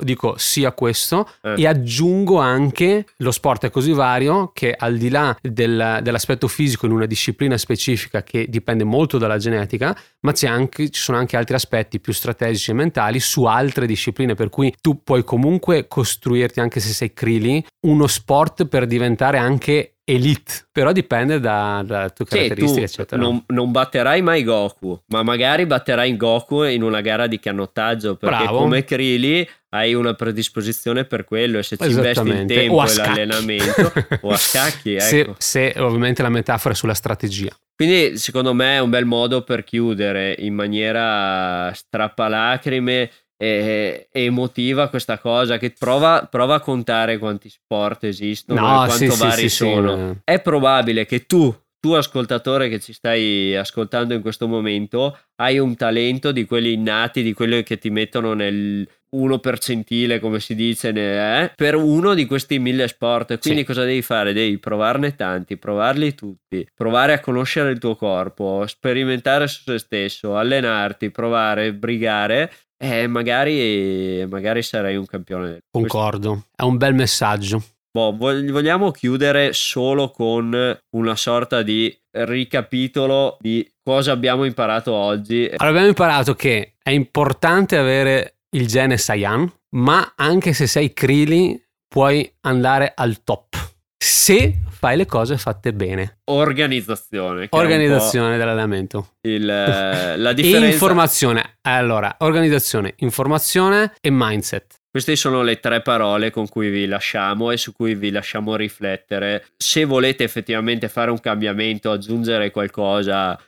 [0.00, 1.54] dico sia questo eh.
[1.58, 6.86] e aggiungo anche lo sport è così vario che al di là del, dell'aspetto fisico
[6.86, 11.54] in una disciplina specifica che dipende molto dalla genetica, ma anche, ci sono anche altri
[11.54, 16.80] aspetti più strategici e mentali su altre discipline per cui tu puoi comunque costruirti anche
[16.80, 22.86] se sei Krili, uno sport per diventare anche elite, però dipende da, da tue caratteristiche,
[22.88, 23.20] sì, eccetera.
[23.20, 28.44] Non, non, batterai mai Goku, ma magari batterai Goku in una gara di canottaggio, perché
[28.44, 28.58] Bravo.
[28.58, 33.92] come Krili hai una predisposizione per quello e se ci investi il tempo e l'allenamento
[34.22, 35.04] o a scacchi, ecco.
[35.04, 37.54] se, se ovviamente la metafora è sulla strategia.
[37.74, 43.10] Quindi secondo me è un bel modo per chiudere in maniera strappalacrime
[43.42, 49.10] e emotiva questa cosa che prova, prova, a contare quanti sport esistono no, e quanto
[49.10, 50.12] sì, vari sì, sono.
[50.12, 55.58] Sì, è probabile che tu tu ascoltatore che ci stai ascoltando in questo momento hai
[55.58, 60.54] un talento di quelli innati, di quelli che ti mettono nel uno percentile, come si
[60.54, 63.38] dice, eh, per uno di questi mille sport.
[63.38, 63.66] Quindi sì.
[63.66, 64.32] cosa devi fare?
[64.32, 70.36] Devi provarne tanti, provarli tutti, provare a conoscere il tuo corpo, sperimentare su se stesso,
[70.36, 75.58] allenarti, provare, brigare e magari, magari sarai un campione.
[75.70, 77.62] Concordo, è un bel messaggio.
[77.92, 85.44] Boh, vogliamo chiudere solo con una sorta di ricapitolo di cosa abbiamo imparato oggi.
[85.44, 91.60] Allora, abbiamo imparato che è importante avere il gene Saiyan, ma anche se sei Krili
[91.88, 93.70] puoi andare al top.
[93.96, 96.18] Se fai le cose fatte bene.
[96.24, 97.46] Organizzazione.
[97.50, 99.14] Organizzazione dell'allenamento.
[99.20, 100.66] Il, la differenza...
[100.66, 101.58] Informazione.
[101.62, 104.80] Allora, organizzazione, informazione e mindset.
[104.90, 109.46] Queste sono le tre parole con cui vi lasciamo e su cui vi lasciamo riflettere.
[109.56, 113.38] Se volete effettivamente fare un cambiamento, aggiungere qualcosa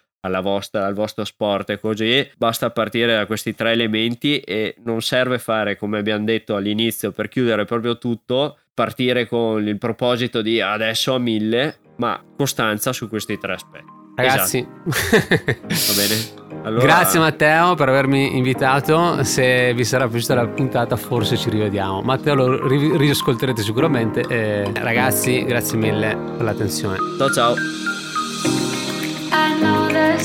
[0.40, 5.38] vostra, al vostro sport e così, basta partire da questi tre elementi e non serve
[5.38, 11.14] fare, come abbiamo detto all'inizio, per chiudere proprio tutto, partire con il proposito di adesso
[11.14, 14.02] a mille, ma costanza su questi tre aspetti.
[14.16, 15.92] Ragazzi, esatto.
[15.92, 16.42] va bene.
[16.64, 16.82] Allora...
[16.82, 19.22] Grazie Matteo per avermi invitato.
[19.24, 22.00] Se vi sarà piaciuta la puntata, forse ci rivediamo.
[22.00, 24.24] Matteo lo ri- riascolterete sicuramente.
[24.28, 26.96] Eh, ragazzi, grazie mille per l'attenzione.
[27.18, 27.54] Ciao ciao.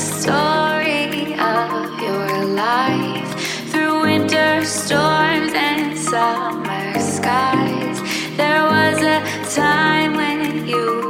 [0.00, 3.30] story of your life
[3.70, 7.98] through winter storms and summer skies.
[8.38, 9.20] There was a
[9.54, 11.09] time when you